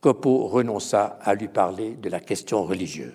Copeau 0.00 0.46
renonça 0.48 1.18
à 1.22 1.34
lui 1.34 1.48
parler 1.48 1.94
de 1.94 2.08
la 2.08 2.20
question 2.20 2.64
religieuse. 2.64 3.12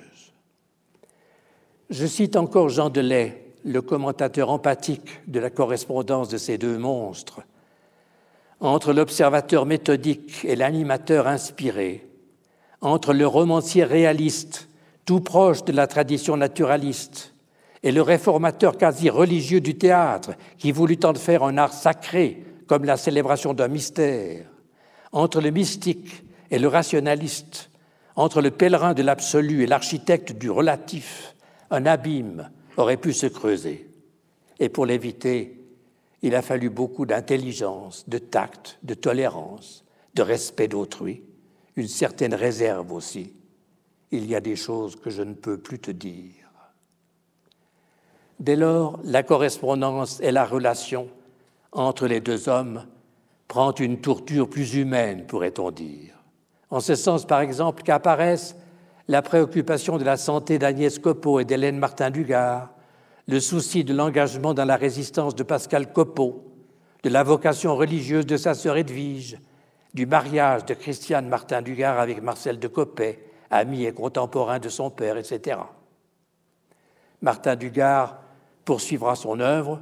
Je 1.89 2.05
cite 2.05 2.35
encore 2.35 2.69
Jean 2.69 2.89
Delay, 2.89 3.45
le 3.65 3.81
commentateur 3.81 4.49
empathique 4.49 5.19
de 5.27 5.39
la 5.39 5.49
correspondance 5.49 6.29
de 6.29 6.37
ces 6.37 6.57
deux 6.57 6.77
monstres. 6.77 7.41
Entre 8.59 8.93
l'observateur 8.93 9.65
méthodique 9.65 10.45
et 10.45 10.55
l'animateur 10.55 11.27
inspiré, 11.27 12.07
entre 12.81 13.13
le 13.13 13.25
romancier 13.25 13.83
réaliste, 13.83 14.69
tout 15.07 15.21
proche 15.21 15.63
de 15.63 15.71
la 15.71 15.87
tradition 15.87 16.35
naturaliste, 16.35 17.33
et 17.81 17.93
le 17.93 18.01
réformateur 18.01 18.77
quasi 18.77 19.09
religieux 19.09 19.61
du 19.61 19.77
théâtre, 19.77 20.33
qui 20.57 20.73
voulut 20.73 20.99
en 21.05 21.13
faire 21.13 21.43
un 21.43 21.57
art 21.57 21.71
sacré, 21.71 22.43
comme 22.67 22.83
la 22.83 22.97
célébration 22.97 23.53
d'un 23.53 23.69
mystère, 23.69 24.45
entre 25.13 25.39
le 25.39 25.49
mystique 25.49 26.25
et 26.51 26.59
le 26.59 26.67
rationaliste, 26.67 27.69
entre 28.17 28.41
le 28.41 28.51
pèlerin 28.51 28.93
de 28.93 29.01
l'absolu 29.01 29.63
et 29.63 29.67
l'architecte 29.67 30.33
du 30.33 30.51
relatif, 30.51 31.35
un 31.71 31.85
abîme 31.85 32.49
aurait 32.75 32.97
pu 32.97 33.13
se 33.13 33.27
creuser. 33.27 33.89
Et 34.59 34.67
pour 34.67 34.85
l'éviter, 34.85 35.57
il 36.21 36.35
a 36.35 36.41
fallu 36.41 36.69
beaucoup 36.69 37.05
d'intelligence, 37.05 38.03
de 38.09 38.17
tact, 38.17 38.77
de 38.83 38.93
tolérance, 38.93 39.85
de 40.15 40.21
respect 40.21 40.67
d'autrui, 40.67 41.23
une 41.77 41.87
certaine 41.87 42.33
réserve 42.33 42.91
aussi. 42.91 43.36
Il 44.11 44.25
y 44.25 44.35
a 44.35 44.39
des 44.39 44.55
choses 44.55 44.95
que 44.95 45.09
je 45.09 45.21
ne 45.21 45.33
peux 45.33 45.57
plus 45.57 45.79
te 45.79 45.91
dire. 45.91 46.47
Dès 48.39 48.55
lors, 48.55 48.99
la 49.03 49.23
correspondance 49.23 50.19
et 50.21 50.31
la 50.31 50.45
relation 50.45 51.09
entre 51.71 52.07
les 52.07 52.19
deux 52.19 52.49
hommes 52.49 52.85
prend 53.47 53.73
une 53.73 53.99
tournure 53.99 54.49
plus 54.49 54.75
humaine, 54.75 55.25
pourrait-on 55.25 55.71
dire. 55.71 56.13
En 56.69 56.79
ce 56.79 56.95
sens, 56.95 57.25
par 57.25 57.41
exemple, 57.41 57.83
qu'apparaissent 57.83 58.55
la 59.07 59.21
préoccupation 59.21 59.97
de 59.97 60.03
la 60.03 60.17
santé 60.17 60.59
d'Agnès 60.59 60.99
Copeau 60.99 61.39
et 61.39 61.45
d'Hélène 61.45 61.79
Martin-Dugard, 61.79 62.69
le 63.27 63.39
souci 63.39 63.83
de 63.83 63.93
l'engagement 63.93 64.53
dans 64.53 64.65
la 64.65 64.75
résistance 64.75 65.35
de 65.35 65.43
Pascal 65.43 65.91
Copeau, 65.91 66.43
de 67.03 67.09
la 67.09 67.23
vocation 67.23 67.75
religieuse 67.75 68.25
de 68.25 68.37
sa 68.37 68.53
sœur 68.53 68.77
Edwige, 68.77 69.37
du 69.93 70.05
mariage 70.05 70.65
de 70.65 70.73
Christiane 70.73 71.27
Martin-Dugard 71.27 71.99
avec 71.99 72.21
Marcel 72.21 72.59
de 72.59 72.67
Coppet, 72.67 73.19
ami 73.51 73.85
et 73.85 73.93
contemporain 73.93 74.59
de 74.59 74.69
son 74.69 74.89
père, 74.89 75.17
etc. 75.17 75.59
Martin 77.21 77.55
Dugard 77.55 78.19
poursuivra 78.65 79.15
son 79.15 79.39
œuvre, 79.39 79.81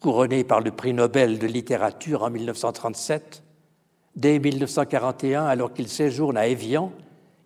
couronné 0.00 0.42
par 0.44 0.60
le 0.60 0.70
prix 0.70 0.92
Nobel 0.92 1.38
de 1.38 1.46
littérature 1.46 2.22
en 2.22 2.30
1937. 2.30 3.42
Dès 4.16 4.38
1941, 4.38 5.44
alors 5.44 5.72
qu'il 5.72 5.88
séjourne 5.88 6.36
à 6.36 6.46
Évian, 6.46 6.92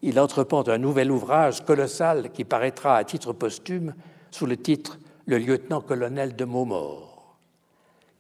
il 0.03 0.19
entreprend 0.21 0.67
un 0.69 0.79
nouvel 0.79 1.11
ouvrage 1.11 1.65
colossal 1.65 2.31
qui 2.33 2.45
paraîtra 2.45 2.97
à 2.97 3.05
titre 3.05 3.33
posthume 3.33 3.95
sous 4.31 4.47
le 4.47 4.57
titre 4.57 4.99
Le 5.27 5.39
lieutenant-colonel 5.39 6.37
de 6.37 6.45
Maumort. 6.45 7.37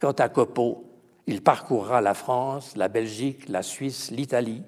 Quant 0.00 0.12
à 0.12 0.28
Copeau, 0.28 0.84
il 1.26 1.42
parcourra 1.42 2.00
la 2.00 2.14
France, 2.14 2.76
la 2.76 2.88
Belgique, 2.88 3.48
la 3.48 3.62
Suisse, 3.62 4.10
l'Italie, 4.10 4.62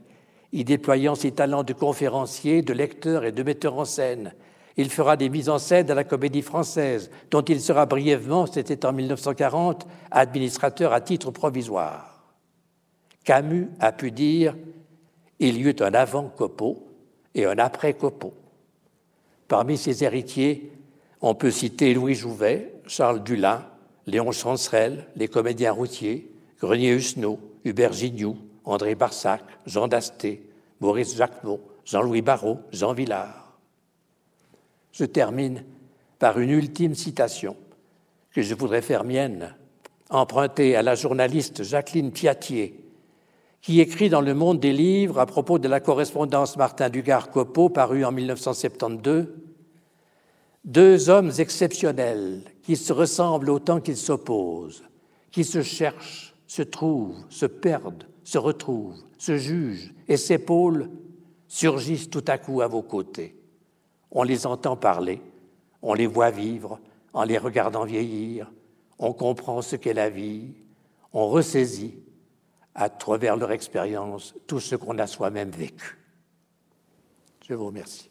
y 0.53 0.65
déployant 0.65 1.15
ses 1.15 1.33
talents 1.33 1.63
de 1.63 1.73
conférencier, 1.73 2.63
de 2.63 2.73
lecteur 2.73 3.25
et 3.25 3.33
de 3.33 3.43
metteur 3.43 3.79
en 3.79 3.85
scène. 3.85 4.33
Il 4.77 4.91
fera 4.91 5.17
des 5.17 5.29
mises 5.29 5.49
en 5.49 5.59
scène 5.59 5.91
à 5.91 5.95
la 5.95 6.05
Comédie 6.05 6.43
française, 6.43 7.11
dont 7.31 7.43
il 7.43 7.61
sera 7.61 7.87
brièvement, 7.87 8.47
c'était 8.47 8.87
en 8.87 8.93
1940, 8.93 9.87
administrateur 10.11 10.93
à 10.93 11.01
titre 11.01 11.31
provisoire. 11.31 12.25
Camus 13.25 13.69
a 13.81 13.93
pu 13.93 14.11
dire 14.11 14.57
Il 15.41 15.59
y 15.59 15.69
eut 15.69 15.77
un 15.81 15.95
avant 15.95 16.29
Copeau 16.29 16.87
et 17.35 17.45
un 17.45 17.59
après 17.59 17.95
Copeau. 17.95 18.35
Parmi 19.49 19.77
ses 19.77 20.05
héritiers, 20.05 20.73
on 21.21 21.35
peut 21.35 21.51
citer 21.51 21.93
Louis 21.93 22.15
Jouvet, 22.15 22.73
Charles 22.87 23.23
Dulin, 23.23 23.67
Léon 24.07 24.33
Chancerelle, 24.33 25.07
les 25.17 25.29
comédiens 25.29 25.73
routiers, 25.73 26.33
Grenier 26.61 26.93
Husneau, 26.93 27.39
Hubert 27.65 27.93
Gignoux, 27.93 28.39
André 28.69 28.95
Barsac, 28.95 29.43
Jean 29.67 29.89
Dasté, 29.89 30.47
Maurice 30.81 31.17
Jacquemot, 31.17 31.61
Jean-Louis 31.87 32.21
Barrault, 32.21 32.61
Jean 32.71 32.93
Villard. 32.93 33.59
Je 34.93 35.07
termine 35.07 35.65
par 36.19 36.39
une 36.39 36.51
ultime 36.51 36.95
citation 36.95 37.57
que 38.31 38.43
je 38.43 38.55
voudrais 38.55 38.83
faire 38.83 39.05
mienne, 39.05 39.55
empruntée 40.11 40.77
à 40.77 40.83
la 40.83 40.95
journaliste 40.95 41.63
Jacqueline 41.63 42.13
Piatier, 42.13 42.85
qui 43.63 43.81
écrit 43.81 44.11
dans 44.11 44.21
Le 44.21 44.35
Monde 44.35 44.61
des 44.61 44.75
livres 44.75 45.19
à 45.19 45.25
propos 45.25 45.59
de 45.59 45.67
la 45.67 45.81
correspondance 45.81 46.59
Martin 46.59 46.91
Dugard-Copeau 46.91 47.71
parue 47.71 48.05
en 48.05 48.13
1972 48.13 49.29
Deux 50.65 51.09
hommes 51.09 51.33
exceptionnels 51.39 52.43
qui 52.63 52.77
se 52.77 52.93
ressemblent 52.93 53.51
autant 53.51 53.81
qu'ils 53.81 53.97
s'opposent, 53.97 54.85
qui 55.31 55.45
se 55.45 55.63
cherchent, 55.63 56.35
se 56.47 56.63
trouvent, 56.63 57.25
se 57.31 57.47
perdent, 57.47 58.05
se 58.29 58.37
retrouvent, 58.37 59.03
se 59.17 59.39
jugent 59.39 59.95
et 60.07 60.19
s'épaulent, 60.19 60.91
surgissent 61.47 62.11
tout 62.11 62.25
à 62.27 62.37
coup 62.37 62.61
à 62.61 62.69
vos 62.69 62.83
côtés. 62.83 63.35
On 64.11 64.23
les 64.23 64.47
entend 64.47 64.77
parler, 64.77 65.23
on 65.81 65.95
les 65.95 66.07
voit 66.07 66.31
vivre 66.31 66.79
en 67.15 67.25
les 67.25 67.39
regardant 67.39 67.87
vieillir, 67.87 68.53
on 68.99 69.15
comprend 69.15 69.63
ce 69.63 69.77
qu'est 69.77 69.95
la 69.95 70.11
vie, 70.11 70.53
on 71.15 71.27
ressaisit 71.27 72.03
à 72.75 72.91
travers 72.91 73.39
leur 73.39 73.51
expérience 73.51 74.35
tout 74.47 74.61
ce 74.61 74.77
qu'on 74.77 74.99
a 74.99 75.07
soi-même 75.07 75.49
vécu. 75.49 75.97
Je 77.49 77.55
vous 77.55 77.65
remercie. 77.65 78.11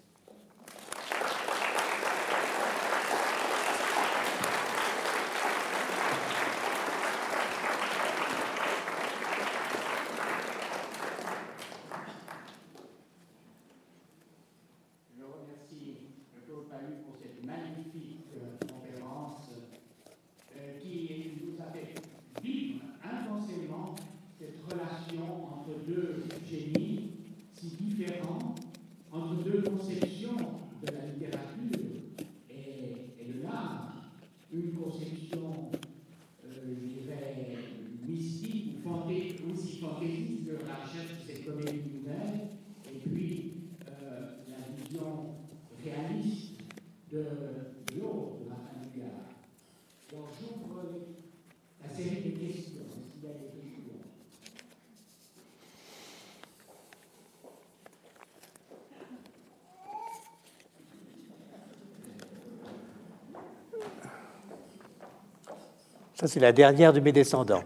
C'est 66.27 66.41
la 66.41 66.51
dernière 66.51 66.91
de 66.91 66.99
mes 66.99 67.13
descendants. 67.13 67.63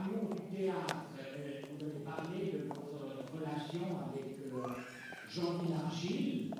amour 0.00 0.34
du 0.34 0.56
théâtre, 0.56 0.94
vous 1.78 1.84
avez 1.84 1.98
parlé 2.04 2.52
de 2.52 2.68
Jean-Michel 5.28 5.76
Argile, 5.84 6.54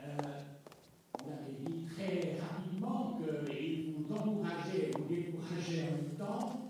euh, 0.00 0.16
vous 1.18 1.30
avez 1.32 1.52
dit 1.66 1.86
très 1.86 2.38
rapidement 2.40 3.18
qu'il 3.18 3.94
vous 3.94 4.14
encourageait, 4.14 4.92
vous 4.96 5.08
décourageait 5.08 5.82
en 5.82 5.96
même 5.96 6.16
temps. 6.16 6.68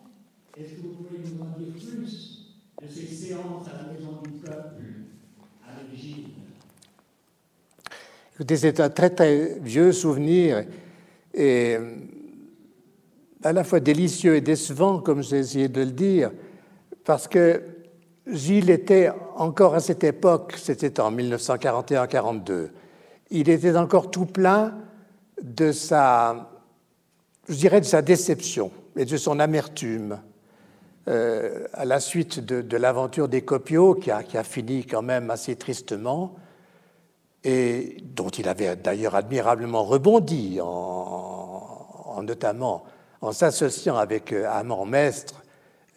Est-ce 0.59 0.75
que 0.75 0.81
vous 0.81 0.95
pouvez 0.95 1.19
nous 1.21 1.41
en 1.41 1.57
dire 1.57 1.73
plus 1.73 2.57
de 2.83 2.89
ces 2.89 3.07
séances 3.07 3.69
à 3.69 3.83
la 3.83 3.93
Maison 3.93 4.21
du 4.23 4.31
Peuple 4.41 4.83
avec 5.63 5.95
Gilles 5.95 6.31
Un 8.51 8.89
très 8.89 9.11
très 9.11 9.59
vieux 9.61 9.93
souvenir 9.93 10.65
et 11.35 11.77
à 13.45 13.53
la 13.53 13.63
fois 13.63 13.79
délicieux 13.79 14.37
et 14.37 14.41
décevant, 14.41 15.01
comme 15.01 15.23
j'ai 15.23 15.39
essayé 15.39 15.69
de 15.69 15.83
le 15.83 15.91
dire, 15.91 16.31
parce 17.05 17.29
que 17.29 17.63
Gilles 18.27 18.71
était 18.71 19.11
encore 19.37 19.75
à 19.75 19.81
cette 19.81 20.03
époque, 20.03 20.55
c'était 20.57 20.99
en 20.99 21.13
1941-42, 21.13 22.71
il 23.31 23.51
était 23.51 23.77
encore 23.77 24.11
tout 24.11 24.27
plein 24.27 24.75
de 25.43 25.71
sa, 25.71 26.51
je 27.49 27.55
dirais, 27.55 27.81
de 27.81 27.87
sa 27.87 28.01
déception 28.01 28.71
et 28.97 29.05
de 29.05 29.17
son 29.19 29.41
amertume 29.41 30.21
euh, 31.09 31.67
à 31.75 31.85
la 31.85 32.01
suite 32.01 32.41
de, 32.41 32.77
l'aventure 32.77 33.29
des 33.29 33.43
Copiaux, 33.43 33.95
qui 33.95 34.11
a, 34.11 34.23
qui 34.23 34.39
a, 34.39 34.43
fini 34.43 34.87
quand 34.87 35.03
même 35.03 35.31
assez 35.31 35.57
tristement, 35.57 36.35
et 37.45 37.97
dont 38.03 38.29
il 38.29 38.49
avait 38.49 38.77
d'ailleurs 38.77 39.15
admirablement 39.15 39.85
rebondi, 39.85 40.61
en, 40.61 42.21
notamment 42.23 42.85
en 43.21 43.33
s'associant 43.33 43.97
avec 43.97 44.33
euh, 44.33 44.49
Amand 44.51 44.87
Mestre, 44.87 45.43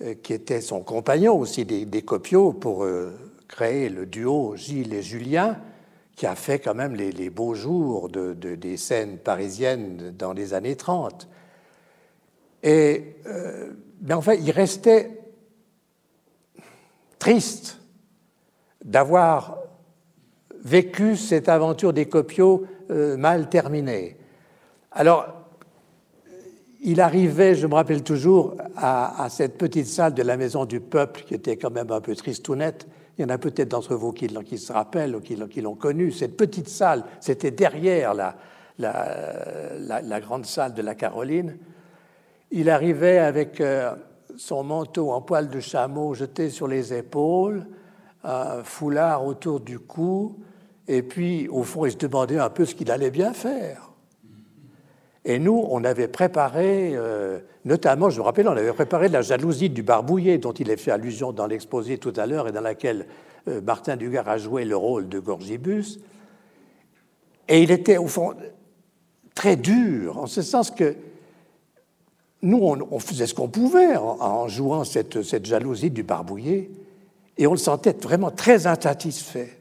euh, 0.01 0.15
qui 0.21 0.33
était 0.33 0.61
son 0.61 0.81
compagnon 0.81 1.37
aussi 1.37 1.65
des, 1.65 1.85
des 1.85 2.01
Copiaux, 2.01 2.53
pour 2.53 2.85
créer 3.47 3.89
le 3.89 4.05
duo 4.05 4.55
Gilles 4.55 4.93
et 4.93 5.01
Julien, 5.01 5.59
qui 6.15 6.25
a 6.25 6.35
fait 6.35 6.59
quand 6.59 6.75
même 6.75 6.95
les, 6.95 7.29
beaux 7.29 7.55
jours 7.55 8.07
de, 8.09 8.33
des 8.33 8.77
scènes 8.77 9.17
parisiennes 9.17 10.13
dans 10.17 10.33
les 10.33 10.53
années 10.53 10.75
30. 10.75 11.27
Et, 12.63 13.15
euh, 13.25 13.71
mais 14.01 14.13
enfin, 14.13 14.33
il 14.35 14.51
restait 14.51 15.19
triste 17.17 17.79
d'avoir 18.83 19.60
vécu 20.63 21.15
cette 21.15 21.49
aventure 21.49 21.93
des 21.93 22.05
copiaux 22.05 22.65
euh, 22.89 23.17
mal 23.17 23.49
terminée. 23.49 24.17
Alors, 24.91 25.27
il 26.81 26.99
arrivait, 26.99 27.55
je 27.55 27.67
me 27.67 27.75
rappelle 27.75 28.03
toujours, 28.03 28.55
à, 28.75 29.27
cette 29.29 29.57
petite 29.57 29.85
salle 29.85 30.13
de 30.13 30.23
la 30.23 30.35
Maison 30.35 30.65
du 30.65 30.79
Peuple, 30.79 31.23
qui 31.27 31.35
était 31.35 31.55
quand 31.55 31.69
même 31.69 31.91
un 31.91 32.01
peu 32.01 32.15
tristounette, 32.15 32.87
il 33.17 33.21
y 33.21 33.25
en 33.25 33.29
a 33.29 33.37
peut-être 33.37 33.69
d'entre 33.69 33.95
vous 33.95 34.11
qui, 34.11 34.27
se 34.57 34.73
rappellent 34.73 35.15
ou 35.15 35.19
qui, 35.19 35.61
l'ont 35.61 35.75
connu. 35.75 36.11
Cette 36.11 36.35
petite 36.35 36.69
salle, 36.69 37.03
c'était 37.19 37.51
derrière 37.51 38.15
la, 38.15 38.35
la, 38.79 40.19
grande 40.21 40.45
salle 40.45 40.73
de 40.73 40.81
la 40.81 40.95
Caroline. 40.95 41.57
Il 42.49 42.69
arrivait 42.69 43.19
avec 43.19 43.61
euh, 43.61 43.93
son 44.37 44.63
manteau 44.63 45.11
en 45.11 45.21
poil 45.21 45.49
de 45.49 45.59
chameau 45.59 46.15
jeté 46.15 46.49
sur 46.49 46.67
les 46.67 46.93
épaules, 46.93 47.67
un 48.23 48.63
foulard 48.63 49.25
autour 49.25 49.59
du 49.59 49.77
cou, 49.77 50.39
et 50.93 51.03
puis, 51.03 51.47
au 51.47 51.63
fond, 51.63 51.85
il 51.85 51.93
se 51.93 51.97
demandait 51.97 52.37
un 52.37 52.49
peu 52.49 52.65
ce 52.65 52.75
qu'il 52.75 52.91
allait 52.91 53.11
bien 53.11 53.31
faire. 53.31 53.91
Et 55.23 55.39
nous, 55.39 55.65
on 55.69 55.85
avait 55.85 56.09
préparé, 56.09 56.91
euh, 56.93 57.39
notamment, 57.63 58.09
je 58.09 58.19
me 58.19 58.25
rappelle, 58.25 58.49
on 58.49 58.57
avait 58.57 58.73
préparé 58.73 59.07
la 59.07 59.21
jalousie 59.21 59.69
du 59.69 59.83
barbouillé, 59.83 60.37
dont 60.37 60.51
il 60.51 60.69
est 60.69 60.75
fait 60.75 60.91
allusion 60.91 61.31
dans 61.31 61.47
l'exposé 61.47 61.97
tout 61.97 62.11
à 62.17 62.25
l'heure, 62.25 62.49
et 62.49 62.51
dans 62.51 62.59
laquelle 62.59 63.05
euh, 63.47 63.61
Martin 63.61 63.95
Dugard 63.95 64.27
a 64.27 64.37
joué 64.37 64.65
le 64.65 64.75
rôle 64.75 65.07
de 65.07 65.19
Gorgibus. 65.19 66.01
Et 67.47 67.63
il 67.63 67.71
était, 67.71 67.95
au 67.95 68.07
fond, 68.07 68.33
très 69.33 69.55
dur, 69.55 70.17
en 70.17 70.27
ce 70.27 70.41
sens 70.41 70.71
que 70.71 70.97
nous, 72.41 72.59
on, 72.61 72.99
faisait 72.99 73.27
ce 73.27 73.33
qu'on 73.33 73.47
pouvait 73.47 73.95
en, 73.95 74.49
jouant 74.49 74.83
cette, 74.83 75.21
cette, 75.21 75.45
jalousie 75.45 75.89
du 75.89 76.03
barbouillé, 76.03 76.69
et 77.37 77.47
on 77.47 77.51
le 77.51 77.57
sentait 77.57 77.95
vraiment 77.97 78.29
très 78.29 78.67
insatisfait 78.67 79.60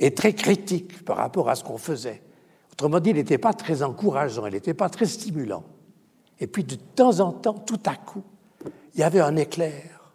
et 0.00 0.12
très 0.12 0.32
critique 0.32 1.04
par 1.04 1.18
rapport 1.18 1.48
à 1.50 1.54
ce 1.54 1.62
qu'on 1.62 1.78
faisait. 1.78 2.22
Autrement 2.72 2.98
dit, 2.98 3.10
il 3.10 3.16
n'était 3.16 3.38
pas 3.38 3.52
très 3.52 3.82
encourageant, 3.82 4.46
il 4.46 4.54
n'était 4.54 4.74
pas 4.74 4.88
très 4.88 5.04
stimulant. 5.04 5.62
Et 6.40 6.46
puis 6.46 6.64
de 6.64 6.74
temps 6.74 7.20
en 7.20 7.32
temps, 7.32 7.52
tout 7.54 7.80
à 7.84 7.94
coup, 7.94 8.24
il 8.94 9.00
y 9.00 9.02
avait 9.02 9.20
un 9.20 9.36
éclair, 9.36 10.14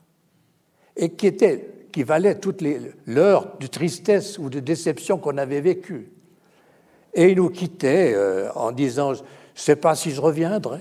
et 0.98 1.12
qui, 1.12 1.28
était, 1.28 1.88
qui 1.92 2.04
valait 2.04 2.40
toutes 2.40 2.62
les 2.62 2.82
l'heure 3.06 3.58
de 3.60 3.68
tristesse 3.68 4.40
ou 4.40 4.50
de 4.50 4.60
déception 4.60 5.20
qu'on 5.20 5.38
avait 5.38 5.62
vécue. 5.62 6.12
Et 7.14 7.30
il 7.30 7.38
nous 7.38 7.50
quittait 7.50 8.14
euh, 8.16 8.52
en 8.56 8.72
disant 8.72 9.14
Je 9.14 9.22
ne 9.22 9.26
sais 9.54 9.76
pas 9.76 9.94
si 9.94 10.12
je 10.12 10.20
reviendrai. 10.20 10.80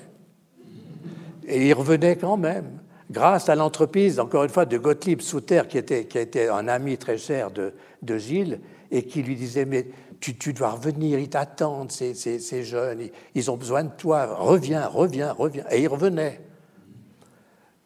Et 1.47 1.69
il 1.69 1.75
revenait 1.75 2.17
quand 2.17 2.39
même, 2.39 2.79
grâce 3.11 3.51
à 3.51 3.55
l'entreprise, 3.55 4.19
encore 4.19 4.45
une 4.45 4.51
fois, 4.51 4.65
de 4.65 4.79
Gottlieb 4.79 5.21
Souter, 5.21 5.63
qui 5.69 5.77
était, 5.77 6.49
un 6.49 6.69
ami 6.69 6.97
très 6.97 7.19
cher 7.19 7.51
de 7.51 8.19
Gilles, 8.19 8.61
et 8.95 9.03
qui 9.03 9.23
lui 9.23 9.35
disait 9.35 9.65
Mais 9.65 9.89
tu, 10.21 10.53
dois 10.53 10.71
revenir, 10.71 11.19
ils 11.19 11.29
t'attendent, 11.29 11.91
ces, 11.91 12.15
ces, 12.15 12.63
jeunes, 12.63 13.09
ils, 13.35 13.51
ont 13.51 13.57
besoin 13.57 13.85
de 13.85 13.91
toi, 13.91 14.35
reviens, 14.37 14.87
reviens, 14.87 15.33
reviens. 15.33 15.65
Et 15.71 15.83
il 15.83 15.89
revenait. 15.89 16.41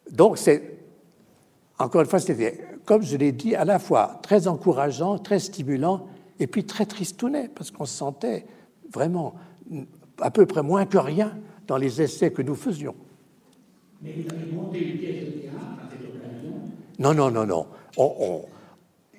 Donc, 0.09 0.37
c'est, 0.37 0.77
encore 1.79 2.01
une 2.01 2.07
fois, 2.07 2.19
c'était, 2.19 2.63
comme 2.85 3.01
je 3.01 3.17
l'ai 3.17 3.31
dit, 3.31 3.55
à 3.55 3.65
la 3.65 3.79
fois 3.79 4.19
très 4.21 4.47
encourageant, 4.47 5.17
très 5.17 5.39
stimulant, 5.39 6.07
et 6.39 6.47
puis 6.47 6.63
très 6.63 6.85
tristounet, 6.85 7.49
parce 7.53 7.71
qu'on 7.71 7.85
se 7.85 7.97
sentait 7.97 8.45
vraiment 8.93 9.33
à 10.21 10.31
peu 10.31 10.45
près 10.45 10.61
moins 10.61 10.85
que 10.85 10.97
rien 10.97 11.37
dans 11.67 11.77
les 11.77 12.01
essais 12.01 12.31
que 12.31 12.41
nous 12.41 12.55
faisions. 12.55 12.95
Mais 14.01 14.13
vous 14.13 14.33
avez 14.33 14.51
monté 14.51 14.79
une 14.79 14.97
pièce 14.97 15.25
de 15.25 15.31
théâtre 15.31 15.57
à 15.57 15.89
cette 15.89 16.07
occasion 16.07 16.53
Non, 16.99 17.13
non, 17.13 17.31
non, 17.31 17.45
non. 17.45 17.67
On, 17.97 18.45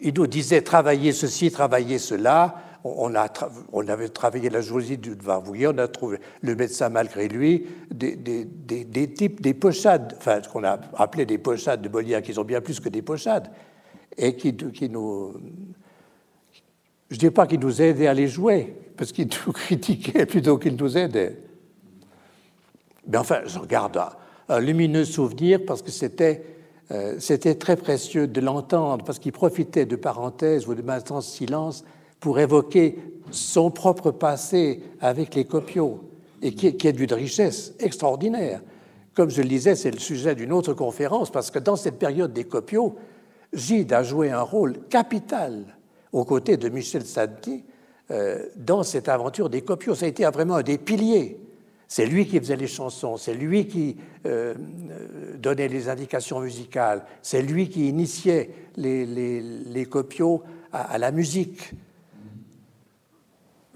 nous 0.02 0.26
disait 0.26 0.62
travailler 0.62 1.12
ceci, 1.12 1.50
travailler 1.50 1.98
cela 1.98 2.62
on, 2.84 3.14
a 3.14 3.28
on 3.72 3.86
avait 3.88 4.08
travaillé 4.08 4.48
la 4.50 4.60
jalousie 4.60 4.96
du 4.96 5.14
Varvouillet, 5.14 5.66
on 5.66 5.78
a 5.78 5.88
trouvé 5.88 6.18
le 6.42 6.54
médecin 6.54 6.88
malgré 6.88 7.28
lui, 7.28 7.66
des, 7.90 9.12
types, 9.14 9.40
des 9.40 9.54
pochades, 9.54 10.14
enfin 10.16 10.42
ce 10.42 10.48
qu'on 10.48 10.64
a 10.64 10.78
appelé 10.96 11.26
des 11.26 11.38
pochades 11.38 11.82
de 11.82 11.88
Molière, 11.88 12.22
qui 12.22 12.32
sont 12.32 12.44
bien 12.44 12.60
plus 12.60 12.80
que 12.80 12.88
des 12.88 13.02
pochades, 13.02 13.50
et 14.16 14.34
qui, 14.34 14.54
nous... 14.88 15.34
Je 17.10 17.16
ne 17.16 17.20
dis 17.20 17.30
pas 17.30 17.46
qu'ils 17.46 17.60
nous 17.60 17.82
aidaient 17.82 18.06
à 18.06 18.14
les 18.14 18.28
jouer, 18.28 18.74
parce 18.96 19.12
qu'ils 19.12 19.28
nous 19.46 19.52
critiquaient 19.52 20.26
plutôt 20.26 20.58
qu'ils 20.58 20.76
nous 20.76 20.96
aidaient. 20.96 21.36
Mais 23.06 23.18
enfin, 23.18 23.40
je 23.44 23.58
regarde 23.58 24.00
un, 24.48 24.60
lumineux 24.60 25.04
souvenir 25.04 25.60
parce 25.66 25.82
que 25.82 25.90
c'était 25.90 26.44
c'était 27.18 27.54
très 27.54 27.76
précieux 27.76 28.26
de 28.26 28.40
l'entendre, 28.40 29.04
parce 29.04 29.18
qu'il 29.18 29.32
profitait 29.32 29.86
de 29.86 29.96
parenthèses 29.96 30.66
ou 30.66 30.74
de 30.74 30.82
maintenance 30.82 31.28
silence 31.28 31.84
pour 32.18 32.38
évoquer 32.38 32.98
son 33.30 33.70
propre 33.70 34.10
passé 34.10 34.82
avec 35.00 35.34
les 35.34 35.44
copiaux, 35.44 36.00
et 36.42 36.52
qui, 36.54 36.66
est 36.66 36.92
d'une 36.92 37.12
richesse 37.12 37.74
extraordinaire. 37.78 38.60
Comme 39.14 39.30
je 39.30 39.42
le 39.42 39.48
disais, 39.48 39.74
c'est 39.74 39.90
le 39.90 39.98
sujet 39.98 40.34
d'une 40.34 40.52
autre 40.52 40.74
conférence, 40.74 41.30
parce 41.30 41.50
que 41.50 41.58
dans 41.58 41.76
cette 41.76 41.98
période 41.98 42.32
des 42.32 42.44
copiaux, 42.44 42.96
Gide 43.52 43.92
a 43.92 44.02
joué 44.02 44.30
un 44.30 44.42
rôle 44.42 44.78
capital 44.88 45.64
aux 46.12 46.24
côtés 46.24 46.56
de 46.56 46.68
Michel 46.68 47.04
Sadi 47.04 47.64
euh, 48.10 48.46
dans 48.56 48.82
cette 48.82 49.08
aventure 49.08 49.50
des 49.50 49.62
copiaux. 49.62 49.94
Ça 49.94 50.06
a 50.06 50.08
été 50.08 50.24
vraiment 50.24 50.56
un 50.56 50.62
des 50.62 50.78
piliers. 50.78 51.39
C'est 51.92 52.06
lui 52.06 52.24
qui 52.24 52.38
faisait 52.38 52.54
les 52.54 52.68
chansons, 52.68 53.16
c'est 53.16 53.34
lui 53.34 53.66
qui 53.66 53.96
euh, 54.24 54.54
donnait 55.38 55.66
les 55.66 55.88
indications 55.88 56.38
musicales, 56.38 57.04
c'est 57.20 57.42
lui 57.42 57.68
qui 57.68 57.88
initiait 57.88 58.50
les, 58.76 59.04
les, 59.04 59.86
copiaux 59.86 60.44
à, 60.72 60.98
la 60.98 61.10
musique. 61.10 61.72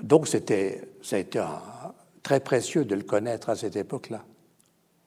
Donc 0.01 0.29
c'était, 0.29 0.83
ça 1.03 1.17
a 1.17 1.19
été 1.19 1.43
très 2.23 2.39
précieux 2.39 2.85
de 2.85 2.95
le 2.95 3.03
connaître 3.03 3.49
à 3.49 3.57
cette 3.57 3.75
époque-là. 3.75 4.25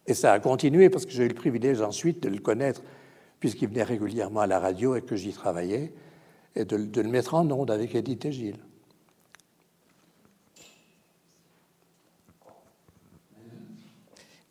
Et 0.06 0.14
ça 0.14 0.34
a 0.34 0.40
continué 0.42 0.90
parce 0.90 1.06
que 1.06 1.12
j'ai 1.12 1.24
eu 1.24 1.30
le 1.30 1.34
privilège 1.34 1.80
ensuite 1.80 2.22
de 2.22 2.28
le 2.28 2.40
connaître, 2.40 2.82
puisqu'il 3.40 3.70
venait 3.70 3.84
régulièrement 3.84 4.42
à 4.42 4.48
la 4.48 4.60
radio 4.60 4.98
et 4.98 5.02
que 5.02 5.16
j'y 5.16 5.32
travaillais, 5.32 5.94
et 6.58 6.66
de, 6.66 6.76
le 6.76 7.08
mettre 7.08 7.36
en 7.36 7.50
onde 7.52 7.72
avec 7.72 7.96
Edith 7.96 8.26
et 8.26 8.34
Gilles. 8.34 8.67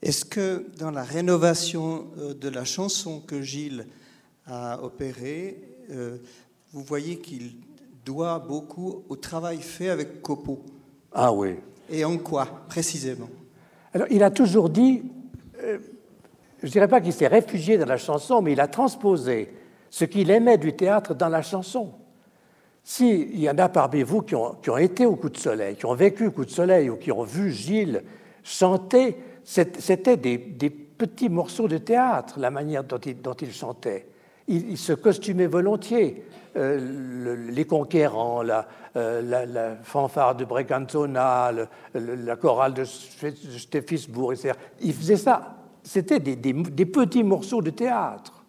Est-ce 0.02 0.24
que 0.24 0.66
dans 0.78 0.90
la 0.90 1.02
rénovation 1.02 2.06
euh, 2.18 2.34
de 2.34 2.48
la 2.48 2.64
chanson 2.64 3.20
que 3.20 3.40
Gilles 3.40 3.86
a 4.46 4.82
opérée, 4.82 5.58
euh, 5.90 6.18
vous 6.72 6.82
voyez 6.82 7.18
qu'il 7.18 7.56
doit 8.04 8.38
beaucoup 8.38 9.04
au 9.08 9.16
travail 9.16 9.58
fait 9.58 9.88
avec 9.88 10.22
Copeau? 10.22 10.62
Ah 11.12 11.32
oui. 11.32 11.56
Et 11.90 12.04
en 12.04 12.18
quoi, 12.18 12.46
précisément? 12.68 13.28
Alors, 13.94 14.06
il 14.10 14.22
a 14.22 14.30
toujours 14.30 14.68
dit, 14.68 15.02
euh, 15.62 15.78
je 16.60 16.66
ne 16.66 16.70
dirais 16.70 16.88
pas 16.88 17.00
qu'il 17.00 17.12
s'est 17.12 17.26
réfugié 17.26 17.78
dans 17.78 17.86
la 17.86 17.96
chanson, 17.96 18.42
mais 18.42 18.52
il 18.52 18.60
a 18.60 18.68
transposé 18.68 19.50
ce 19.88 20.04
qu'il 20.04 20.30
aimait 20.30 20.58
du 20.58 20.74
théâtre 20.74 21.14
dans 21.14 21.28
la 21.28 21.42
chanson. 21.42 21.92
S'il 22.84 23.38
y 23.40 23.48
en 23.48 23.58
a 23.58 23.68
parmi 23.68 24.02
vous 24.02 24.22
qui 24.22 24.34
ont, 24.34 24.56
qui 24.62 24.70
ont, 24.70 24.76
été 24.76 25.06
au 25.06 25.16
coup 25.16 25.30
de 25.30 25.38
soleil, 25.38 25.76
qui 25.76 25.86
ont 25.86 25.94
vécu 25.94 26.26
au 26.26 26.30
coup 26.30 26.44
de 26.44 26.50
soleil 26.50 26.90
ou 26.90 26.96
qui 26.96 27.10
ont 27.10 27.24
vu 27.24 27.50
Gilles 27.50 28.02
chanter, 28.44 29.16
c'était 29.46 30.16
des, 30.16 30.38
petits 30.38 31.28
morceaux 31.28 31.68
de 31.68 31.78
théâtre, 31.78 32.40
la 32.40 32.50
manière 32.50 32.82
dont 32.82 32.98
il, 32.98 33.20
dont 33.20 33.34
il 33.34 33.52
chantait. 33.52 34.06
Il, 34.48 34.78
se 34.78 34.92
costumait 34.92 35.46
volontiers. 35.46 36.24
Euh, 36.56 36.78
le, 37.24 37.34
les 37.50 37.64
conquérants, 37.64 38.42
la, 38.42 38.66
euh, 38.96 39.74
fanfare 39.82 40.36
de 40.36 40.44
Breganzona, 40.44 41.52
le, 41.52 42.14
la 42.14 42.36
chorale 42.36 42.72
de 42.72 42.84
Steffisburg, 42.84 44.32
etc. 44.32 44.54
Il 44.80 44.94
faisait 44.94 45.16
ça. 45.16 45.56
C'était 45.82 46.18
des, 46.18 46.54
petits 46.86 47.22
morceaux 47.22 47.60
de 47.60 47.70
théâtre. 47.70 48.44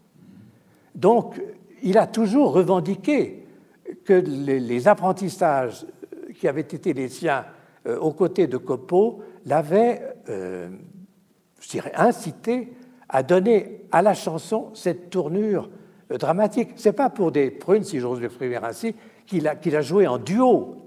Donc, 0.95 1.41
il 1.83 1.97
a 1.97 2.07
toujours 2.07 2.53
revendiqué 2.53 3.45
que 4.05 4.13
les, 4.13 4.87
apprentissages 4.87 5.85
qui 6.39 6.47
avaient 6.47 6.61
été 6.61 6.93
les 6.93 7.09
siens 7.09 7.45
euh, 7.87 7.99
aux 7.99 8.13
côtés 8.13 8.47
de 8.47 8.57
Copeau 8.57 9.21
l'avaient, 9.45 10.01
je 11.59 11.69
dirais, 11.69 11.91
incité 11.95 12.73
à 13.09 13.23
donner 13.23 13.81
à 13.91 14.01
la 14.01 14.13
chanson 14.13 14.69
cette 14.73 15.09
tournure 15.09 15.69
dramatique. 16.09 16.71
Ce 16.75 16.89
n'est 16.89 16.93
pas 16.93 17.09
pour 17.09 17.31
des 17.31 17.51
prunes, 17.51 17.83
si 17.83 17.99
j'ose 17.99 18.21
l'exprimer 18.21 18.57
ainsi, 18.57 18.95
qu'il 19.25 19.47
a, 19.47 19.81
joué 19.81 20.07
en 20.07 20.17
duo. 20.17 20.77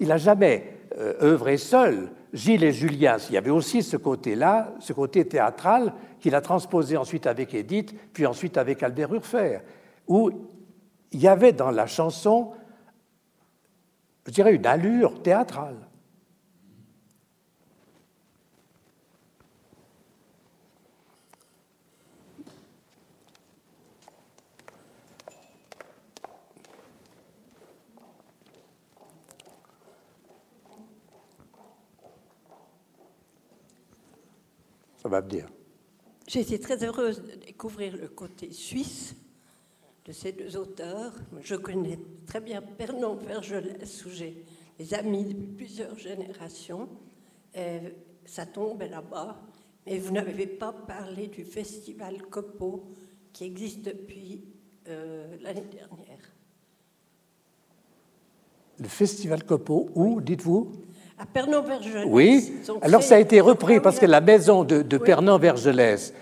Il 0.00 0.08
n'a 0.08 0.18
jamais 0.18 0.78
euh, 0.98 1.14
œuvré 1.22 1.56
seul. 1.56 2.10
Gilles 2.32 2.64
et 2.64 2.72
Julien, 2.72 3.16
il 3.30 3.34
y 3.34 3.38
avait 3.38 3.50
aussi 3.50 3.82
ce 3.82 3.96
côté-là, 3.96 4.74
ce 4.80 4.92
côté 4.92 5.26
théâtral, 5.26 5.94
qu'il 6.20 6.34
a 6.34 6.42
transposé 6.42 6.96
ensuite 6.96 7.26
avec 7.26 7.54
Édith, 7.54 7.94
puis 8.12 8.26
ensuite 8.26 8.58
avec 8.58 8.82
Albert 8.82 9.14
Urfer, 9.14 9.60
où 10.06 10.30
il 11.10 11.20
y 11.20 11.28
avait 11.28 11.52
dans 11.52 11.70
la 11.70 11.86
chanson, 11.86 12.52
je 14.26 14.32
dirais, 14.32 14.54
une 14.54 14.66
allure 14.66 15.22
théâtrale. 15.22 15.87
Ça 35.08 35.12
va 35.12 35.22
me 35.22 35.30
dire. 35.30 35.48
J'ai 36.26 36.40
été 36.40 36.60
très 36.60 36.84
heureuse 36.84 37.22
de 37.22 37.32
découvrir 37.46 37.96
le 37.96 38.08
côté 38.08 38.52
suisse 38.52 39.16
de 40.04 40.12
ces 40.12 40.32
deux 40.32 40.54
auteurs. 40.58 41.14
Je 41.40 41.54
connais 41.54 41.98
très 42.26 42.42
bien 42.42 42.60
Pernon 42.60 43.14
Vergelès, 43.14 44.04
où 44.04 44.10
j'ai 44.10 44.44
des 44.78 44.92
amis 44.92 45.24
depuis 45.24 45.46
plusieurs 45.46 45.96
générations. 45.96 46.90
Et 47.54 47.78
ça 48.26 48.44
tombe 48.44 48.82
là-bas. 48.82 49.40
Mais 49.86 49.98
vous 49.98 50.12
n'avez 50.12 50.46
pas 50.46 50.74
parlé 50.74 51.28
du 51.28 51.46
festival 51.46 52.20
Copo 52.26 52.84
qui 53.32 53.44
existe 53.44 53.86
depuis 53.86 54.44
euh, 54.88 55.38
l'année 55.40 55.70
dernière. 55.72 56.34
Le 58.78 58.88
festival 58.88 59.42
Copo, 59.44 59.88
où, 59.94 60.20
dites-vous? 60.20 60.70
À 61.20 61.26
Pernon-Vergelès. 61.26 62.04
Oui, 62.06 62.52
alors 62.82 63.02
ça 63.02 63.16
a 63.16 63.18
été 63.18 63.40
repris 63.40 63.80
parce 63.80 63.98
que 63.98 64.06
la 64.06 64.20
maison 64.20 64.62
de, 64.62 64.82
de 64.82 64.96
oui. 64.96 65.02
Pernon-Vergelès 65.04 66.14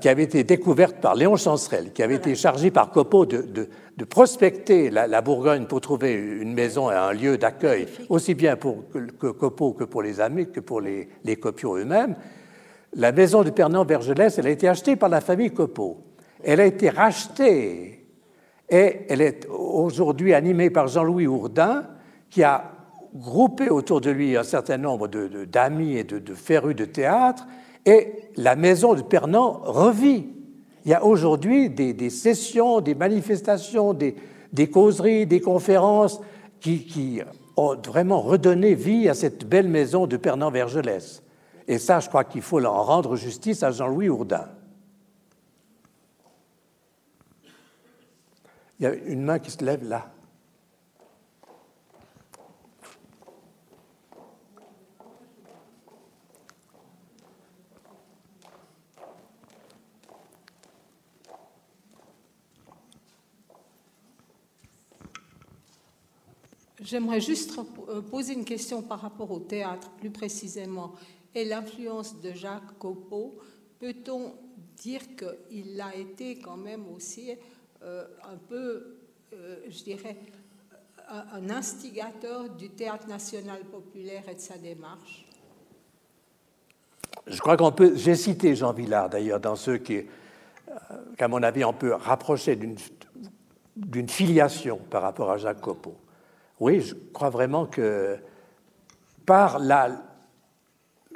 qui 0.00 0.08
avait 0.08 0.24
été 0.24 0.42
découverte 0.42 0.96
par 0.96 1.14
Léon 1.14 1.36
Chancerelle, 1.36 1.92
qui 1.92 2.02
avait 2.02 2.16
voilà. 2.16 2.30
été 2.30 2.34
chargé 2.34 2.70
par 2.70 2.90
Copeau 2.90 3.26
de, 3.26 3.42
de, 3.42 3.68
de 3.96 4.04
prospecter 4.04 4.90
la, 4.90 5.06
la, 5.06 5.20
Bourgogne 5.20 5.66
pour 5.66 5.80
trouver 5.80 6.14
une 6.14 6.52
maison 6.52 6.90
et 6.90 6.94
un 6.94 7.12
lieu 7.12 7.38
d'accueil, 7.38 7.86
aussi 8.08 8.34
bien 8.34 8.56
pour 8.56 8.88
que, 8.90 8.98
que 8.98 9.28
Copeau 9.28 9.74
que 9.74 9.84
pour 9.84 10.02
les 10.02 10.20
amis, 10.20 10.50
que 10.50 10.58
pour 10.60 10.80
les, 10.80 11.08
les 11.24 11.36
copiaux 11.36 11.76
eux-mêmes. 11.76 12.16
La 12.94 13.12
maison 13.12 13.44
de 13.44 13.50
Pernan-Vergelès, 13.50 14.38
elle 14.38 14.46
a 14.48 14.50
été 14.50 14.68
achetée 14.68 14.96
par 14.96 15.10
la 15.10 15.20
famille 15.20 15.52
Copeau. 15.52 15.98
Elle 16.42 16.60
a 16.60 16.66
été 16.66 16.88
rachetée 16.88 18.06
et 18.68 18.96
elle 19.08 19.20
est 19.20 19.46
aujourd'hui 19.48 20.34
animée 20.34 20.70
par 20.70 20.88
Jean-Louis 20.88 21.26
Hourdin, 21.26 21.84
qui 22.30 22.42
a 22.42 22.77
groupé 23.18 23.68
autour 23.68 24.00
de 24.00 24.10
lui 24.10 24.36
un 24.36 24.44
certain 24.44 24.76
nombre 24.76 25.08
d'amis 25.08 25.96
et 25.96 26.04
de, 26.04 26.18
de 26.18 26.34
férus 26.34 26.76
de 26.76 26.84
théâtre, 26.84 27.46
et 27.84 28.12
la 28.36 28.56
maison 28.56 28.94
de 28.94 29.02
Pernan 29.02 29.60
revit. 29.64 30.28
Il 30.84 30.90
y 30.90 30.94
a 30.94 31.04
aujourd'hui 31.04 31.70
des, 31.70 31.92
des, 31.92 32.10
sessions, 32.10 32.80
des 32.80 32.94
manifestations, 32.94 33.94
des, 33.94 34.14
des 34.52 34.70
causeries, 34.70 35.26
des 35.26 35.40
conférences 35.40 36.20
qui, 36.60 36.84
qui, 36.84 37.20
ont 37.56 37.76
vraiment 37.76 38.20
redonné 38.20 38.74
vie 38.74 39.08
à 39.08 39.14
cette 39.14 39.44
belle 39.44 39.68
maison 39.68 40.06
de 40.06 40.16
Pernan-Vergelès. 40.16 41.22
Et 41.66 41.78
ça, 41.78 41.98
je 41.98 42.08
crois 42.08 42.22
qu'il 42.22 42.40
faut 42.40 42.64
en 42.64 42.82
rendre 42.84 43.16
justice 43.16 43.64
à 43.64 43.72
Jean-Louis 43.72 44.08
Hourdin. 44.08 44.48
Il 48.78 48.84
y 48.84 48.86
a 48.86 48.94
une 48.94 49.22
main 49.22 49.40
qui 49.40 49.50
se 49.50 49.64
lève 49.64 49.86
là. 49.88 50.08
J'aimerais 66.88 67.20
juste 67.20 67.54
euh, 67.90 68.00
poser 68.00 68.32
une 68.32 68.46
question 68.46 68.80
par 68.80 69.02
rapport 69.02 69.30
au 69.30 69.40
théâtre, 69.40 69.90
plus 70.00 70.08
précisément, 70.08 70.94
et 71.34 71.44
l'influence 71.44 72.18
de 72.22 72.32
Jacques 72.32 72.78
Copeau. 72.78 73.36
Peut-on 73.78 74.32
dire 74.78 75.02
qu'il 75.14 75.78
a 75.82 75.94
été 75.94 76.38
quand 76.38 76.56
même 76.56 76.84
aussi 76.96 77.32
euh, 77.82 78.06
un 78.24 78.38
peu, 78.38 78.96
euh, 79.34 79.56
je 79.68 79.84
dirais, 79.84 80.16
un, 81.10 81.50
instigateur 81.50 82.48
du 82.48 82.70
théâtre 82.70 83.06
national 83.06 83.60
populaire 83.64 84.26
et 84.26 84.36
de 84.36 84.40
sa 84.40 84.56
démarche? 84.56 85.26
Je 87.26 87.38
crois 87.38 87.58
qu'on 87.58 87.72
peut. 87.72 87.92
J'ai 87.96 88.14
cité 88.14 88.56
Jean 88.56 88.72
Villard 88.72 89.10
d'ailleurs 89.10 89.40
dans 89.40 89.56
ceux 89.56 89.76
qui, 89.76 90.06
qu'à 91.18 91.28
mon 91.28 91.42
avis, 91.42 91.66
on 91.66 91.74
peut 91.74 91.92
rapprocher 91.92 92.56
d'une 93.76 94.08
filiation 94.08 94.78
par 94.88 95.02
rapport 95.02 95.30
à 95.30 95.36
Jacques 95.36 95.60
Copeau. 95.60 95.94
Oui, 96.60 96.80
je 96.80 96.94
crois 97.12 97.30
vraiment 97.30 97.66
que 97.66 98.18
par 99.24 99.58
la, 99.58 99.90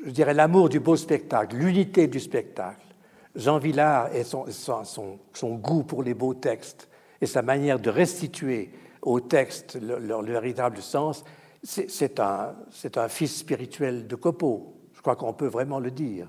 je 0.05 0.11
dirais 0.11 0.34
l'amour 0.34 0.68
du 0.68 0.80
beau 0.80 0.97
spectacle, 0.97 1.57
l'unité 1.57 2.07
du 2.07 2.20
spectacle, 2.20 2.86
Jean 3.34 3.59
Villard 3.59 4.14
et 4.14 4.24
son, 4.24 5.55
goût 5.57 5.82
pour 5.84 6.03
les 6.03 6.14
beaux 6.14 6.34
textes 6.34 6.88
et 7.20 7.26
sa 7.26 7.43
manière 7.43 7.80
de 7.80 7.90
restituer 7.90 8.70
aux 9.01 9.20
textes 9.20 9.78
leur, 9.80 10.22
véritable 10.22 10.78
sens, 10.78 11.24
c'est 11.62 12.20
un, 12.20 12.55
un 12.97 13.09
fils 13.09 13.38
spirituel 13.38 14.07
de 14.07 14.16
Copeau. 14.16 14.74
Je 14.95 15.01
crois 15.01 15.16
qu'on 15.16 15.32
peut 15.32 15.47
vraiment 15.47 15.80
le 15.80 15.90
dire. 15.90 16.28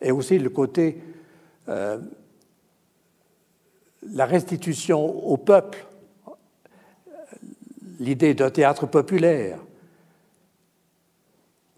Et 0.00 0.12
aussi 0.12 0.38
le 0.38 0.50
côté, 0.50 1.02
euh, 1.68 1.98
la 4.02 4.26
restitution 4.26 5.04
au 5.04 5.36
peuple 5.36 5.86
l'idée 8.02 8.34
d'un 8.34 8.50
théâtre 8.50 8.86
populaire. 8.86 9.58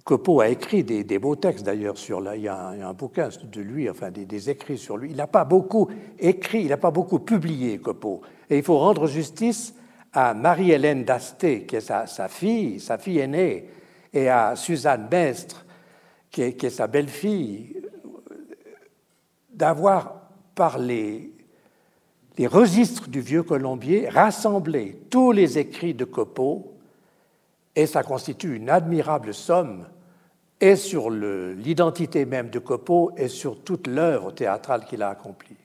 Copeau 0.04 0.40
a 0.40 0.48
écrit 0.48 0.84
des, 0.84 1.18
beaux 1.18 1.36
textes 1.36 1.64
d'ailleurs 1.64 1.96
sur 1.96 2.20
là, 2.20 2.36
il 2.36 2.42
y, 2.42 2.48
a 2.48 2.68
un, 2.68 2.92
bouquin 2.92 3.30
de 3.42 3.60
lui, 3.60 3.88
enfin 3.88 4.10
des, 4.10 4.50
écrits 4.50 4.76
sur 4.76 4.96
lui. 4.98 5.10
Il 5.10 5.16
n'a 5.16 5.26
pas 5.26 5.44
beaucoup 5.44 5.88
écrit, 6.18 6.62
il 6.62 6.68
n'a 6.68 6.76
pas 6.76 6.90
beaucoup 6.90 7.20
publié 7.20 7.78
Copeau. 7.78 8.20
Et 8.50 8.58
il 8.58 8.62
faut 8.62 8.78
rendre 8.78 9.06
justice 9.06 9.74
à 10.12 10.34
Marie-Hélène 10.34 11.04
d'Asté, 11.04 11.64
qui 11.64 11.76
est 11.76 11.80
sa, 11.80 12.28
fille, 12.28 12.80
sa 12.80 12.98
fille 12.98 13.18
aînée, 13.18 13.68
et 14.12 14.28
à 14.28 14.56
Suzanne 14.56 15.08
Mestre, 15.10 15.64
qui 16.30 16.42
est, 16.42 16.70
sa 16.70 16.86
belle-fille, 16.86 17.82
d'avoir 19.50 20.20
par 20.54 20.78
les, 20.78 21.33
les 22.36 22.46
registres 22.46 23.08
du 23.08 23.20
vieux 23.20 23.42
colombier, 23.42 24.08
rassembler 24.08 24.98
tous 25.10 25.32
les 25.32 25.58
écrits 25.58 25.94
de 25.94 26.04
Copeau, 26.04 26.74
et 27.76 27.86
ça 27.86 28.02
constitue 28.02 28.56
une 28.56 28.70
admirable 28.70 29.34
somme, 29.34 29.86
et 30.60 30.76
sur 30.76 31.10
l'identité 31.10 32.24
même 32.24 32.50
de 32.50 32.58
Copeau, 32.58 33.12
et 33.16 33.28
sur 33.28 33.62
toute 33.62 33.86
l'œuvre 33.86 34.32
théâtrale 34.32 34.84
qu'il 34.84 35.02
a 35.02 35.10
accomplie. 35.10 35.56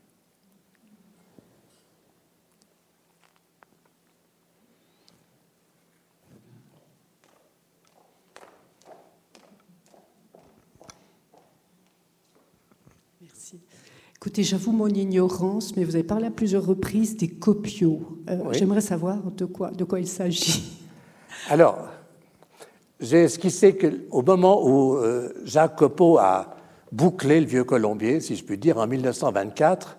Écoutez, 14.22 14.44
j'avoue 14.44 14.74
mon 14.74 14.90
ignorance, 14.90 15.78
mais 15.78 15.86
vous 15.86 15.96
avez 15.96 16.04
parlé 16.04 16.28
à 16.28 16.30
plusieurs 16.30 16.66
reprises 16.66 17.16
des 17.16 17.30
copiaux. 17.30 18.02
Euh, 18.30 18.52
j'aimerais 18.52 18.82
savoir 18.82 19.16
de 19.32 19.46
quoi, 19.46 19.72
de 19.72 19.86
quoi 19.86 20.02
il 20.02 20.10
s'agit. 20.10 20.78
Alors, 21.50 21.88
j'ai 23.00 23.24
esquissé 23.24 23.78
qu'au 23.78 24.22
moment 24.22 24.62
où 24.68 24.98
euh, 24.98 25.32
Jacques 25.46 25.78
Copeau 25.78 26.18
a 26.18 26.58
bouclé 26.92 27.40
le 27.40 27.46
vieux 27.46 27.64
Colombier, 27.64 28.20
si 28.20 28.36
je 28.36 28.44
puis 28.44 28.58
dire, 28.58 28.78
en 28.78 28.88
1924, 28.88 29.98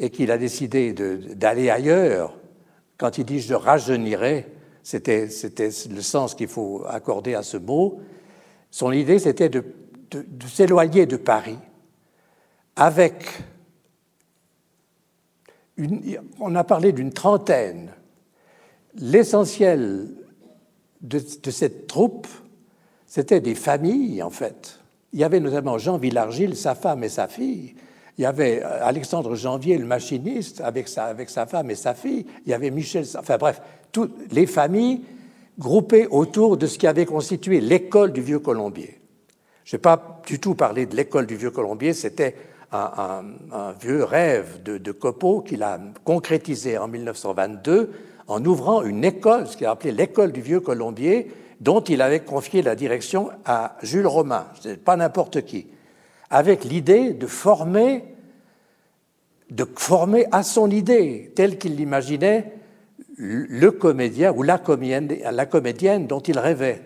et 0.00 0.10
qu'il 0.10 0.32
a 0.32 0.38
décidé 0.38 0.92
d'aller 0.92 1.70
ailleurs, 1.70 2.36
quand 2.98 3.18
il 3.18 3.24
dit 3.24 3.38
je 3.38 3.54
rajeunirai, 3.54 4.48
c'était 4.82 5.28
le 5.28 6.00
sens 6.00 6.34
qu'il 6.34 6.48
faut 6.48 6.82
accorder 6.88 7.36
à 7.36 7.44
ce 7.44 7.56
mot, 7.56 8.00
son 8.72 8.90
idée 8.90 9.20
c'était 9.20 9.48
de, 9.48 9.64
de 10.10 10.46
s'éloigner 10.48 11.06
de 11.06 11.16
Paris 11.16 11.58
avec 12.74 13.44
on 16.40 16.54
a 16.54 16.64
parlé 16.64 16.92
d'une 16.92 17.12
trentaine. 17.12 17.92
L'essentiel 18.96 20.08
de, 21.00 21.18
cette 21.50 21.86
troupe, 21.86 22.26
c'était 23.06 23.40
des 23.40 23.54
familles, 23.54 24.22
en 24.22 24.30
fait. 24.30 24.80
Il 25.12 25.18
y 25.18 25.24
avait 25.24 25.40
notamment 25.40 25.78
Jean 25.78 25.98
Villargil, 25.98 26.56
sa 26.56 26.74
femme 26.74 27.04
et 27.04 27.08
sa 27.08 27.28
fille. 27.28 27.74
Il 28.18 28.22
y 28.22 28.26
avait 28.26 28.62
euh, 28.62 28.84
Alexandre 28.84 29.34
Janvier, 29.34 29.78
le 29.78 29.86
machiniste, 29.86 30.60
avec 30.60 30.88
sa, 30.88 31.06
avec 31.06 31.30
sa 31.30 31.46
femme 31.46 31.70
et 31.70 31.74
sa 31.74 31.94
fille. 31.94 32.26
Il 32.44 32.50
y 32.50 32.54
avait 32.54 32.70
Michel, 32.70 33.04
enfin 33.18 33.38
bref, 33.38 33.60
toutes 33.92 34.32
les 34.32 34.46
familles 34.46 35.02
groupées 35.58 36.06
autour 36.06 36.56
de 36.56 36.66
ce 36.66 36.78
qui 36.78 36.86
avait 36.86 37.06
constitué 37.06 37.60
l'école 37.60 38.12
du 38.12 38.20
Vieux 38.20 38.38
Colombier. 38.38 39.00
Je 39.64 39.76
n'ai 39.76 39.80
pas 39.80 40.20
du 40.26 40.38
tout 40.38 40.54
parlé 40.54 40.86
de 40.86 40.96
l'école 40.96 41.26
du 41.26 41.36
Vieux 41.36 41.50
Colombier, 41.50 41.92
c'était 41.92 42.34
un, 42.72 43.22
vieux 43.80 44.04
rêve 44.04 44.62
de, 44.62 44.78
de 44.78 44.92
Copeau 44.92 45.40
qu'il 45.40 45.62
a 45.62 45.80
concrétisé 46.04 46.78
en 46.78 46.88
1922 46.88 47.92
en 48.28 48.44
ouvrant 48.44 48.82
une 48.82 49.04
école, 49.04 49.48
ce 49.48 49.56
qu'il 49.56 49.66
a 49.66 49.72
appelé 49.72 49.92
l'école 49.92 50.30
du 50.30 50.40
Vieux 50.40 50.60
Colombier, 50.60 51.32
dont 51.60 51.80
il 51.80 52.00
avait 52.00 52.20
confié 52.20 52.62
la 52.62 52.76
direction 52.76 53.30
à 53.44 53.76
Jules 53.82 54.06
Romain, 54.06 54.46
pas 54.84 54.96
n'importe 54.96 55.42
qui, 55.44 55.66
avec 56.30 56.64
l'idée 56.64 57.12
de 57.12 57.26
former, 57.26 58.04
de 59.50 59.66
former 59.76 60.26
à 60.30 60.44
son 60.44 60.70
idée, 60.70 61.32
telle 61.34 61.58
qu'il 61.58 61.74
l'imaginait, 61.74 62.52
le 63.18 63.70
comédien 63.70 64.32
ou 64.32 64.42
la 64.42 64.58
comédienne, 64.58 65.08
la 65.30 65.44
comédienne 65.44 66.06
dont 66.06 66.20
il 66.20 66.38
rêvait. 66.38 66.82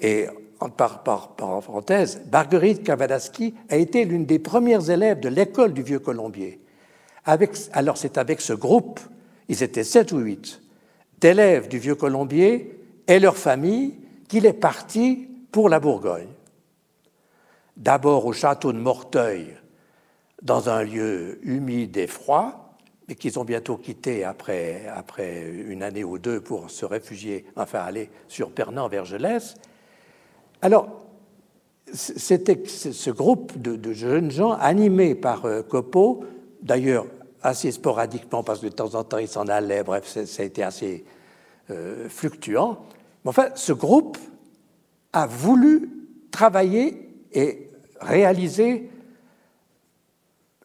Et 0.00 0.26
par, 0.70 1.02
par, 1.02 1.36
parenthèse, 1.36 2.22
Marguerite 2.30 2.82
Cavadaski 2.82 3.54
a 3.68 3.76
été 3.76 4.04
l'une 4.04 4.26
des 4.26 4.38
premières 4.38 4.90
élèves 4.90 5.20
de 5.20 5.28
l'école 5.28 5.72
du 5.72 5.82
Vieux 5.82 5.98
Colombier. 5.98 6.60
Avec, 7.24 7.52
alors 7.72 7.96
c'est 7.96 8.18
avec 8.18 8.40
ce 8.40 8.52
groupe, 8.52 9.00
ils 9.48 9.62
étaient 9.62 9.84
sept 9.84 10.12
ou 10.12 10.18
huit, 10.18 10.60
d'élèves 11.20 11.68
du 11.68 11.78
Vieux 11.78 11.94
Colombier 11.94 12.78
et 13.06 13.18
leurs 13.18 13.36
familles 13.36 13.94
qu'il 14.28 14.46
est 14.46 14.52
parti 14.52 15.28
pour 15.50 15.68
la 15.68 15.80
Bourgogne. 15.80 16.28
D'abord 17.76 18.26
au 18.26 18.32
château 18.32 18.72
de 18.72 18.78
Morteuil, 18.78 19.54
dans 20.42 20.68
un 20.68 20.82
lieu 20.82 21.38
humide 21.42 21.96
et 21.96 22.06
froid, 22.06 22.76
mais 23.08 23.14
qu'ils 23.14 23.38
ont 23.38 23.44
bientôt 23.44 23.76
quitté 23.76 24.24
après, 24.24 24.86
après 24.94 25.48
une 25.66 25.82
année 25.82 26.04
ou 26.04 26.18
deux 26.18 26.40
pour 26.40 26.70
se 26.70 26.84
réfugier, 26.84 27.46
enfin 27.56 27.80
aller 27.80 28.10
sur 28.28 28.50
Pernan-Vergelès. 28.50 29.54
Alors, 30.62 30.88
c'était 31.92 32.62
ce 32.66 33.10
groupe 33.10 33.60
de, 33.60 33.92
jeunes 33.92 34.30
gens 34.30 34.52
animés 34.52 35.16
par 35.16 35.44
euh, 35.44 35.62
Copeau, 35.62 36.24
d'ailleurs 36.62 37.06
assez 37.42 37.72
sporadiquement 37.72 38.44
parce 38.44 38.60
que 38.60 38.66
de 38.66 38.72
temps 38.72 38.94
en 38.94 39.02
temps 39.02 39.18
il 39.18 39.26
s'en 39.26 39.48
allait, 39.48 39.82
bref, 39.82 40.06
ça 40.06 40.42
a 40.42 40.46
été 40.46 40.62
assez 40.62 41.04
euh, 41.70 42.08
fluctuant. 42.08 42.78
Mais 43.24 43.30
enfin, 43.30 43.48
ce 43.56 43.72
groupe 43.72 44.16
a 45.12 45.26
voulu 45.26 45.90
travailler 46.30 47.08
et 47.32 47.68
réaliser 48.00 48.88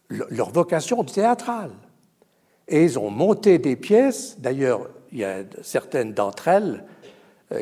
leur 0.08 0.50
vocation 0.50 1.02
théâtrale. 1.02 1.72
Et 2.68 2.84
ils 2.84 2.98
ont 2.98 3.10
monté 3.10 3.58
des 3.58 3.74
pièces, 3.74 4.36
d'ailleurs, 4.38 4.88
il 5.10 5.18
y 5.18 5.24
a 5.24 5.42
certaines 5.62 6.12
d'entre 6.12 6.48
elles 6.48 6.84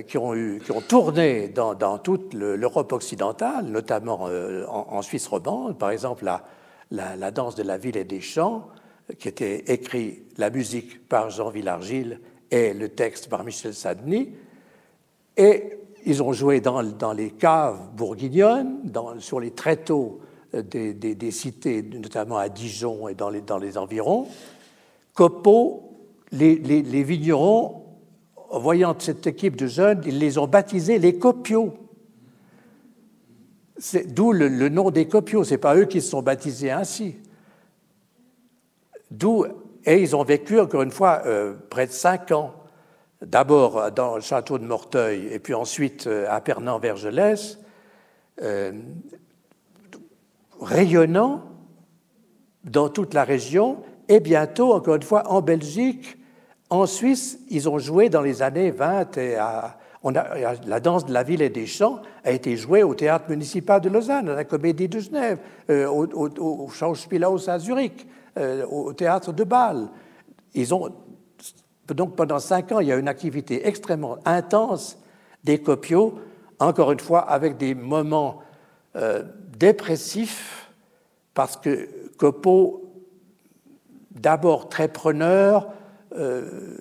qui 0.09 0.19
ont, 0.19 0.35
eu, 0.35 0.61
qui 0.65 0.73
ont 0.73 0.81
tourné 0.81 1.49
dans, 1.49 1.99
toute 1.99 2.35
l'Europe 2.35 2.93
occidentale, 2.93 3.67
notamment 3.67 4.27
euh, 4.27 4.67
en, 4.67 5.01
Suisse 5.03 5.29
romande, 5.29 5.79
par 5.79 5.91
exemple 5.91 6.25
la, 6.91 7.31
danse 7.31 7.55
de 7.55 7.63
la 7.63 7.79
ville 7.79 7.97
et 7.97 8.05
des 8.05 8.21
champs, 8.21 8.67
qui 9.19 9.29
était 9.29 9.73
écrit 9.73 10.25
la 10.39 10.51
musique 10.51 11.09
par 11.09 11.31
Jean 11.31 11.51
Villargil 11.51 12.21
et 12.51 12.75
le 12.75 12.89
texte 12.89 13.29
par 13.29 13.45
Michel 13.45 13.75
Sadny. 13.75 14.33
Et 15.37 15.79
ils 16.05 16.21
ont 16.21 16.33
joué 16.33 16.61
dans, 16.61 16.83
dans 16.83 17.13
les 17.13 17.31
caves 17.31 17.79
bourguignonnes, 17.95 18.81
dans, 18.83 19.21
sur 19.21 19.39
les 19.39 19.53
tréteaux 19.53 20.21
des, 20.53 20.95
des, 20.95 21.31
cités, 21.31 21.83
notamment 21.83 22.39
à 22.39 22.49
Dijon 22.49 23.07
et 23.07 23.15
dans 23.15 23.31
les, 23.31 23.41
dans 23.41 23.59
les 23.59 23.79
environs. 23.79 24.27
Copeau, 25.15 25.93
les, 26.33 26.57
les 26.57 27.03
vignerons 27.05 27.86
en 28.57 28.59
voyant 28.59 28.97
cette 28.99 29.27
équipe 29.27 29.55
de 29.55 29.67
jeunes, 29.67 30.01
ils 30.07 30.19
les 30.19 30.39
ont 30.39 30.47
baptisés 30.47 30.99
les 30.99 31.19
copiaux. 31.19 31.75
D'où 34.07 34.33
le, 34.33 34.71
nom 34.71 34.91
des 34.91 35.07
copiaux, 35.07 35.45
ce 35.45 35.51
n'est 35.51 35.59
pas 35.59 35.77
eux 35.77 35.85
qui 35.85 36.01
se 36.01 36.09
sont 36.09 36.23
baptisés 36.23 36.71
ainsi. 36.71 37.17
D'où, 39.11 39.45
et 39.85 40.01
ils 40.01 40.17
ont 40.17 40.25
vécu, 40.25 40.59
encore 40.59 40.81
une 40.81 40.91
fois, 40.91 41.21
euh, 41.27 41.55
près 41.69 41.87
de 41.87 41.93
cinq 41.93 42.33
ans. 42.33 42.55
D'abord 43.21 43.93
dans 43.93 44.15
le 44.15 44.23
château 44.23 44.57
de 44.57 44.65
Morteuil, 44.65 45.29
et 45.31 45.39
puis 45.39 45.53
ensuite 45.53 46.07
euh, 46.07 46.25
à 46.31 46.41
Pernan-Vergelès, 46.41 47.59
euh, 48.41 48.73
rayonnant 50.63 51.45
dans 52.65 52.89
toute 52.89 53.13
la 53.13 53.25
région, 53.25 53.83
et 54.09 54.21
bientôt, 54.21 54.73
encore 54.73 54.95
une 54.95 55.03
fois, 55.03 55.31
en 55.31 55.43
Belgique, 55.43 56.17
en 56.71 56.87
Suisse, 56.87 57.39
ils 57.49 57.69
ont 57.69 57.79
joué 57.79 58.09
dans 58.09 58.23
les 58.23 58.43
années 58.43 58.71
20 58.71 59.19
et 59.19 59.39
on 60.03 60.15
a, 60.15 60.55
la 60.67 60.81
danse 60.81 61.07
de 61.07 61.13
la 61.13 61.23
ville 61.23 61.43
et 61.43 61.49
des 61.49 61.67
champs 61.67 62.01
a 62.25 62.31
été 62.31 62.57
jouée 62.57 62.83
au 62.83 62.95
théâtre 62.95 63.27
municipal 63.29 63.81
de 63.81 63.89
Lausanne, 63.89 64.29
à 64.29 64.35
la 64.35 64.45
Comédie 64.45 64.89
de 64.89 64.99
Genève, 64.99 65.39
euh, 65.71 65.87
au, 65.87 66.07
au, 66.07 66.69
Schauspielhaus 66.69 67.49
à 67.49 67.59
Zurich, 67.59 68.07
euh, 68.37 68.67
au 68.67 68.93
théâtre 68.93 69.33
de 69.33 69.45
Bâle. 69.45 69.89
Donc 71.89 72.17
pendant 72.17 72.39
cinq 72.39 72.73
ans, 72.73 72.81
il 72.81 72.89
y 72.89 72.93
a 72.93 72.97
une 72.97 73.09
activité 73.09 73.67
extrêmement 73.67 74.19
intense 74.25 74.99
des 75.45 75.59
copiaux, 75.59 76.19
encore 76.59 76.93
une 76.93 77.01
fois 77.01 77.21
avec 77.21 77.57
des 77.57 77.75
moments 77.75 78.43
euh, 78.97 79.23
dépressifs, 79.57 80.71
parce 81.35 81.57
que 81.57 81.89
Copeau, 82.17 82.93
d'abord 84.11 84.69
très 84.69 84.89
preneur, 84.89 85.69
euh, 86.17 86.77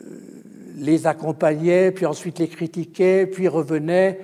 les 0.77 1.07
accompagnait, 1.07 1.91
puis 1.91 2.05
ensuite 2.05 2.39
les 2.39 2.47
critiquait, 2.47 3.27
puis 3.27 3.47
revenait. 3.47 4.19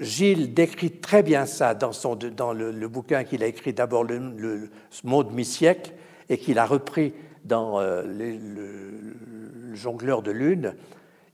Gilles 0.00 0.52
décrit 0.52 0.90
très 0.90 1.22
bien 1.22 1.46
ça 1.46 1.74
dans, 1.74 1.92
son, 1.92 2.14
dans 2.14 2.52
le, 2.52 2.88
bouquin 2.88 3.24
qu'il 3.24 3.42
a 3.42 3.46
écrit 3.46 3.72
d'abord, 3.72 4.04
le, 4.04 4.18
le, 4.18 4.68
de 4.68 5.32
mi-siècle, 5.32 5.92
et 6.28 6.38
qu'il 6.38 6.58
a 6.58 6.66
repris 6.66 7.14
dans 7.44 7.80
euh, 7.80 8.02
le, 8.02 9.74
Jongleur 9.74 10.22
de 10.22 10.30
Lune. 10.30 10.74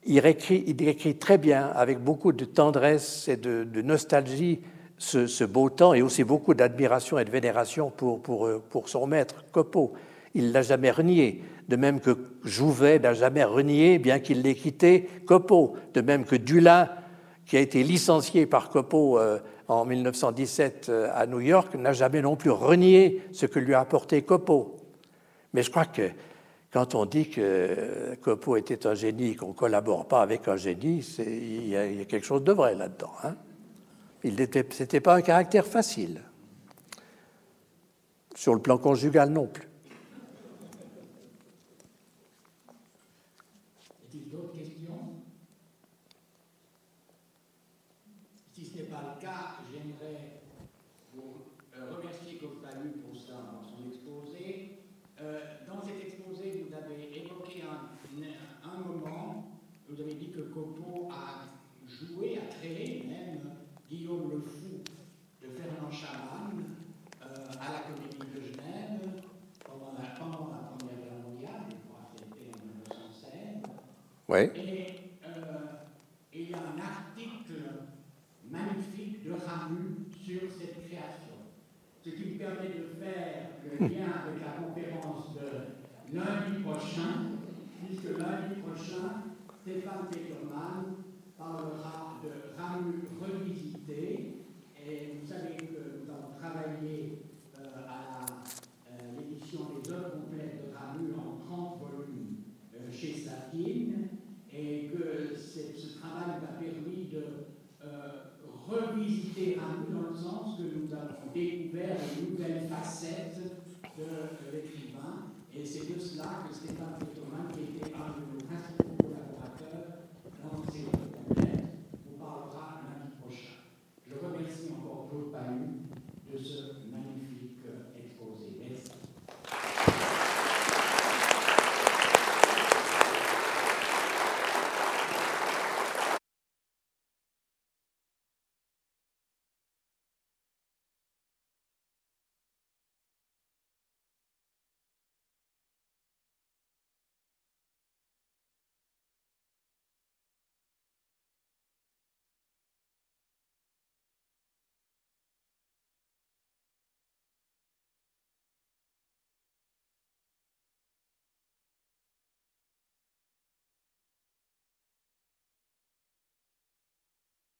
Il 0.04 0.26
écrit, 0.26 0.64
il 0.66 0.88
écrit 0.88 1.16
très 1.16 1.38
bien, 1.38 1.68
avec 1.74 1.98
beaucoup 2.00 2.32
de 2.32 2.44
tendresse 2.44 3.28
et 3.28 3.36
de, 3.36 3.82
nostalgie, 3.82 4.60
ce, 4.98 5.44
beau 5.44 5.70
temps, 5.70 5.94
et 5.94 6.02
aussi 6.02 6.24
beaucoup 6.24 6.54
d'admiration 6.54 7.18
et 7.18 7.24
de 7.24 7.30
vénération 7.30 7.90
pour, 7.90 8.20
pour, 8.20 8.46
euh, 8.46 8.62
pour 8.70 8.88
son 8.88 9.06
maître, 9.06 9.44
Copeau. 9.52 9.92
Il 10.34 10.48
ne 10.48 10.52
l'a 10.52 10.62
jamais 10.62 10.90
renié 10.90 11.42
de 11.72 11.76
même 11.76 12.00
que 12.00 12.16
Jouvet 12.44 12.98
n'a 12.98 13.14
jamais 13.14 13.44
renié, 13.44 13.98
bien 13.98 14.18
qu'il 14.18 14.42
l'ait 14.42 14.54
quitté, 14.54 15.08
Copeau, 15.26 15.74
de 15.94 16.02
même 16.02 16.26
que 16.26 16.36
Dulin, 16.36 16.90
qui 17.46 17.56
a 17.56 17.60
été 17.60 17.82
licencié 17.82 18.44
par 18.44 18.68
Copeau 18.68 19.18
euh, 19.18 19.38
en 19.68 19.86
1917 19.86 20.86
euh, 20.90 21.08
à 21.14 21.26
New 21.26 21.40
York, 21.40 21.74
n'a 21.74 21.94
jamais 21.94 22.20
non 22.20 22.36
plus 22.36 22.50
renié 22.50 23.22
ce 23.32 23.46
que 23.46 23.58
lui 23.58 23.72
a 23.72 23.80
apporté 23.80 24.20
Copeau. 24.20 24.76
Mais 25.54 25.62
je 25.62 25.70
crois 25.70 25.86
que 25.86 26.10
quand 26.72 26.94
on 26.94 27.04
dit 27.04 27.28
que 27.28 28.16
Copeau 28.22 28.56
était 28.56 28.86
un 28.86 28.94
génie, 28.94 29.36
qu'on 29.36 29.48
ne 29.48 29.52
collabore 29.52 30.08
pas 30.08 30.22
avec 30.22 30.48
un 30.48 30.56
génie, 30.56 31.04
il 31.18 31.68
y, 31.68 31.76
a 31.76 32.04
quelque 32.06 32.24
chose 32.24 32.44
de 32.44 32.52
vrai 32.52 32.74
là-dedans. 32.74 33.12
Hein 33.24 33.36
ce 34.24 34.28
n'était 34.82 35.00
pas 35.00 35.16
un 35.16 35.22
caractère 35.22 35.66
facile. 35.66 36.22
Sur 38.34 38.54
le 38.54 38.60
plan 38.60 38.78
conjugal 38.78 39.30
non 39.30 39.46
plus. 39.46 39.68
j'aimerais 49.70 50.40
vous 51.14 51.42
euh, 51.76 51.96
remercier 51.96 52.38
Coppalu 52.38 52.90
pour 53.02 53.14
son 53.20 53.88
exposé 53.88 54.72
vous 59.88 60.00
avez 60.00 60.14
dit 60.14 60.30
que 60.30 60.40
Copo 60.40 61.10
a 61.10 61.48
joué, 61.86 62.38
a 62.38 62.54
créé 62.54 63.04
même 63.06 63.50
Guillaume 63.90 64.30
le 64.30 64.40
Fou 64.40 64.80
de 65.42 65.48
Fernand 65.48 65.90
Chaman 65.90 66.64
euh, 67.20 67.26
à 67.60 67.72
la 67.72 67.80
Comédie 67.80 68.34
de 68.34 68.40
Genève 68.40 69.22
pendant 69.64 69.92
la, 69.92 70.08
pendant 70.18 70.50
la 70.50 70.58
Première 70.78 70.96
Guerre 70.96 71.28
mondiale, 71.28 71.62
je 71.68 71.76
crois 71.86 72.08
que 72.14 72.20
c'était 72.20 72.50
en 72.54 72.64
1916. 72.64 73.32
Oui. 74.32 74.71